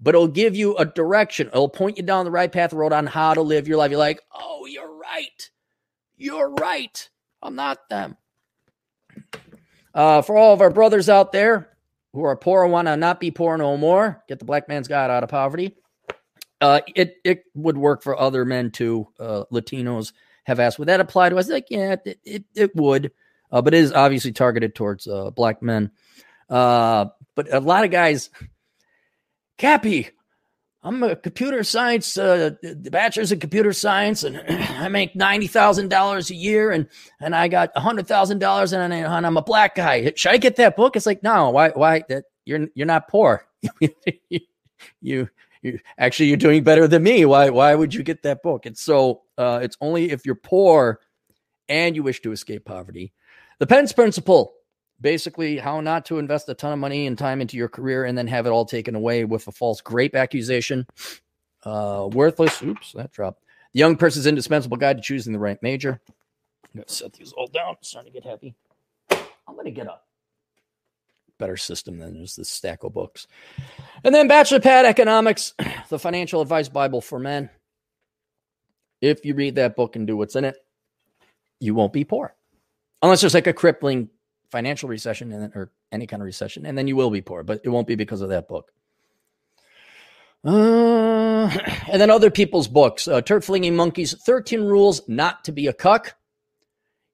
[0.00, 1.48] but it'll give you a direction.
[1.48, 3.90] It'll point you down the right path road on how to live your life.
[3.90, 5.50] You're like, oh, you're right.
[6.16, 7.08] You're right.
[7.42, 8.16] I'm not them.
[9.94, 11.76] Uh, for all of our brothers out there
[12.12, 14.88] who are poor and want to not be poor no more, get the black man's
[14.88, 15.74] guide out of poverty.
[16.60, 19.06] Uh, it it would work for other men too.
[19.20, 20.12] Uh, Latinos
[20.44, 21.48] have asked, would that apply to us?
[21.48, 23.12] Like, yeah, it it, it would,
[23.50, 25.90] uh, but it is obviously targeted towards uh, black men.
[26.48, 28.30] Uh, but a lot of guys,
[29.58, 30.10] Cappy,
[30.82, 36.30] I'm a computer science, uh, bachelor's in computer science, and I make ninety thousand dollars
[36.30, 36.88] a year, and
[37.20, 40.12] and I got hundred thousand dollars, and I'm a black guy.
[40.14, 40.94] Should I get that book?
[40.94, 41.70] It's like no, why?
[41.70, 42.04] Why?
[42.08, 43.44] That you're you're not poor.
[45.00, 45.28] you,
[45.66, 47.24] you actually you're doing better than me.
[47.24, 47.50] Why?
[47.50, 48.66] Why would you get that book?
[48.66, 51.00] It's so uh, it's only if you're poor
[51.68, 53.12] and you wish to escape poverty.
[53.58, 54.54] The Pence Principle
[55.00, 58.16] basically how not to invest a ton of money and time into your career and
[58.16, 60.86] then have it all taken away with a false grape accusation.
[61.64, 62.62] Uh, worthless.
[62.62, 63.42] Oops, that dropped.
[63.72, 66.00] The young person's indispensable guide to choosing the right major.
[66.08, 67.74] I'm gonna set these all down.
[67.78, 68.54] It's starting to get heavy.
[69.10, 69.98] I'm gonna get a
[71.38, 73.26] better system than just this stack of books.
[74.04, 75.54] And then Bachelor Pad Economics,
[75.88, 77.50] the financial advice Bible for men.
[79.00, 80.56] If you read that book and do what's in it,
[81.60, 82.34] you won't be poor.
[83.02, 84.08] Unless there's like a crippling
[84.50, 87.60] financial recession and or any kind of recession, and then you will be poor, but
[87.64, 88.72] it won't be because of that book.
[90.44, 91.46] Uh,
[91.90, 96.16] and then other people's books, uh, Flinging Monkeys, 13 Rules Not to Be a Cuck.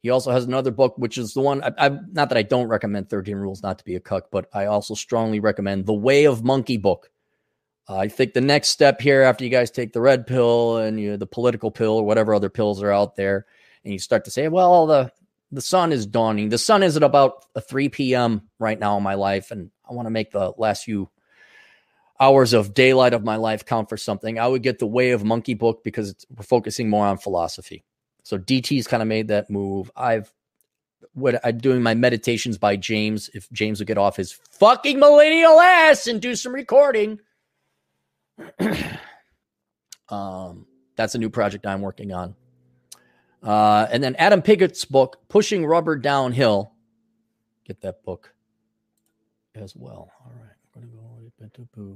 [0.03, 2.69] He also has another book, which is the one, I, I, not that I don't
[2.69, 6.25] recommend 13 Rules Not to Be a Cuck, but I also strongly recommend The Way
[6.25, 7.11] of Monkey book.
[7.89, 11.01] Uh, I think the next step here, after you guys take the red pill and
[11.01, 13.47] you know, the political pill or whatever other pills are out there,
[13.85, 15.13] and you start to say, well, the
[15.51, 16.49] the sun is dawning.
[16.49, 18.49] The sun is at about 3 p.m.
[18.59, 21.11] right now in my life, and I want to make the last few
[22.23, 25.25] hours of daylight of my life count for something, I would get the Way of
[25.25, 27.85] Monkey book because we're focusing more on philosophy.
[28.23, 29.91] So DT's kind of made that move.
[29.97, 30.33] I've
[31.15, 33.29] what I'm doing my meditations by James.
[33.35, 37.21] If James would get off his fucking millennial ass and do some recording.
[40.09, 40.67] um,
[40.97, 42.35] that's a new project I'm working on.
[43.43, 46.73] Uh, and then Adam Piggott's book, Pushing Rubber Downhill.
[47.65, 48.33] Get that book
[49.55, 50.11] as well.
[50.25, 50.53] All right.
[50.77, 51.93] I'm going to go.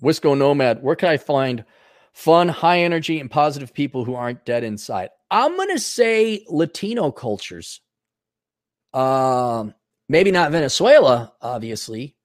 [0.00, 1.64] Wisco Nomad, where can I find
[2.12, 5.10] fun, high energy, and positive people who aren't dead inside?
[5.30, 7.80] I'm going to say Latino cultures.
[8.92, 9.74] Um,
[10.08, 12.16] maybe not Venezuela, obviously.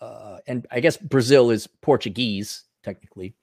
[0.00, 3.34] Uh, and I guess Brazil is Portuguese, technically.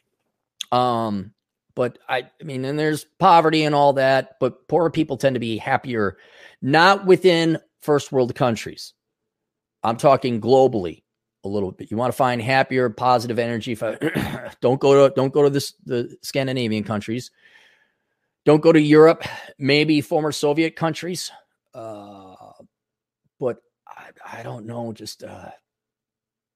[0.71, 1.33] Um,
[1.75, 5.39] but I, I mean, and there's poverty and all that, but poorer people tend to
[5.39, 6.17] be happier,
[6.61, 8.93] not within first world countries.
[9.83, 11.03] I'm talking globally
[11.43, 11.91] a little bit.
[11.91, 13.75] You want to find happier, positive energy.
[14.61, 17.31] don't go to don't go to this the Scandinavian countries.
[18.45, 19.23] Don't go to Europe.
[19.57, 21.31] Maybe former Soviet countries.
[21.73, 22.35] Uh,
[23.39, 23.57] but
[23.87, 24.93] I, I don't know.
[24.93, 25.51] Just uh,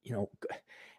[0.04, 0.30] you know,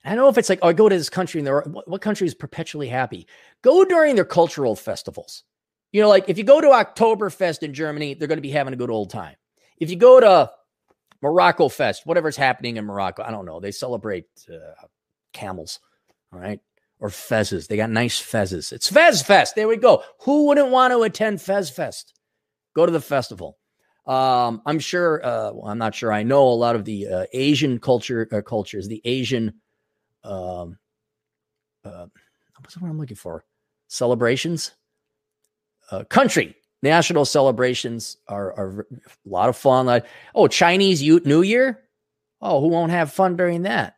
[0.05, 1.69] I don't know if it's like, oh, I go to this country and there are,
[1.69, 3.27] what, what country is perpetually happy?
[3.63, 5.45] Go during their cultural festivals.
[5.93, 8.73] You know, like if you go to Oktoberfest in Germany, they're going to be having
[8.73, 9.37] a good old time.
[9.77, 10.51] If you go to
[11.23, 13.61] Morocco Fest, whatever's happening in Morocco, I don't know.
[13.61, 14.86] They celebrate uh,
[15.32, 15.81] camels,
[16.32, 16.61] all right,
[16.99, 17.69] or fezzes.
[17.69, 18.73] They got nice fezzes.
[18.73, 19.55] It's Fez Fest.
[19.55, 20.03] There we go.
[20.23, 22.19] Who wouldn't want to attend Fez Fest?
[22.74, 23.59] Go to the festival.
[24.07, 25.24] Um, I'm sure.
[25.24, 26.12] Uh, well, I'm not sure.
[26.12, 29.55] I know a lot of the uh, Asian culture uh, cultures, the Asian
[30.24, 30.78] um,
[31.85, 32.07] uh,
[32.61, 33.44] what's the word I'm looking for?
[33.89, 34.73] Celebrations,
[35.90, 39.87] uh, country national celebrations are, are a lot of fun.
[39.87, 41.81] Like, oh, Chinese New Year.
[42.41, 43.97] Oh, who won't have fun during that?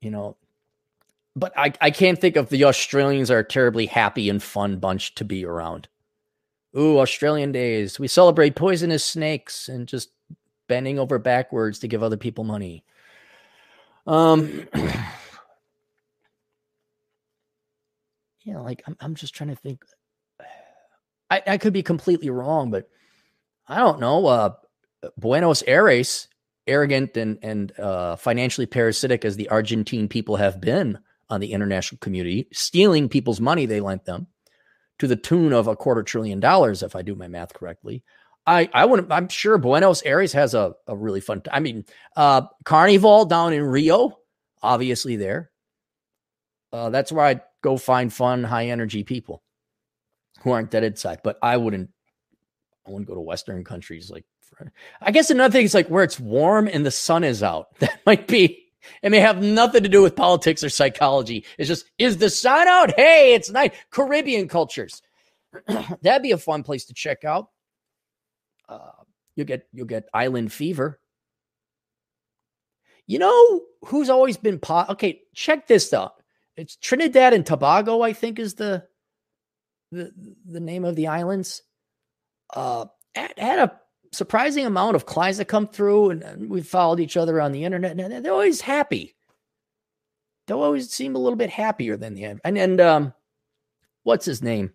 [0.00, 0.36] You know,
[1.34, 5.14] but I, I can't think of the Australians are a terribly happy and fun bunch
[5.16, 5.88] to be around.
[6.76, 7.98] Ooh, Australian days.
[7.98, 10.10] We celebrate poisonous snakes and just
[10.68, 12.84] bending over backwards to give other people money.
[14.06, 14.66] Um,
[18.42, 19.84] yeah, like I'm, I'm just trying to think.
[21.34, 22.88] I, I could be completely wrong, but
[23.66, 24.26] I don't know.
[24.26, 24.54] Uh,
[25.16, 26.28] Buenos Aires,
[26.66, 30.98] arrogant and and uh, financially parasitic as the Argentine people have been
[31.28, 34.28] on the international community, stealing people's money they lent them
[34.98, 38.04] to the tune of a quarter trillion dollars, if I do my math correctly.
[38.46, 39.10] I I wouldn't.
[39.10, 41.42] I'm sure Buenos Aires has a, a really fun.
[41.50, 41.84] I mean,
[42.16, 44.18] uh, Carnival down in Rio,
[44.62, 45.50] obviously there.
[46.72, 49.43] Uh, that's where I'd go find fun, high energy people
[50.44, 51.20] who aren't dead inside.
[51.24, 51.90] But I wouldn't.
[52.86, 54.24] I wouldn't go to Western countries like.
[55.00, 57.68] I guess another thing is like where it's warm and the sun is out.
[57.80, 58.60] That might be.
[59.02, 61.44] It may have nothing to do with politics or psychology.
[61.58, 62.94] It's just is the sun out?
[62.94, 63.74] Hey, it's night.
[63.90, 65.02] Caribbean cultures.
[66.02, 67.48] That'd be a fun place to check out.
[68.68, 68.90] Uh,
[69.34, 71.00] you'll get you'll get island fever.
[73.06, 75.22] You know who's always been po- okay?
[75.34, 76.14] Check this out.
[76.56, 78.86] It's Trinidad and Tobago, I think, is the
[79.90, 80.12] the
[80.46, 81.62] the name of the islands.
[82.54, 83.80] Uh, had, had a
[84.12, 87.64] surprising amount of clients that come through, and, and we followed each other on the
[87.64, 89.14] internet, and they're always happy.
[90.46, 93.14] They always seem a little bit happier than the and and um,
[94.02, 94.72] what's his name?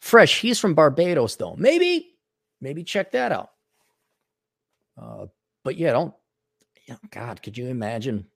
[0.00, 0.40] Fresh.
[0.40, 1.56] He's from Barbados, though.
[1.56, 2.14] Maybe
[2.60, 3.50] maybe check that out.
[5.00, 5.26] Uh,
[5.64, 6.14] but yeah, don't.
[6.86, 8.28] Yeah, God, could you imagine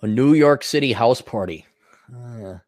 [0.00, 1.66] a New York City house party?
[2.14, 2.58] Uh,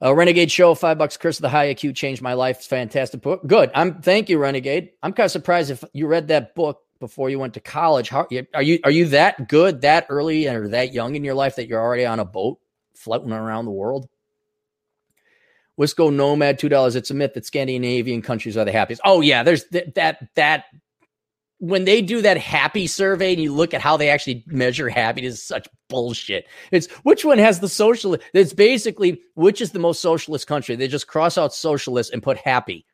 [0.00, 1.16] a Renegade Show, five bucks.
[1.16, 2.62] Curse of the High IQ changed my life.
[2.62, 3.46] Fantastic book.
[3.46, 3.70] Good.
[3.74, 4.00] I'm.
[4.00, 4.90] Thank you, Renegade.
[5.02, 8.08] I'm kind of surprised if you read that book before you went to college.
[8.08, 8.78] How are you?
[8.84, 12.06] Are you that good, that early, or that young in your life that you're already
[12.06, 12.60] on a boat
[12.94, 14.08] floating around the world?
[15.78, 16.96] Wisco Nomad, two dollars.
[16.96, 19.02] It's a myth that Scandinavian countries are the happiest.
[19.04, 20.64] Oh yeah, there's th- that that
[21.58, 25.42] when they do that happy survey and you look at how they actually measure happiness,
[25.42, 26.46] such bullshit.
[26.70, 28.24] It's which one has the socialist?
[28.32, 30.76] It's basically which is the most socialist country.
[30.76, 32.86] They just cross out socialist and put happy.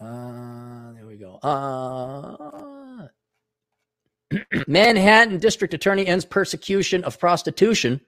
[0.00, 1.36] Uh, there we go.
[1.36, 3.06] Uh,
[4.66, 8.00] Manhattan District Attorney ends persecution of prostitution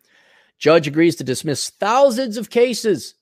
[0.59, 3.15] Judge agrees to dismiss thousands of cases.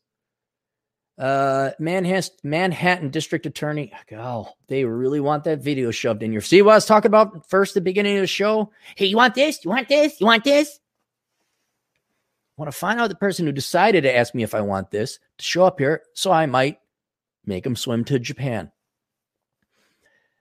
[1.19, 3.93] Uh, Manhattan, Manhattan District Attorney.
[4.13, 6.41] Oh, they really want that video shoved in your.
[6.41, 8.73] See what I was talking about first, the beginning of the show.
[8.97, 9.65] Hey, you want this?
[9.65, 10.21] You want this?
[10.21, 10.81] You want this?
[12.57, 14.91] I want to find out the person who decided to ask me if I want
[14.91, 16.79] this to show up here, so I might
[17.45, 18.71] make him swim to Japan.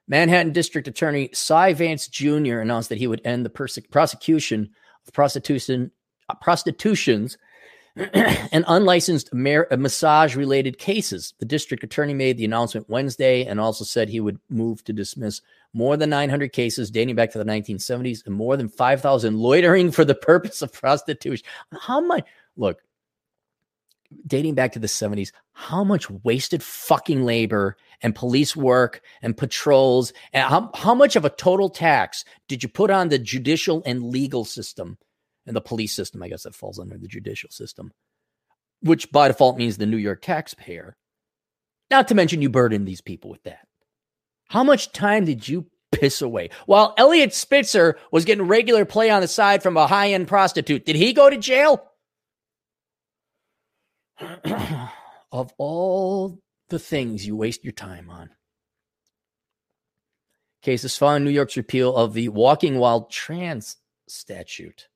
[0.08, 2.60] Manhattan District Attorney Cy Vance Jr.
[2.60, 4.70] announced that he would end the perse- prosecution
[5.08, 5.92] of prostitution,
[6.30, 7.38] uh, prostitutions
[8.14, 11.34] and unlicensed mar- uh, massage related cases.
[11.40, 15.42] The district attorney made the announcement Wednesday and also said he would move to dismiss
[15.74, 20.06] more than 900 cases dating back to the 1970s and more than 5,000 loitering for
[20.06, 21.46] the purpose of prostitution.
[21.80, 22.26] How much?
[22.58, 22.82] Look,
[24.28, 30.12] dating back to the 70s, how much wasted fucking labor and police work and patrols
[30.34, 34.04] and how, how much of a total tax did you put on the judicial and
[34.04, 34.98] legal system
[35.46, 36.22] and the police system?
[36.24, 37.92] I guess that falls under the judicial system,
[38.82, 40.96] which by default means the New York taxpayer.
[41.90, 43.68] Not to mention you burden these people with that.
[44.50, 46.50] How much time did you piss away?
[46.66, 50.86] While Eliot Spitzer was getting regular play on the side from a high end prostitute,
[50.86, 51.88] did he go to jail?
[55.32, 56.40] of all
[56.70, 58.30] the things you waste your time on.
[60.62, 63.78] Cases following New York's repeal of the Walking While Trans
[64.08, 64.88] statute.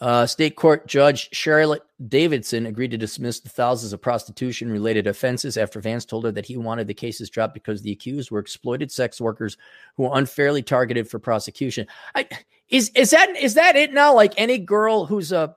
[0.00, 5.58] Uh, State Court Judge Charlotte Davidson agreed to dismiss the thousands of prostitution related offenses
[5.58, 8.90] after Vance told her that he wanted the cases dropped because the accused were exploited
[8.90, 9.58] sex workers
[9.96, 11.86] who were unfairly targeted for prosecution.
[12.14, 12.26] I,
[12.70, 14.14] is is that is that it now?
[14.14, 15.54] Like any girl who's a,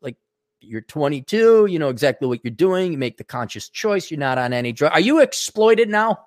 [0.00, 0.16] like
[0.60, 4.38] you're 22, you know exactly what you're doing, you make the conscious choice, you're not
[4.38, 4.92] on any drug.
[4.92, 6.18] Are you exploited now?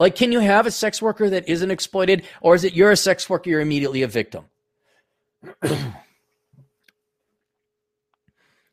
[0.00, 2.96] Like, can you have a sex worker that isn't exploited, or is it you're a
[2.96, 4.46] sex worker, you're immediately a victim?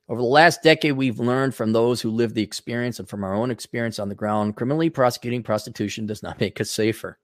[0.10, 3.36] Over the last decade, we've learned from those who live the experience and from our
[3.36, 7.18] own experience on the ground criminally prosecuting prostitution does not make us safer.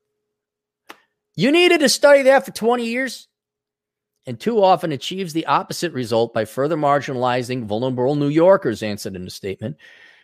[1.35, 3.29] You needed to study that for 20 years
[4.25, 9.25] and too often achieves the opposite result by further marginalizing vulnerable New Yorkers, answered in
[9.25, 9.77] a statement.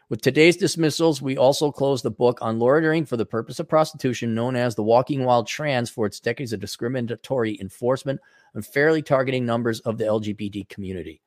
[0.10, 4.34] With today's dismissals, we also close the book on loitering for the purpose of prostitution,
[4.34, 8.19] known as the Walking While Trans, for its decades of discriminatory enforcement
[8.56, 11.22] and fairly targeting numbers of the LGBT community.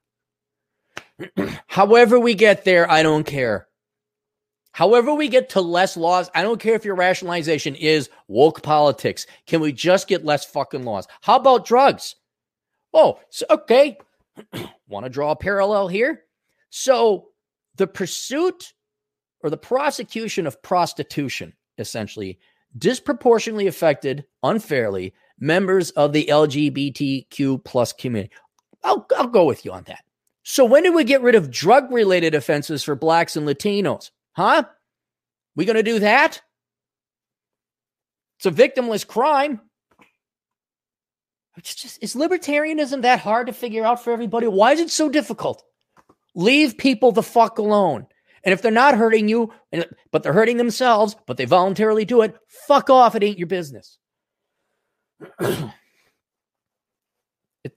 [1.69, 3.69] However, we get there, I don't care.
[4.73, 9.27] However, we get to less laws, I don't care if your rationalization is woke politics.
[9.47, 11.07] Can we just get less fucking laws?
[11.21, 12.17] How about drugs?
[12.93, 13.99] Oh, so, okay.
[14.89, 16.25] Want to draw a parallel here?
[16.71, 17.29] So,
[17.83, 18.75] the pursuit
[19.43, 22.39] or the prosecution of prostitution essentially
[22.79, 28.33] disproportionately affected unfairly members of the LGBTQ plus community.
[28.85, 30.05] I'll, I'll go with you on that.
[30.45, 34.13] So when did we get rid of drug related offenses for blacks and Latinos?
[34.37, 34.63] Huh?
[35.57, 36.41] We going to do that?
[38.39, 39.61] It's a victimless crime.
[41.57, 44.47] It's just is libertarianism that hard to figure out for everybody?
[44.47, 45.65] Why is it so difficult?
[46.35, 48.07] Leave people the fuck alone.
[48.45, 49.53] And if they're not hurting you,
[50.11, 53.15] but they're hurting themselves, but they voluntarily do it, fuck off.
[53.15, 53.99] It ain't your business.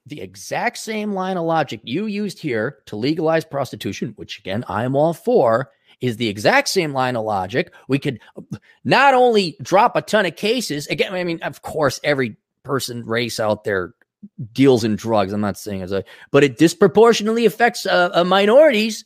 [0.06, 4.84] the exact same line of logic you used here to legalize prostitution, which again, I
[4.84, 5.70] am all for,
[6.02, 7.74] is the exact same line of logic.
[7.88, 8.20] We could
[8.84, 13.40] not only drop a ton of cases, again, I mean, of course, every person, race
[13.40, 13.94] out there
[14.54, 15.34] deals in drugs.
[15.34, 19.06] I'm not saying as a, but it disproportionately affects uh, uh, minorities.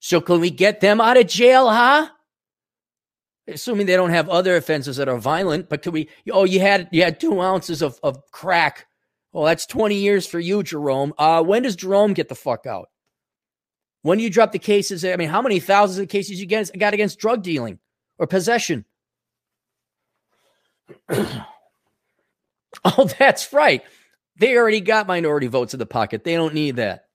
[0.00, 2.08] So can we get them out of jail, huh?
[3.48, 6.08] Assuming they don't have other offenses that are violent, but can we?
[6.30, 8.86] Oh, you had you had two ounces of, of crack.
[9.32, 11.14] Well, that's 20 years for you, Jerome.
[11.18, 12.88] Uh, when does Jerome get the fuck out?
[14.02, 15.04] When do you drop the cases?
[15.04, 17.78] I mean, how many thousands of cases you get, got against drug dealing
[18.18, 18.84] or possession?
[22.84, 23.82] oh, that's right.
[24.38, 26.24] They already got minority votes in the pocket.
[26.24, 27.06] They don't need that.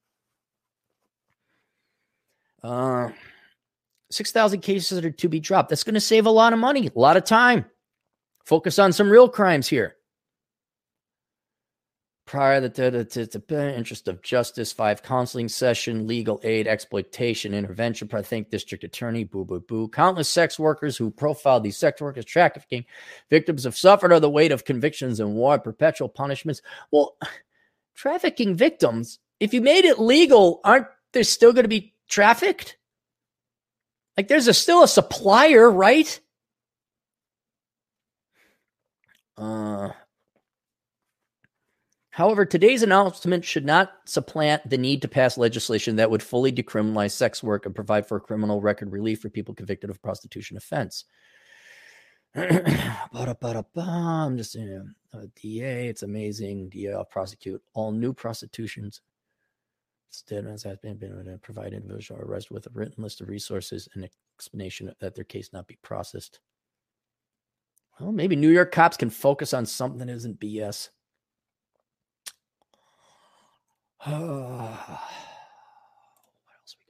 [2.62, 3.10] Uh,
[4.12, 5.70] 6,000 cases that are to be dropped.
[5.70, 7.66] That's going to save a lot of money, a lot of time.
[8.46, 9.96] Focus on some real crimes here
[12.26, 18.10] prior to the interest of justice, five counseling session, legal aid, exploitation, intervention.
[18.14, 19.90] I think district attorney, boo, boo, boo.
[19.90, 22.86] Countless sex workers who profiled these sex workers, trafficking
[23.30, 26.62] victims have suffered under the weight of convictions and war, perpetual punishments.
[26.92, 27.18] Well,
[27.96, 32.78] trafficking victims, if you made it legal, aren't they still going to be trafficked?
[34.16, 36.20] Like there's a, still a supplier, right?
[39.38, 39.90] Uh,
[42.14, 47.10] However, today's announcement should not supplant the need to pass legislation that would fully decriminalize
[47.10, 51.06] sex work and provide for criminal record relief for people convicted of prostitution offense.
[52.36, 56.70] I'm just saying, uh, DA, it's amazing.
[56.70, 59.02] DA will prosecute all new prostitutions.
[60.32, 64.08] As has been, been provided individual arrest with a written list of resources and
[64.38, 66.42] explanation that their case not be processed.
[68.00, 70.90] Well, maybe New York cops can focus on something that isn't BS.
[74.06, 74.70] What
[76.60, 76.86] else we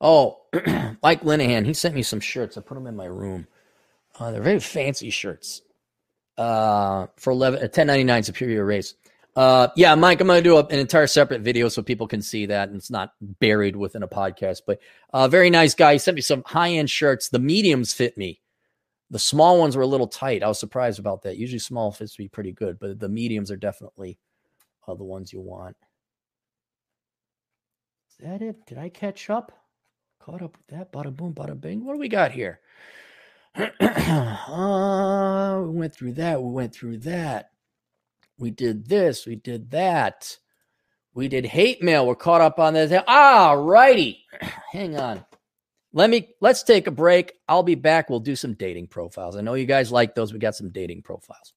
[0.00, 0.38] Oh,
[1.02, 2.56] Mike Linehan, he sent me some shirts.
[2.56, 3.46] I put them in my room.
[4.18, 5.62] Uh, they're very fancy shirts.
[6.38, 8.94] Uh, for 11 1099 superior race.
[9.34, 12.22] Uh, yeah, Mike, I'm going to do a, an entire separate video so people can
[12.22, 14.62] see that and it's not buried within a podcast.
[14.66, 14.80] But
[15.12, 15.94] uh, very nice guy.
[15.94, 17.28] He sent me some high end shirts.
[17.28, 18.40] The mediums fit me.
[19.10, 20.42] The small ones were a little tight.
[20.42, 21.36] I was surprised about that.
[21.36, 24.18] Usually small fits be pretty good, but the mediums are definitely
[24.88, 25.76] uh, the ones you want.
[28.10, 28.66] Is that it?
[28.66, 29.52] Did I catch up?
[30.20, 30.92] Caught up with that?
[30.92, 31.84] Bada boom, bada bing.
[31.84, 32.60] What do we got here?
[33.56, 36.42] uh, we went through that.
[36.42, 37.50] We went through that.
[38.38, 39.24] We did this.
[39.24, 40.36] We did that.
[41.14, 42.06] We did hate mail.
[42.06, 42.92] We're caught up on this.
[43.06, 44.24] Ah, righty.
[44.72, 45.24] Hang on.
[45.96, 47.32] Let me let's take a break.
[47.48, 48.10] I'll be back.
[48.10, 49.34] We'll do some dating profiles.
[49.34, 50.30] I know you guys like those.
[50.30, 51.54] We got some dating profiles.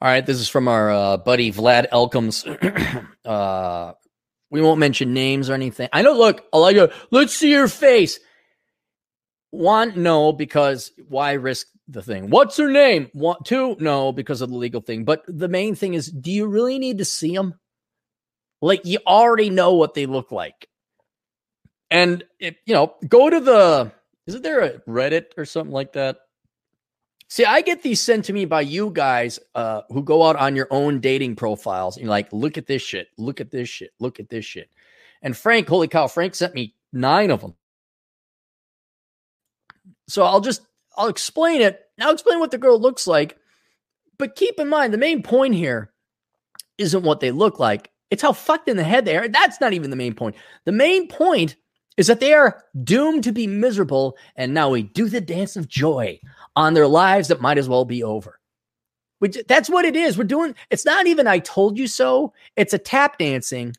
[0.00, 2.46] All right, this is from our uh, buddy Vlad Elkins.
[3.24, 3.92] uh,
[4.48, 5.88] we won't mention names or anything.
[5.92, 6.12] I know.
[6.12, 6.92] Look, I like.
[7.10, 8.20] Let's see your face.
[9.50, 12.30] One, no, because why risk the thing?
[12.30, 13.10] What's her name?
[13.12, 15.04] One, two, no, because of the legal thing.
[15.04, 17.58] But the main thing is, do you really need to see them?
[18.62, 20.68] Like you already know what they look like,
[21.90, 23.92] and you know, go to the.
[24.28, 26.18] Isn't there a Reddit or something like that?
[27.30, 30.56] See, I get these sent to me by you guys uh, who go out on
[30.56, 33.90] your own dating profiles and you're like, look at this shit, look at this shit,
[34.00, 34.70] look at this shit.
[35.20, 37.54] And Frank, holy cow, Frank sent me nine of them.
[40.08, 40.62] So I'll just
[40.96, 41.80] I'll explain it.
[42.00, 43.36] I'll explain what the girl looks like.
[44.18, 45.92] But keep in mind, the main point here
[46.78, 47.90] isn't what they look like.
[48.10, 49.28] It's how fucked in the head they are.
[49.28, 50.34] That's not even the main point.
[50.64, 51.56] The main point
[51.98, 54.16] is that they are doomed to be miserable.
[54.34, 56.18] And now we do the dance of joy
[56.58, 58.40] on their lives that might as well be over.
[59.20, 60.18] Which that's what it is.
[60.18, 62.32] We're doing it's not even I told you so.
[62.56, 63.74] It's a tap dancing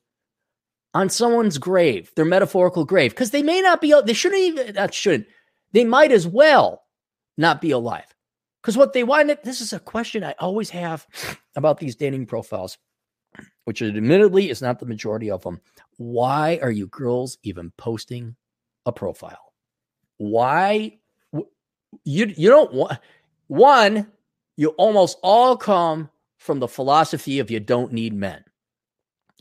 [0.94, 4.94] on someone's grave, their metaphorical grave, because they may not be they shouldn't even that
[4.94, 5.28] shouldn't.
[5.74, 6.84] They might as well
[7.38, 8.16] not be alive.
[8.62, 11.06] Because what they want, this is a question I always have
[11.56, 12.78] about these dating profiles,
[13.66, 15.62] which admittedly is not the majority of them.
[15.98, 18.36] Why are you girls even posting
[18.86, 19.54] a profile?
[20.18, 20.99] Why
[22.03, 22.99] you you don't want
[23.48, 24.07] one
[24.57, 28.44] you almost all come from the philosophy of you don't need men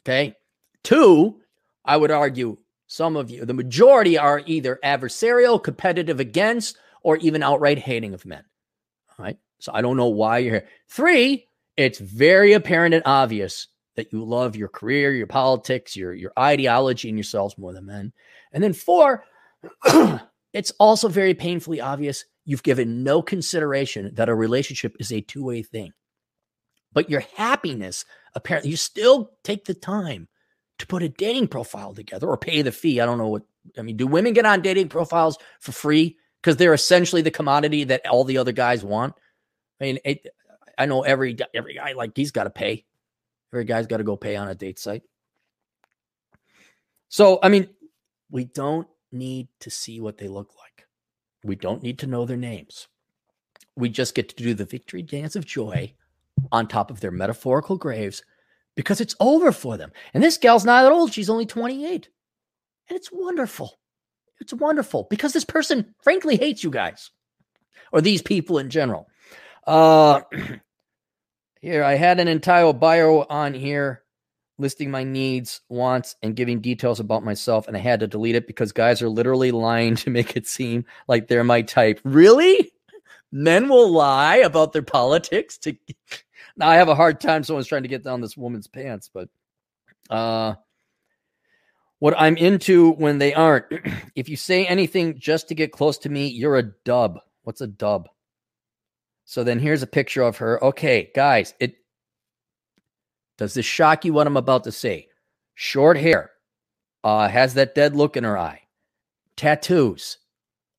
[0.03, 0.35] okay?
[0.83, 1.41] Two
[1.85, 2.57] i would argue
[2.87, 8.25] some of you the majority are either adversarial competitive against or even outright hating of
[8.27, 8.45] men
[9.11, 9.39] all right?
[9.61, 10.69] So i don't know why you're here.
[10.89, 11.47] Three
[11.77, 17.09] it's very apparent and obvious that you love your career your politics your your ideology
[17.09, 18.13] and yourselves more than men.
[18.53, 19.25] And then four
[20.53, 25.45] it's also very painfully obvious You've given no consideration that a relationship is a two
[25.45, 25.93] way thing.
[26.95, 30.29] But your happiness, apparently, you still take the time
[30.79, 33.03] to put a dating profile together or pay the fee.
[33.03, 33.43] I don't know what,
[33.77, 36.17] I mean, do women get on dating profiles for free?
[36.41, 39.13] Because they're essentially the commodity that all the other guys want.
[39.79, 40.27] I mean, it,
[40.79, 42.87] I know every every guy like he's got to pay.
[43.53, 45.03] Every guy's got to go pay on a date site.
[47.11, 47.69] So, I mean,
[48.31, 50.68] we don't need to see what they look like.
[51.49, 52.89] We don't need to know their names.
[53.75, 55.95] We just get to do the victory dance of joy
[56.53, 58.23] on top of their metaphorical graves
[58.77, 59.91] because it's over for them.
[60.15, 61.13] And this gal's not that old.
[61.13, 62.09] She's only 28.
[62.89, 63.79] And it's wonderful.
[64.41, 67.11] It's wonderful because this person, frankly, hates you guys
[67.93, 69.09] or these people in general.
[69.67, 70.21] Uh,
[71.61, 74.03] here, I had an entire bio on here
[74.59, 78.47] listing my needs, wants, and giving details about myself, and I had to delete it
[78.47, 82.01] because guys are literally lying to make it seem like they're my type.
[82.05, 82.71] Really?
[83.31, 85.77] Men will lie about their politics to
[86.57, 87.45] now I have a hard time.
[87.45, 89.29] Someone's trying to get down this woman's pants, but
[90.11, 90.55] uh,
[91.99, 93.67] what I'm into when they aren't.
[94.15, 97.21] if you say anything just to get close to me, you're a dub.
[97.43, 98.09] What's a dub?
[99.25, 100.63] So then here's a picture of her.
[100.65, 101.75] Okay, guys, it
[103.39, 105.09] does this shock you what I'm about to say?
[105.55, 106.33] Short hair,
[107.03, 108.63] uh, has that dead look in her eye,
[109.37, 110.19] tattoos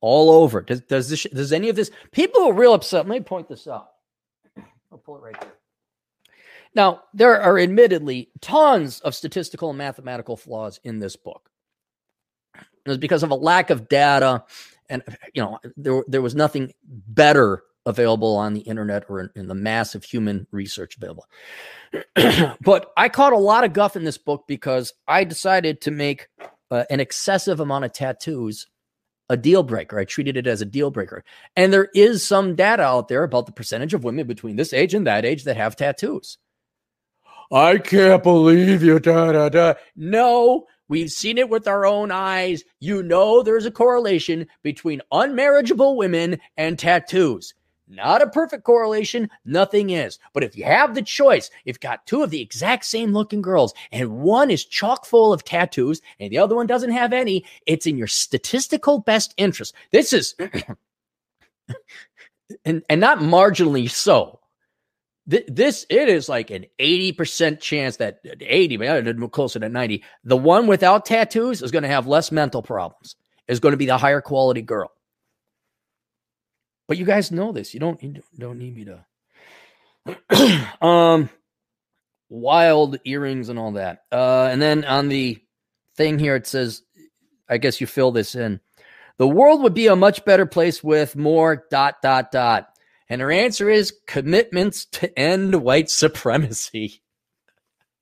[0.02, 0.62] all over.
[0.62, 3.08] Does does this does any of this people are real upset?
[3.08, 3.90] Let me point this out.
[4.92, 5.54] I'll pull it right there.
[6.76, 11.50] Now, there are admittedly tons of statistical and mathematical flaws in this book.
[12.56, 14.44] It was because of a lack of data,
[14.88, 15.04] and
[15.34, 19.90] you know, there, there was nothing better available on the internet or in, in the
[19.96, 21.26] of human research available.
[22.62, 26.28] but I caught a lot of guff in this book because I decided to make
[26.72, 28.68] uh, an excessive amount of tattoos
[29.30, 30.00] a deal breaker.
[30.00, 31.24] I treated it as a deal breaker.
[31.56, 34.94] And there is some data out there about the percentage of women between this age
[34.94, 36.38] and that age that have tattoos.
[37.52, 39.00] I can't believe you.
[39.00, 39.74] Da, da, da.
[39.96, 42.64] No, we've seen it with our own eyes.
[42.80, 47.54] You know, there's a correlation between unmarriageable women and tattoos.
[47.92, 50.20] Not a perfect correlation, nothing is.
[50.34, 53.74] But if you have the choice, you've got two of the exact same looking girls
[53.92, 57.88] and one is chock full of tattoos and the other one doesn't have any, it's
[57.88, 59.74] in your statistical best interest.
[59.92, 60.36] This is,
[62.64, 64.40] and, and not marginally so.
[65.26, 70.04] This it is like an 80% chance that 80, but closer to 90.
[70.24, 73.16] The one without tattoos is going to have less mental problems,
[73.48, 74.92] is going to be the higher quality girl.
[76.90, 77.76] But you guys know this.
[77.76, 78.88] You don't you don't need me
[80.26, 80.66] to.
[80.86, 81.30] um,
[82.30, 84.06] wild earrings and all that.
[84.12, 85.38] Uh, and then on the
[85.96, 86.82] thing here, it says,
[87.48, 88.60] I guess you fill this in.
[89.18, 92.70] The world would be a much better place with more dot dot dot.
[93.08, 97.04] And her answer is commitments to end white supremacy.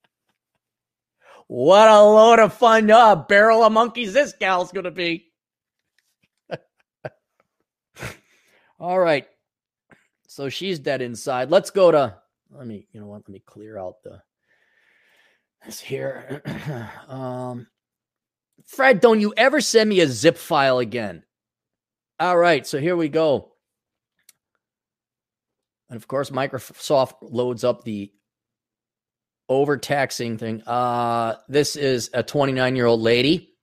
[1.46, 2.90] what a load of fun!
[2.90, 5.27] Uh, barrel of monkeys this gal's gonna be.
[8.78, 9.26] All right.
[10.28, 11.50] So she's dead inside.
[11.50, 12.16] Let's go to
[12.50, 13.22] let me, you know what?
[13.26, 14.22] Let me clear out the
[15.64, 16.42] this here.
[17.08, 17.66] um
[18.66, 21.24] Fred, don't you ever send me a zip file again.
[22.20, 23.52] All right, so here we go.
[25.88, 28.12] And of course, Microsoft loads up the
[29.48, 30.62] overtaxing thing.
[30.66, 33.54] Uh, this is a 29 year old lady.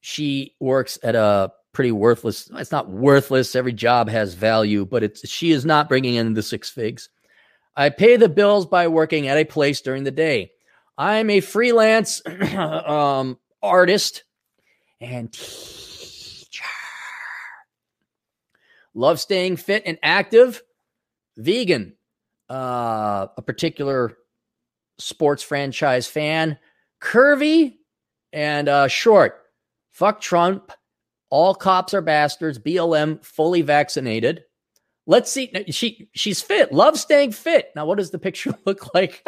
[0.00, 2.50] She works at a pretty worthless.
[2.54, 3.54] It's not worthless.
[3.54, 7.08] Every job has value, but it's she is not bringing in the six figs.
[7.76, 10.50] I pay the bills by working at a place during the day.
[10.98, 12.20] I'm a freelance
[12.56, 14.24] um, artist
[15.00, 16.64] and teacher.
[18.92, 20.60] Love staying fit and active.
[21.36, 21.94] Vegan.
[22.50, 24.18] Uh, a particular
[24.98, 26.58] sports franchise fan.
[27.00, 27.76] Curvy
[28.32, 29.44] and uh, short.
[29.92, 30.72] Fuck Trump
[31.30, 32.58] all cops are bastards.
[32.58, 34.44] BLM fully vaccinated.
[35.06, 35.52] Let's see.
[35.70, 36.72] She she's fit.
[36.72, 37.70] Love staying fit.
[37.74, 39.22] Now, what does the picture look like?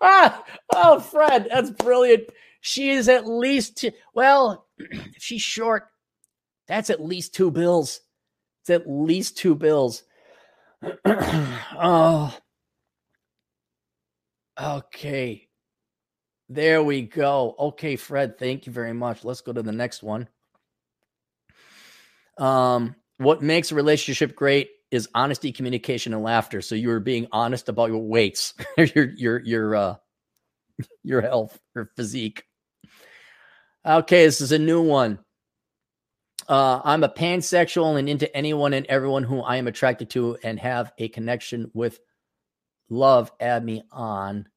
[0.00, 2.24] oh, Fred, that's brilliant.
[2.60, 5.84] She is at least two, well, if she's short,
[6.68, 8.00] that's at least two bills.
[8.62, 10.02] It's at least two bills.
[11.04, 12.36] oh.
[14.60, 15.48] Okay.
[16.50, 17.54] There we go.
[17.56, 19.24] Okay, Fred, thank you very much.
[19.24, 20.26] Let's go to the next one.
[22.38, 26.60] Um, what makes a relationship great is honesty, communication, and laughter.
[26.60, 29.96] So you are being honest about your weights, your your your uh
[31.04, 32.42] your health, your physique.
[33.86, 35.20] Okay, this is a new one.
[36.48, 40.58] Uh, I'm a pansexual and into anyone and everyone who I am attracted to and
[40.58, 42.00] have a connection with.
[42.88, 44.48] Love, add me on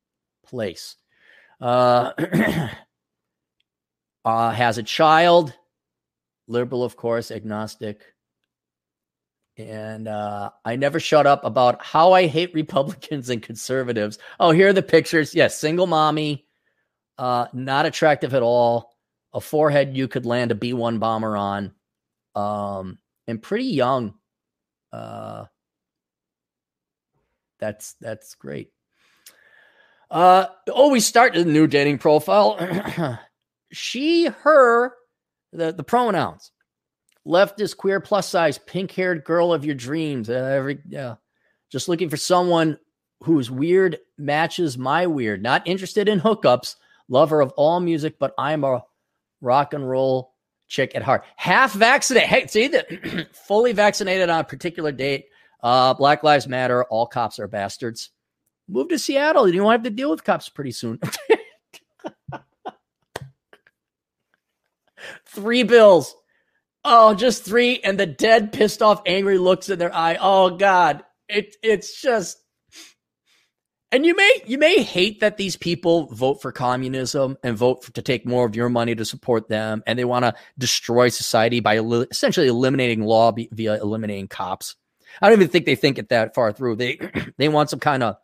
[0.44, 0.96] place.
[1.60, 2.12] Uh,
[4.26, 5.54] uh, has a child,
[6.48, 8.02] liberal, of course, agnostic.
[9.56, 14.18] And uh, I never shut up about how I hate Republicans and conservatives.
[14.40, 15.36] Oh, here are the pictures.
[15.36, 16.46] Yes, single mommy,
[17.18, 18.92] uh, not attractive at all.
[19.34, 21.72] A forehead you could land a B 1 bomber on.
[22.36, 24.14] Um, and pretty young.
[24.92, 25.46] Uh,
[27.60, 28.73] that's that's great.
[30.14, 33.20] Uh, oh, we start a new dating profile.
[33.74, 34.94] she, her,
[35.52, 36.52] the, the pronouns.
[37.28, 40.30] Leftist, queer, plus size, pink haired girl of your dreams.
[40.30, 41.16] Uh, every, yeah.
[41.72, 42.78] Just looking for someone
[43.24, 45.42] whose weird matches my weird.
[45.42, 46.76] Not interested in hookups.
[47.10, 48.84] Lover of all music, but I'm a
[49.42, 50.36] rock and roll
[50.68, 51.24] chick at heart.
[51.38, 52.30] Half vaccinated.
[52.30, 55.26] Hey, see that fully vaccinated on a particular date.
[55.64, 56.84] Uh, Black Lives Matter.
[56.84, 58.12] All cops are bastards.
[58.68, 59.48] Move to Seattle.
[59.50, 61.00] You won't have to deal with cops pretty soon.
[65.28, 66.16] three bills.
[66.86, 67.80] Oh, just three.
[67.80, 70.18] And the dead, pissed off, angry looks in their eye.
[70.20, 71.04] Oh God.
[71.30, 72.44] It it's just
[73.94, 77.92] and you may you may hate that these people vote for communism and vote for,
[77.94, 81.60] to take more of your money to support them, and they want to destroy society
[81.60, 84.76] by el- essentially eliminating law be, via eliminating cops.
[85.22, 86.78] I don't even think they think it that far through.
[86.78, 87.00] They
[87.38, 88.16] they want some kind of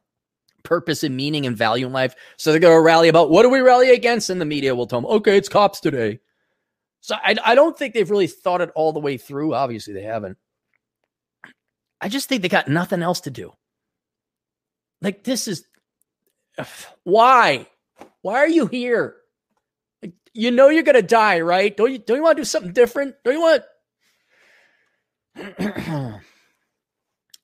[0.64, 3.50] purpose and meaning and value in life, so they're going to rally about what do
[3.50, 6.20] we rally against, and the media will tell them, okay, it's cops today.
[7.02, 9.54] So I I don't think they've really thought it all the way through.
[9.54, 10.38] Obviously, they haven't.
[12.02, 13.54] I just think they got nothing else to do.
[15.02, 15.66] Like this is
[17.04, 17.68] why?
[18.22, 19.16] Why are you here?
[20.02, 21.76] Like, you know you're gonna die, right?
[21.76, 23.16] Don't you don't you want to do something different?
[23.24, 23.64] Don't you want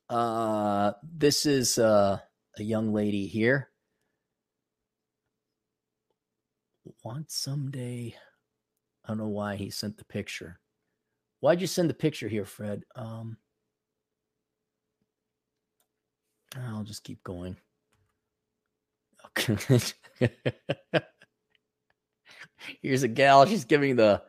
[0.09, 2.19] uh this is uh
[2.59, 3.69] a young lady here.
[7.03, 8.15] Want someday.
[9.03, 10.59] I don't know why he sent the picture.
[11.39, 12.83] Why'd you send the picture here, Fred?
[12.95, 13.37] Um
[16.55, 17.57] I'll just keep going.
[19.37, 19.79] Okay.
[22.81, 23.45] Here's a gal.
[23.45, 24.21] She's giving the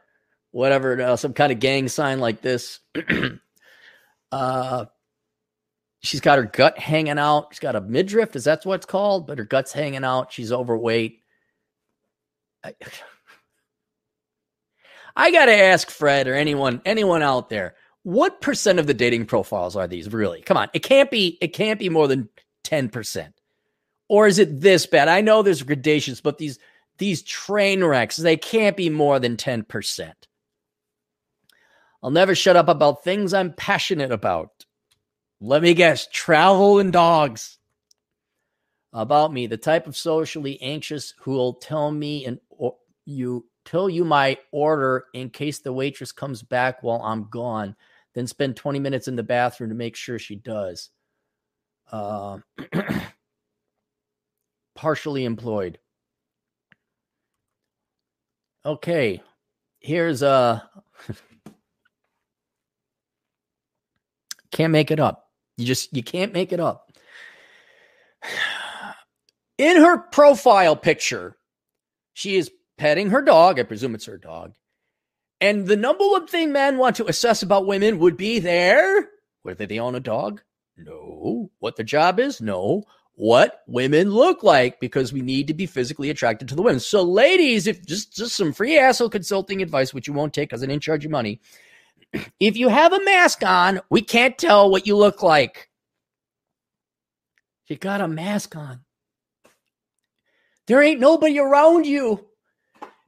[0.51, 2.81] whatever, uh, some kind of gang sign like this.
[4.33, 4.87] uh,
[6.07, 7.49] she's got her gut hanging out.
[7.51, 8.37] She's got a midriff.
[8.37, 9.27] Is that what it's called?
[9.27, 10.33] But her gut's hanging out.
[10.33, 11.21] She's overweight.
[12.65, 12.75] I,
[15.17, 19.27] I got to ask Fred or anyone, anyone out there, what percent of the dating
[19.27, 20.43] profiles are these really?
[20.43, 21.39] Come on, it can't be.
[21.41, 22.29] It can't be more than
[22.63, 23.35] ten percent,
[24.09, 25.09] or is it this bad?
[25.09, 26.61] I know there's gradations, but these
[26.99, 30.29] these train wrecks they can't be more than ten percent.
[32.01, 34.66] I'll never shut up about things I'm passionate about.
[35.41, 37.59] Let me guess, travel and dogs.
[38.93, 42.41] About me, the type of socially anxious who will tell me and
[43.05, 47.77] you tell you my order in case the waitress comes back while I'm gone
[48.17, 50.89] then spend 20 minutes in the bathroom to make sure she does.
[51.93, 52.39] Uh,
[54.75, 55.79] partially employed.
[58.65, 59.23] Okay,
[59.81, 60.61] here's uh
[64.51, 65.26] can't make it up.
[65.57, 66.91] You just you can't make it up.
[69.59, 71.37] In her profile picture,
[72.13, 73.59] she is petting her dog.
[73.59, 74.55] I presume it's her dog.
[75.41, 79.09] And the number one thing men want to assess about women would be their
[79.43, 80.43] whether they own a dog,
[80.77, 81.51] no.
[81.59, 82.85] What their job is, no.
[83.15, 86.81] What women look like, because we need to be physically attracted to the women.
[86.81, 90.63] So, ladies, if just just some free asshole consulting advice, which you won't take because
[90.63, 91.41] I didn't charge you money.
[92.41, 95.69] If you have a mask on, we can't tell what you look like.
[97.67, 98.81] You got a mask on.
[100.67, 102.27] There ain't nobody around you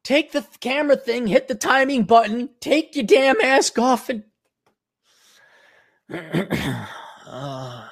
[0.09, 4.25] take the camera thing, hit the timing button, take your damn mask off, and.
[7.29, 7.89] uh,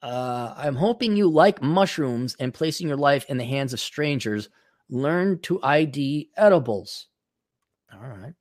[0.00, 4.48] uh, I'm hoping you like mushrooms and placing your life in the hands of strangers.
[4.88, 7.08] Learn to ID edibles.
[7.92, 8.32] All right.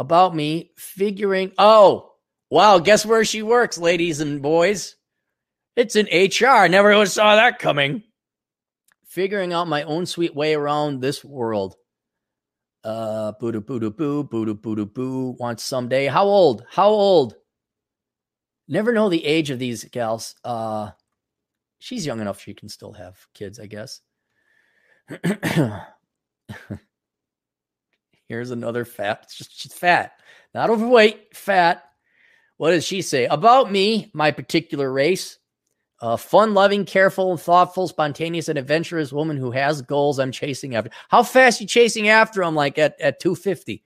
[0.00, 1.52] About me figuring.
[1.58, 2.10] Oh,
[2.50, 2.80] wow.
[2.80, 4.96] Guess where she works, ladies and boys?
[5.76, 6.66] It's in HR.
[6.66, 8.02] Never would saw that coming
[9.10, 11.74] figuring out my own sweet way around this world.
[12.82, 15.36] Uh, boo doo boo doo boo, boo doo boo doo boo.
[15.38, 16.06] Wants someday.
[16.06, 16.64] How old?
[16.70, 17.34] How old?
[18.68, 20.36] Never know the age of these gals.
[20.44, 20.90] Uh,
[21.80, 24.00] she's young enough she can still have kids, I guess.
[28.30, 29.26] Here's another fat.
[29.28, 30.12] She's fat,
[30.54, 31.82] not overweight, fat.
[32.58, 34.08] What does she say about me?
[34.14, 35.38] My particular race.
[36.00, 40.90] A fun loving, careful, thoughtful, spontaneous, and adventurous woman who has goals I'm chasing after.
[41.08, 42.54] How fast you chasing after them?
[42.54, 43.82] Like at, at 250.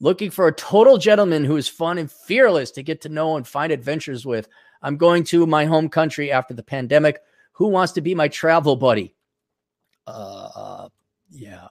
[0.00, 3.46] Looking for a total gentleman who is fun and fearless to get to know and
[3.46, 4.48] find adventures with.
[4.80, 7.20] I'm going to my home country after the pandemic.
[7.52, 9.14] Who wants to be my travel buddy?
[10.06, 10.88] Uh,
[11.30, 11.68] yeah.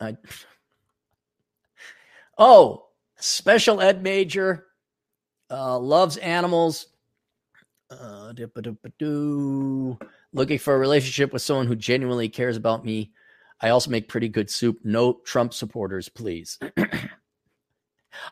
[0.00, 0.16] I.
[2.36, 4.66] Oh, special ed major,
[5.50, 6.86] uh, loves animals,
[7.90, 8.32] uh,
[10.32, 13.12] looking for a relationship with someone who genuinely cares about me.
[13.60, 14.78] I also make pretty good soup.
[14.84, 16.58] No Trump supporters, please.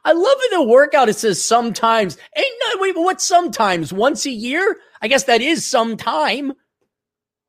[0.05, 1.09] I love in the workout.
[1.09, 2.19] It says sometimes.
[2.37, 3.93] Ain't no wait, what sometimes?
[3.93, 4.77] Once a year?
[5.01, 6.53] I guess that is sometime.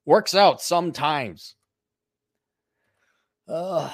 [0.06, 1.56] Works out sometimes.
[3.48, 3.92] Uh,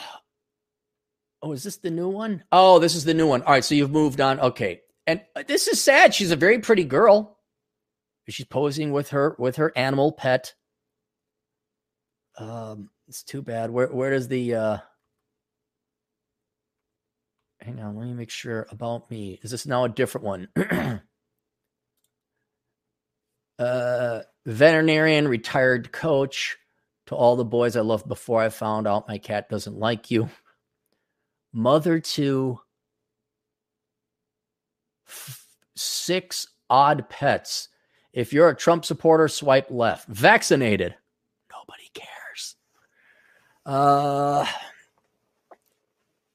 [1.41, 2.43] oh, is this the new one?
[2.51, 3.41] Oh, this is the new one.
[3.43, 4.39] All right, so you've moved on.
[4.39, 4.81] Okay.
[5.07, 6.13] And uh, this is sad.
[6.13, 7.37] She's a very pretty girl.
[8.27, 10.53] She's posing with her with her animal pet.
[12.37, 13.71] Um, it's too bad.
[13.71, 14.77] Where where does the uh
[17.59, 19.39] hang on, let me make sure about me.
[19.41, 20.47] Is this now a different one?
[23.59, 26.57] uh veterinarian, retired coach
[27.09, 30.29] to all the boys I loved before I found out my cat doesn't like you.
[31.51, 32.59] Mother to
[35.07, 37.69] f- six odd pets.
[38.13, 40.07] If you're a Trump supporter, swipe left.
[40.07, 40.93] Vaccinated.
[41.51, 42.55] Nobody cares.
[43.65, 44.45] Uh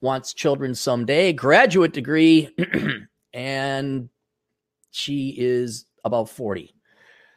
[0.01, 2.51] wants children someday, graduate degree,
[3.33, 4.09] and
[4.91, 6.75] she is about 40.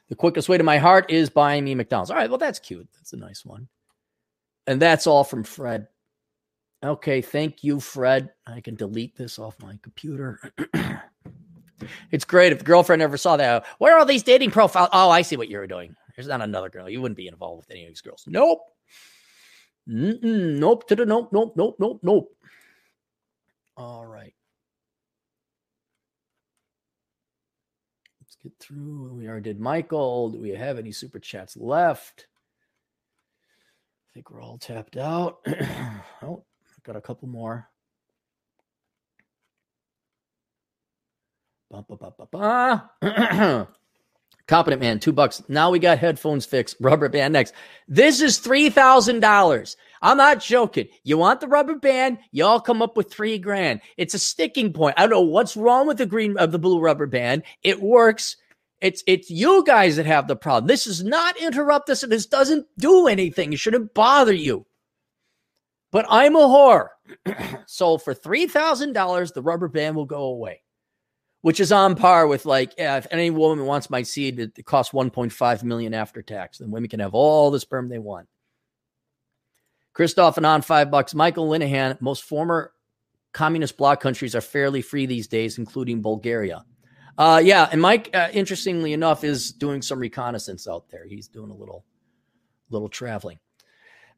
[0.09, 2.11] The quickest way to my heart is buying me McDonald's.
[2.11, 2.87] All right, well, that's cute.
[2.95, 3.67] That's a nice one.
[4.65, 5.87] And that's all from Fred.
[6.83, 8.31] Okay, thank you, Fred.
[8.45, 10.39] I can delete this off my computer.
[12.11, 13.65] it's great if the girlfriend ever saw that.
[13.79, 14.89] Where are all these dating profiles?
[14.93, 15.95] Oh, I see what you were doing.
[16.15, 16.89] There's not another girl.
[16.89, 18.23] You wouldn't be involved with any of these girls.
[18.27, 18.59] Nope.
[19.89, 20.83] Mm-mm, nope.
[20.89, 21.29] Nope.
[21.31, 21.53] Nope.
[21.55, 21.75] Nope.
[21.79, 21.99] Nope.
[22.03, 22.37] Nope.
[23.75, 24.33] All right.
[28.21, 29.13] Let's get through.
[29.13, 30.29] We already did Michael.
[30.29, 32.27] Do we have any super chats left?
[34.09, 35.39] I think we're all tapped out.
[36.23, 36.43] oh,
[36.83, 37.67] got a couple more.
[44.47, 45.43] Competent man, two bucks.
[45.49, 46.77] Now we got headphones fixed.
[46.79, 47.53] Rubber band next.
[47.89, 49.75] This is three thousand dollars.
[50.01, 50.87] I'm not joking.
[51.03, 52.19] You want the rubber band?
[52.31, 53.81] Y'all come up with three grand.
[53.97, 54.95] It's a sticking point.
[54.97, 57.43] I don't know what's wrong with the green of the blue rubber band.
[57.63, 58.37] It works.
[58.81, 60.67] It's it's you guys that have the problem.
[60.67, 63.53] This is not interrupt us, and this doesn't do anything.
[63.53, 64.65] It shouldn't bother you.
[65.91, 66.89] But I'm a whore.
[67.65, 70.61] so for three thousand dollars, the rubber band will go away
[71.41, 74.93] which is on par with like yeah, if any woman wants my seed, it, costs
[74.93, 76.57] 1.5 million after tax.
[76.57, 78.27] Then women can have all the sperm they want.
[79.97, 81.15] Christoph and on five bucks.
[81.15, 82.71] Michael Linehan, most former
[83.33, 86.63] communist bloc countries are fairly free these days, including Bulgaria.
[87.17, 91.07] Uh, yeah, and Mike, uh, interestingly enough, is doing some reconnaissance out there.
[91.07, 91.83] He's doing a little,
[92.69, 93.39] little traveling.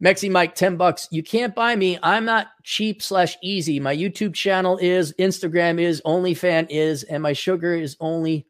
[0.03, 1.07] Mexi Mike, 10 bucks.
[1.11, 1.97] You can't buy me.
[2.03, 3.79] I'm not cheap slash easy.
[3.79, 8.47] My YouTube channel is, Instagram is, OnlyFan is, and my sugar is only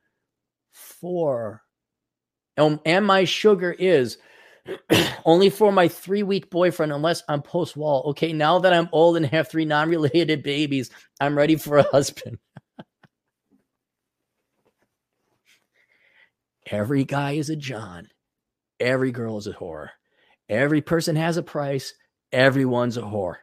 [0.72, 1.62] four.
[2.58, 4.18] Um, and my sugar is
[5.26, 8.04] only for my three week boyfriend, unless I'm post wall.
[8.12, 10.90] Okay, now that I'm old and have three non related babies,
[11.20, 12.40] I'm ready for a husband.
[16.72, 18.08] Every guy is a John.
[18.80, 19.90] Every girl is a whore.
[20.48, 21.94] Every person has a price.
[22.32, 23.38] Everyone's a whore.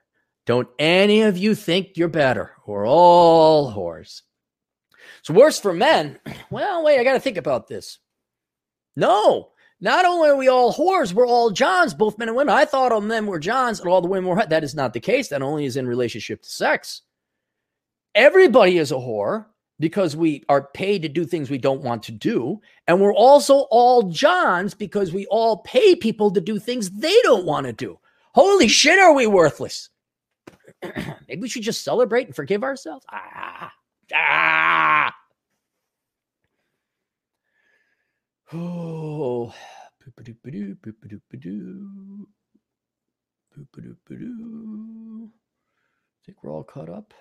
[0.46, 2.52] Don't any of you think you're better.
[2.66, 4.22] We're all whores.
[5.20, 6.18] It's worse for men.
[6.48, 7.98] Well, wait, I got to think about this.
[8.94, 9.50] No,
[9.80, 12.54] not only are we all whores, we're all Johns, both men and women.
[12.54, 14.46] I thought all men were Johns and all the women were.
[14.46, 15.28] That is not the case.
[15.28, 17.02] That only is in relationship to sex.
[18.14, 19.46] Everybody is a whore
[19.78, 22.60] because we are paid to do things we don't want to do.
[22.86, 27.44] And we're also all Johns because we all pay people to do things they don't
[27.44, 27.98] want to do.
[28.34, 29.90] Holy shit, are we worthless?
[30.82, 33.04] Maybe we should just celebrate and forgive ourselves.
[33.10, 33.72] Ah,
[34.14, 35.14] ah.
[38.52, 39.52] Oh,
[40.04, 42.28] boop-a-doop-a-doo, boop-a-doop-a-doo.
[43.56, 45.30] Boop-a-doop-a-doo.
[45.32, 47.12] I think we're all caught up.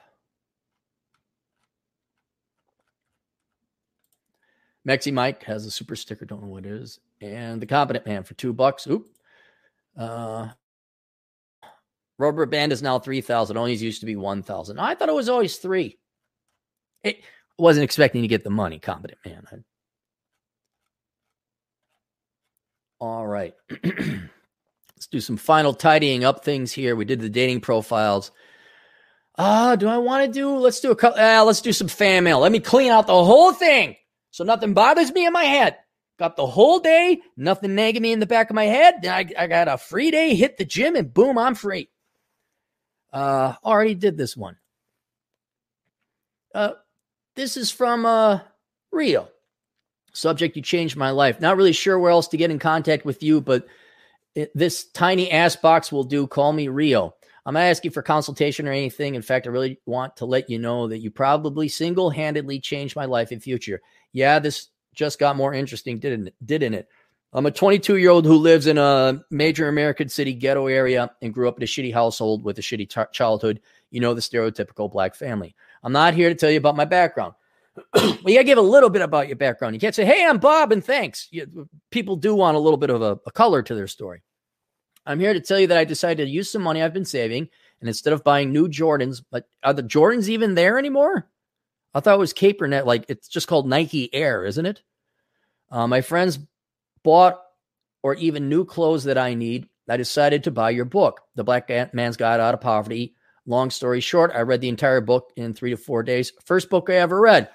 [4.88, 6.99] Mexi Mike has a super sticker, don't know what it is.
[7.22, 8.85] And the competent man for two bucks.
[8.85, 9.07] Oop.
[9.97, 10.49] Uh
[12.18, 13.57] rubber band is now three thousand.
[13.57, 14.80] Always used to be one thousand.
[14.80, 15.97] I thought it was always three.
[17.03, 17.23] It
[17.57, 19.45] wasn't expecting to get the money, competent man.
[19.52, 19.56] I...
[23.06, 23.53] All right.
[23.84, 26.95] Let's do some final tidying up things here.
[26.95, 28.32] We did the dating profiles.
[29.38, 30.57] Ah, uh, do I want to do?
[30.57, 31.19] Let's do a couple.
[31.19, 32.40] Uh, let's do some fan mail.
[32.40, 33.98] Let me clean out the whole thing.
[34.32, 35.77] So nothing bothers me in my head.
[36.18, 39.06] Got the whole day, nothing nagging me in the back of my head.
[39.06, 41.90] I, I got a free day, hit the gym, and boom, I'm free.
[43.11, 44.56] Uh, already did this one.
[46.53, 46.72] Uh,
[47.36, 48.40] this is from uh,
[48.91, 49.27] Rio.
[50.15, 51.39] Subject, you changed my life.
[51.41, 53.67] Not really sure where else to get in contact with you, but
[54.53, 56.27] this tiny ass box will do.
[56.27, 57.15] Call me Rio.
[57.45, 59.15] I'm not asking for consultation or anything.
[59.15, 62.95] In fact, I really want to let you know that you probably single handedly changed
[62.95, 63.81] my life in future
[64.15, 66.35] yeah, this just got more interesting, didn't it?
[66.43, 66.87] Didn't it?
[67.33, 71.33] I'm a 22 year old who lives in a major American city ghetto area and
[71.33, 73.59] grew up in a shitty household with a shitty t- childhood.
[73.91, 75.53] You know, the stereotypical black family.
[75.83, 77.33] I'm not here to tell you about my background.
[77.93, 79.76] well, you gotta give a little bit about your background.
[79.76, 81.27] You can't say, "Hey, I'm Bob," and thanks.
[81.31, 84.23] You, people do want a little bit of a, a color to their story.
[85.06, 87.49] I'm here to tell you that I decided to use some money I've been saving,
[87.80, 91.30] and instead of buying new Jordans, but are the Jordans even there anymore?
[91.93, 94.81] I thought it was Kaepernick, like it's just called Nike Air, isn't it?
[95.69, 96.39] Uh, my friends
[97.03, 97.39] bought
[98.03, 99.69] or even new clothes that I need.
[99.88, 103.15] I decided to buy your book, The Black Man's Guide Out of Poverty.
[103.45, 106.34] Long story short, I read the entire book in three to four days.
[106.43, 107.49] First book I ever read.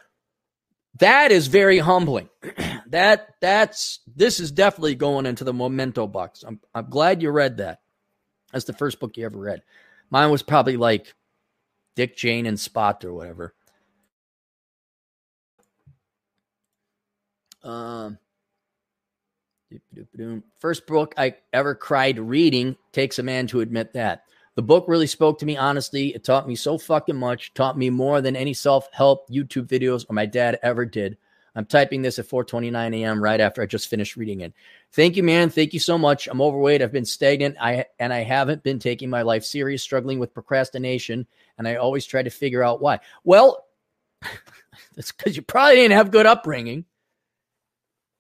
[0.99, 2.29] That is very humbling.
[2.89, 6.43] that that's this is definitely going into the memento box.
[6.47, 7.81] I'm I'm glad you read that.
[8.53, 9.63] That's the first book you ever read.
[10.11, 11.15] Mine was probably like
[11.95, 13.55] Dick, Jane, and Spot or whatever.
[17.63, 18.19] Um,
[20.59, 24.25] first book I ever cried reading takes a man to admit that.
[24.57, 26.09] The book really spoke to me honestly.
[26.09, 30.15] It taught me so fucking much, taught me more than any self-help YouTube videos or
[30.15, 31.17] my dad ever did.
[31.55, 33.23] I'm typing this at 4:29 a.m.
[33.23, 34.55] right after I just finished reading it.
[34.93, 35.51] Thank you, man.
[35.51, 36.29] Thank you so much.
[36.29, 36.83] I'm overweight.
[36.83, 37.57] I've been stagnant.
[37.61, 41.27] I and I haven't been taking my life serious, struggling with procrastination,
[41.59, 43.01] and I always try to figure out why.
[43.25, 43.67] Well,
[44.95, 46.85] that's because you probably didn't have good upbringing.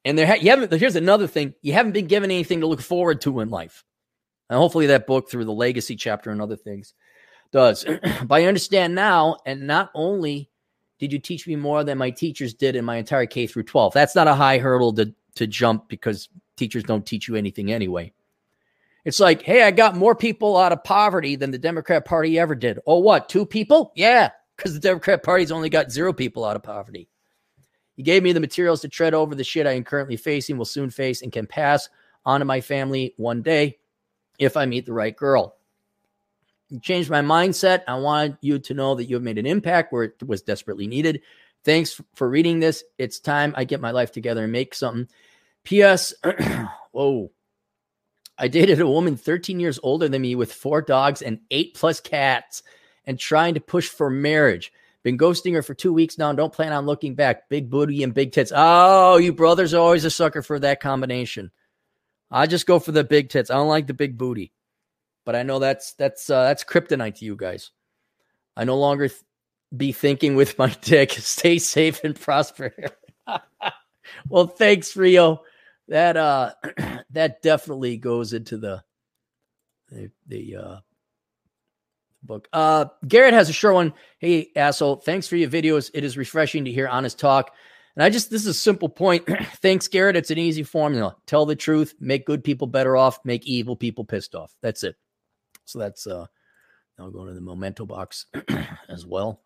[0.05, 0.73] And there, ha- you haven't.
[0.73, 3.85] Here's another thing: you haven't been given anything to look forward to in life.
[4.51, 6.93] And hopefully, that book through the legacy chapter and other things
[7.52, 7.85] does.
[8.24, 10.51] but I understand now, and not only
[10.98, 13.94] did you teach me more than my teachers did in my entire K through 12.
[13.94, 18.12] That's not a high hurdle to to jump because teachers don't teach you anything anyway.
[19.05, 22.55] It's like, hey, I got more people out of poverty than the Democrat Party ever
[22.55, 22.81] did.
[22.86, 23.28] Oh, what?
[23.28, 23.93] Two people?
[23.94, 27.09] Yeah, because the Democrat Party's only got zero people out of poverty.
[27.97, 30.66] He gave me the materials to tread over the shit I am currently facing, will
[30.66, 31.89] soon face, and can pass
[32.27, 33.78] on to my family one day
[34.41, 35.55] if I meet the right girl.
[36.70, 37.83] You changed my mindset.
[37.86, 40.86] I wanted you to know that you have made an impact where it was desperately
[40.86, 41.23] needed.
[41.62, 42.83] Thanks for reading this.
[42.97, 45.09] It's time I get my life together and make something.
[45.65, 46.15] P.S.
[46.93, 47.31] Whoa.
[48.39, 52.01] I dated a woman 13 years older than me with four dogs and eight plus
[52.01, 52.62] cats
[53.05, 54.73] and trying to push for marriage.
[55.02, 56.31] Been ghosting her for two weeks now.
[56.31, 57.49] and Don't plan on looking back.
[57.51, 58.52] Big booty and big tits.
[58.55, 61.51] Oh, you brothers are always a sucker for that combination.
[62.31, 63.50] I just go for the big tits.
[63.50, 64.52] I don't like the big booty,
[65.25, 67.70] but I know that's that's uh, that's kryptonite to you guys.
[68.57, 69.20] I no longer th-
[69.76, 71.12] be thinking with my dick.
[71.12, 72.75] Stay safe and prosper.
[74.28, 75.42] well, thanks, Rio.
[75.89, 76.52] That uh,
[77.10, 78.83] that definitely goes into the
[79.91, 80.76] the, the uh,
[82.23, 82.49] book.
[82.52, 83.94] Uh, Garrett has a short one.
[84.18, 85.91] Hey, asshole, thanks for your videos.
[85.94, 87.52] It is refreshing to hear honest talk.
[87.97, 89.27] And I just, this is a simple point.
[89.62, 90.17] thanks, Garrett.
[90.17, 91.17] It's an easy formula.
[91.27, 94.55] Tell the truth, make good people better off, make evil people pissed off.
[94.62, 94.97] That's it.
[95.65, 96.27] So that's, uh,
[96.99, 98.27] I'll go to the memento box
[98.89, 99.43] as well.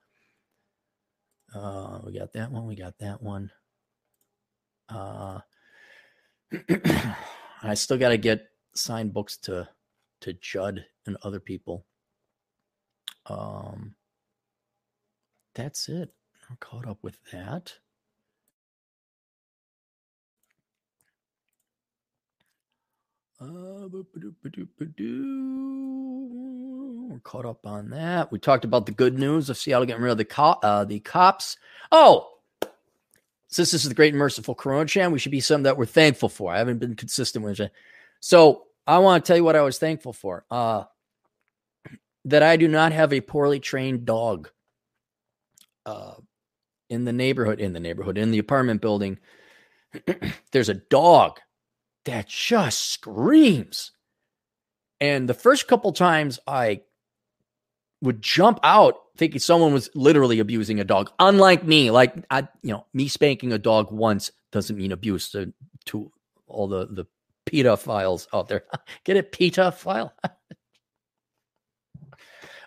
[1.55, 2.67] Uh, we got that one.
[2.67, 3.51] We got that one.
[4.89, 5.41] Uh,
[7.63, 9.69] I still got to get signed books to
[10.21, 11.85] to Judd and other people.
[13.27, 13.95] Um,
[15.55, 16.13] that's it.
[16.49, 17.75] I'm caught up with that.
[23.41, 23.89] Uh,
[27.09, 28.31] we're caught up on that.
[28.31, 31.01] We talked about the good news of Seattle getting rid of the co- uh, the
[31.01, 31.57] cops.
[31.91, 32.29] Oh,
[33.49, 35.87] since this is the great and merciful Corona Chan, we should be something that we're
[35.87, 36.53] thankful for.
[36.53, 37.73] I haven't been consistent with it.
[38.21, 40.45] So I want to tell you what I was thankful for.
[40.51, 40.85] Uh,
[42.27, 44.51] that I do not have a poorly trained dog
[45.87, 46.15] uh,
[46.89, 49.19] in the neighborhood, in the neighborhood, in the apartment building.
[50.53, 51.41] There's a dog
[52.05, 53.93] that just screams.
[55.01, 56.83] And the first couple times I
[58.01, 61.11] would jump out thinking someone was literally abusing a dog.
[61.19, 65.53] Unlike me, like I, you know, me spanking a dog once doesn't mean abuse to,
[65.87, 66.11] to
[66.47, 67.07] all the the
[67.47, 68.65] PETA files out there.
[69.05, 70.13] Get it, PETA file.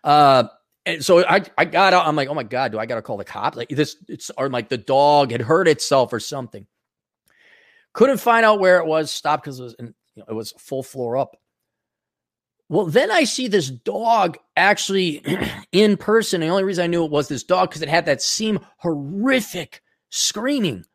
[0.03, 0.47] Uh,
[0.85, 2.07] and so I, I got out.
[2.07, 3.57] I'm like, oh my god, do I got to call the cops?
[3.57, 6.65] Like this, it's or like the dog had hurt itself or something.
[7.97, 9.09] Couldn't find out where it was.
[9.09, 11.35] Stopped because it was in, you know, it was full floor up.
[12.69, 15.25] Well, then I see this dog actually
[15.71, 16.41] in person.
[16.41, 19.81] The only reason I knew it was this dog because it had that same horrific
[20.11, 20.85] screaming.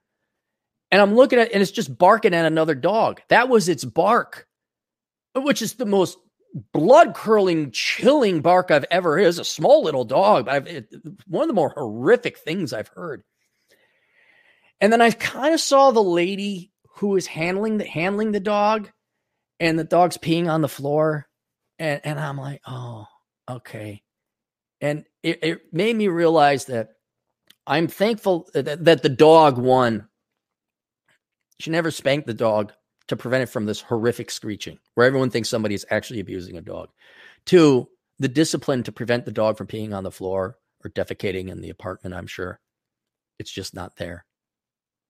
[0.92, 3.20] And I'm looking at and it's just barking at another dog.
[3.30, 4.46] That was its bark,
[5.34, 6.18] which is the most
[6.72, 9.26] blood curling, chilling bark I've ever heard.
[9.26, 10.94] It's a small little dog, but it,
[11.26, 13.24] one of the more horrific things I've heard.
[14.80, 16.71] And then I kind of saw the lady
[17.02, 18.88] who was handling the handling the dog,
[19.58, 21.26] and the dog's peeing on the floor,
[21.80, 23.06] and and I'm like, oh,
[23.50, 24.04] okay.
[24.80, 26.90] And it, it made me realize that
[27.66, 30.06] I'm thankful that, that the dog won.
[31.58, 32.72] She never spanked the dog
[33.08, 36.62] to prevent it from this horrific screeching where everyone thinks somebody is actually abusing a
[36.62, 36.90] dog.
[37.46, 37.88] Two,
[38.20, 41.70] the discipline to prevent the dog from peeing on the floor or defecating in the
[41.70, 42.60] apartment, I'm sure.
[43.40, 44.24] It's just not there.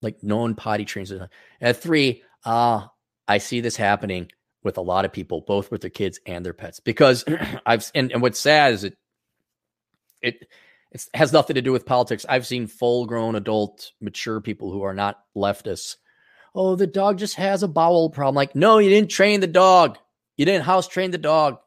[0.03, 1.13] Like no one potty trains.
[1.61, 2.87] At three, uh,
[3.29, 4.31] I see this happening
[4.63, 7.25] with a lot of people, both with their kids and their pets, because
[7.67, 8.97] I've and, and what's sad is it
[10.21, 10.49] it
[10.91, 12.27] it has nothing to do with politics.
[12.29, 15.97] I've seen full grown adult mature people who are not leftists.
[16.55, 18.35] Oh, the dog just has a bowel problem.
[18.35, 19.97] Like, no, you didn't train the dog.
[20.37, 21.59] You didn't house train the dog.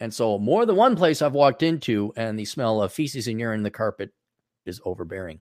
[0.00, 3.40] And so, more than one place I've walked into, and the smell of feces and
[3.40, 4.10] urine in the carpet
[4.66, 5.40] is overbearing.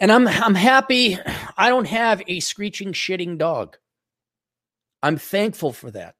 [0.00, 1.18] And I'm I'm happy
[1.56, 3.76] I don't have a screeching shitting dog.
[5.02, 6.14] I'm thankful for that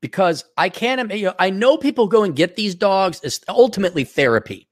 [0.00, 1.12] because I can't.
[1.14, 4.68] You know, I know people go and get these dogs as ultimately therapy.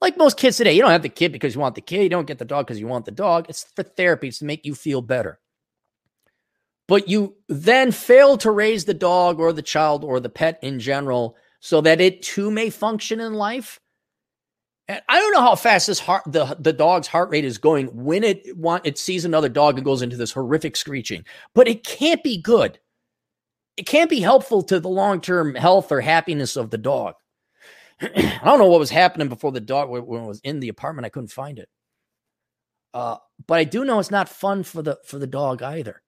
[0.00, 2.02] Like most kids today, you don't have the kid because you want the kid.
[2.02, 3.46] You don't get the dog because you want the dog.
[3.48, 4.28] It's for therapy.
[4.28, 5.40] It's to make you feel better.
[6.86, 10.78] But you then fail to raise the dog or the child or the pet in
[10.78, 13.80] general so that it too may function in life.
[14.88, 17.86] And I don't know how fast this heart the, the dog's heart rate is going
[17.86, 21.84] when it want it sees another dog and goes into this horrific screeching, but it
[21.84, 22.78] can't be good.
[23.76, 27.14] It can't be helpful to the long-term health or happiness of the dog.
[28.00, 31.06] I don't know what was happening before the dog when it was in the apartment.
[31.06, 31.68] I couldn't find it.
[32.92, 36.02] Uh, but I do know it's not fun for the for the dog either.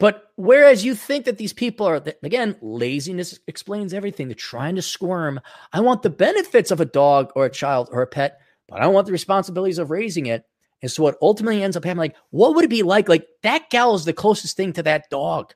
[0.00, 4.28] But whereas you think that these people are, again, laziness explains everything.
[4.28, 5.40] They're trying to squirm.
[5.74, 8.82] I want the benefits of a dog or a child or a pet, but I
[8.82, 10.46] don't want the responsibilities of raising it.
[10.80, 13.10] And so what ultimately ends up happening, like, what would it be like?
[13.10, 15.52] Like that gal is the closest thing to that dog.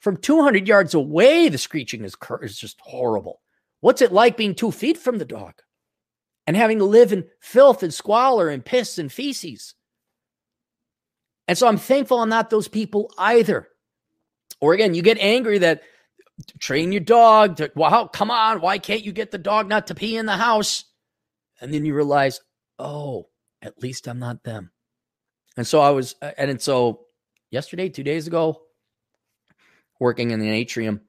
[0.00, 3.40] From 200 yards away, the screeching is, cur- is just horrible.
[3.80, 5.54] What's it like being two feet from the dog
[6.48, 9.74] and having to live in filth and squalor and piss and feces?
[11.50, 13.66] And so I'm thankful I'm not those people either.
[14.60, 15.82] Or again, you get angry that
[16.60, 19.96] train your dog to, well, come on, why can't you get the dog not to
[19.96, 20.84] pee in the house?
[21.60, 22.40] And then you realize,
[22.78, 23.30] oh,
[23.62, 24.70] at least I'm not them.
[25.56, 27.06] And so I was, and so
[27.50, 28.62] yesterday, two days ago,
[29.98, 31.00] working in an atrium,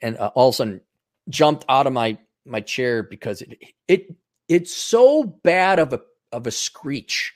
[0.00, 0.80] and uh, all of a sudden
[1.28, 4.16] jumped out of my my chair because it it
[4.48, 6.00] it's so bad of a
[6.32, 7.34] of a screech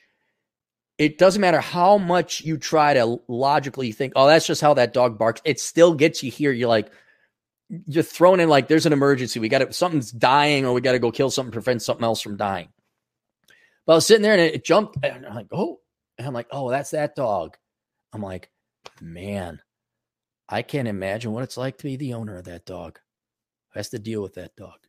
[0.99, 4.93] it doesn't matter how much you try to logically think, oh, that's just how that
[4.93, 5.41] dog barks.
[5.45, 6.51] It still gets you here.
[6.51, 6.91] You're like,
[7.87, 9.39] you're thrown in like there's an emergency.
[9.39, 12.19] We got to something's dying, or we got to go kill something, prevent something else
[12.19, 12.67] from dying.
[13.85, 15.79] But I was sitting there and it jumped, and I'm like, oh,
[16.17, 17.55] and I'm like, oh, that's that dog.
[18.11, 18.49] I'm like,
[18.99, 19.61] man,
[20.49, 22.99] I can't imagine what it's like to be the owner of that dog.
[23.71, 24.79] Who has to deal with that dog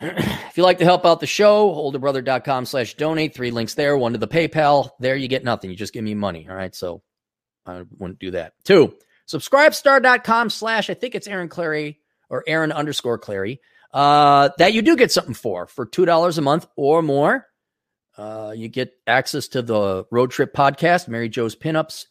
[0.00, 3.34] if you'd like to help out the show, olderbrother.com slash donate.
[3.34, 3.96] Three links there.
[3.98, 4.90] One to the PayPal.
[5.00, 5.70] There you get nothing.
[5.70, 6.46] You just give me money.
[6.48, 6.74] All right.
[6.74, 7.02] So
[7.66, 8.52] I wouldn't do that.
[8.64, 8.94] Two,
[9.28, 11.96] subscribestar.com slash, I think it's Aaron Clarey
[12.30, 13.58] or Aaron underscore Clarey.
[13.92, 17.46] Uh, that you do get something for, for $2 a month or more.
[18.16, 22.06] Uh, you get access to the road trip podcast, Mary Joe's pinups,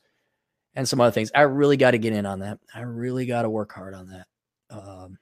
[0.74, 1.32] and some other things.
[1.36, 2.60] I really got to get in on that.
[2.74, 4.28] I really got to work hard on that.
[4.70, 5.18] Um,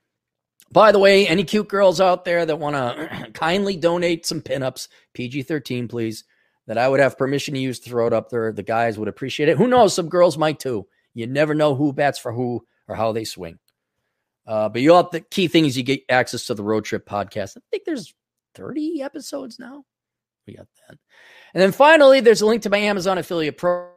[0.70, 2.76] by the way, any cute girls out there that want
[3.24, 6.24] to kindly donate some pinups, PG 13, please,
[6.66, 9.08] that I would have permission to use to throw it up there, the guys would
[9.08, 9.56] appreciate it.
[9.56, 9.94] Who knows?
[9.94, 10.86] Some girls might too.
[11.14, 13.58] You never know who bats for who or how they swing.
[14.46, 17.08] Uh, but you all the key thing is you get access to the road trip
[17.08, 17.56] podcast.
[17.56, 18.14] I think there's
[18.54, 19.84] 30 episodes now.
[20.46, 20.98] We got that.
[21.52, 23.88] And then finally, there's a link to my Amazon affiliate pro.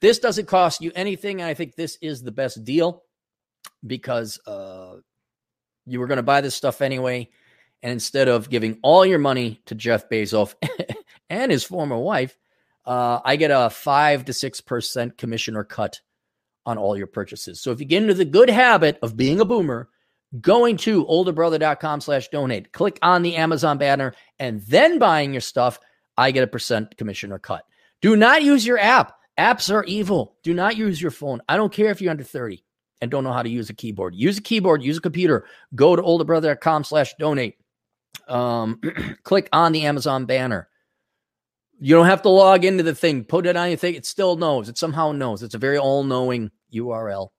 [0.00, 1.40] This doesn't cost you anything.
[1.40, 3.04] And I think this is the best deal
[3.86, 4.96] because uh,
[5.86, 7.28] you were going to buy this stuff anyway.
[7.82, 10.54] And instead of giving all your money to Jeff Bezos
[11.30, 12.36] and his former wife,
[12.84, 16.00] uh, I get a five to six percent commission or cut
[16.64, 17.60] on all your purchases.
[17.60, 19.88] So if you get into the good habit of being a boomer,
[20.40, 25.80] going to olderbrother.com slash donate, click on the Amazon banner, and then buying your stuff,
[26.16, 27.64] I get a percent commission or cut.
[28.00, 29.14] Do not use your app.
[29.38, 30.36] Apps are evil.
[30.42, 31.40] Do not use your phone.
[31.48, 32.64] I don't care if you're under 30
[33.02, 34.14] and don't know how to use a keyboard.
[34.14, 35.44] Use a keyboard, use a computer.
[35.74, 37.56] Go to olderbrother.com slash donate.
[38.28, 38.80] Um,
[39.24, 40.68] click on the Amazon banner.
[41.80, 43.24] You don't have to log into the thing.
[43.24, 43.96] Put it on your thing.
[43.96, 44.68] It still knows.
[44.68, 45.42] It somehow knows.
[45.42, 47.30] It's a very all-knowing URL.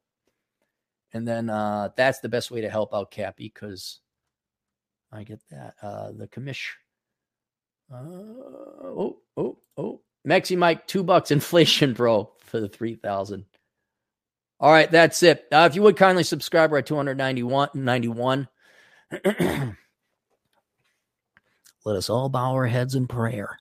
[1.14, 4.02] And then uh, that's the best way to help out Cappy because
[5.14, 5.76] I get that.
[5.82, 6.72] Uh, the commish.
[7.90, 10.02] Uh, oh, oh, oh.
[10.28, 13.46] Mexi Mike, two bucks inflation, bro, for the 3000
[14.64, 15.46] all right, that's it.
[15.52, 17.72] Uh, if you would kindly subscribe, we're at 291.
[17.74, 18.48] 91.
[19.26, 19.76] let
[21.98, 23.60] us all bow our heads in prayer.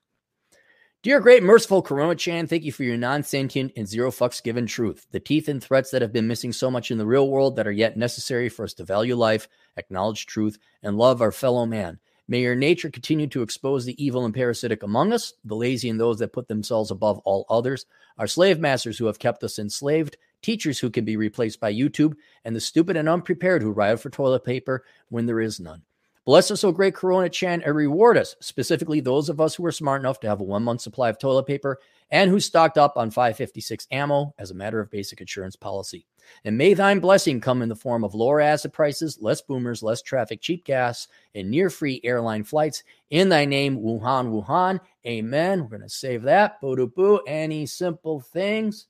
[1.02, 4.64] Dear great merciful Corona Chan, thank you for your non sentient and zero fucks given
[4.64, 5.08] truth.
[5.10, 7.66] The teeth and threats that have been missing so much in the real world that
[7.66, 11.98] are yet necessary for us to value life, acknowledge truth, and love our fellow man.
[12.28, 15.98] May your nature continue to expose the evil and parasitic among us, the lazy and
[15.98, 20.16] those that put themselves above all others, our slave masters who have kept us enslaved,
[20.42, 22.14] teachers who can be replaced by YouTube,
[22.44, 25.82] and the stupid and unprepared who riot for toilet paper when there is none.
[26.24, 29.72] Bless us, O great Corona Chan, and reward us, specifically those of us who are
[29.72, 31.80] smart enough to have a one month supply of toilet paper
[32.12, 36.06] and who stocked up on 556 ammo as a matter of basic insurance policy.
[36.44, 40.00] And may thine blessing come in the form of lower asset prices, less boomers, less
[40.00, 42.84] traffic, cheap gas, and near free airline flights.
[43.10, 44.78] In thy name, Wuhan, Wuhan.
[45.04, 45.62] Amen.
[45.62, 46.60] We're going to save that.
[46.60, 47.20] Boo doo boo.
[47.26, 48.86] Any simple things.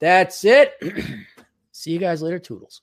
[0.00, 0.74] That's it.
[1.72, 2.82] See you guys later, Toodles.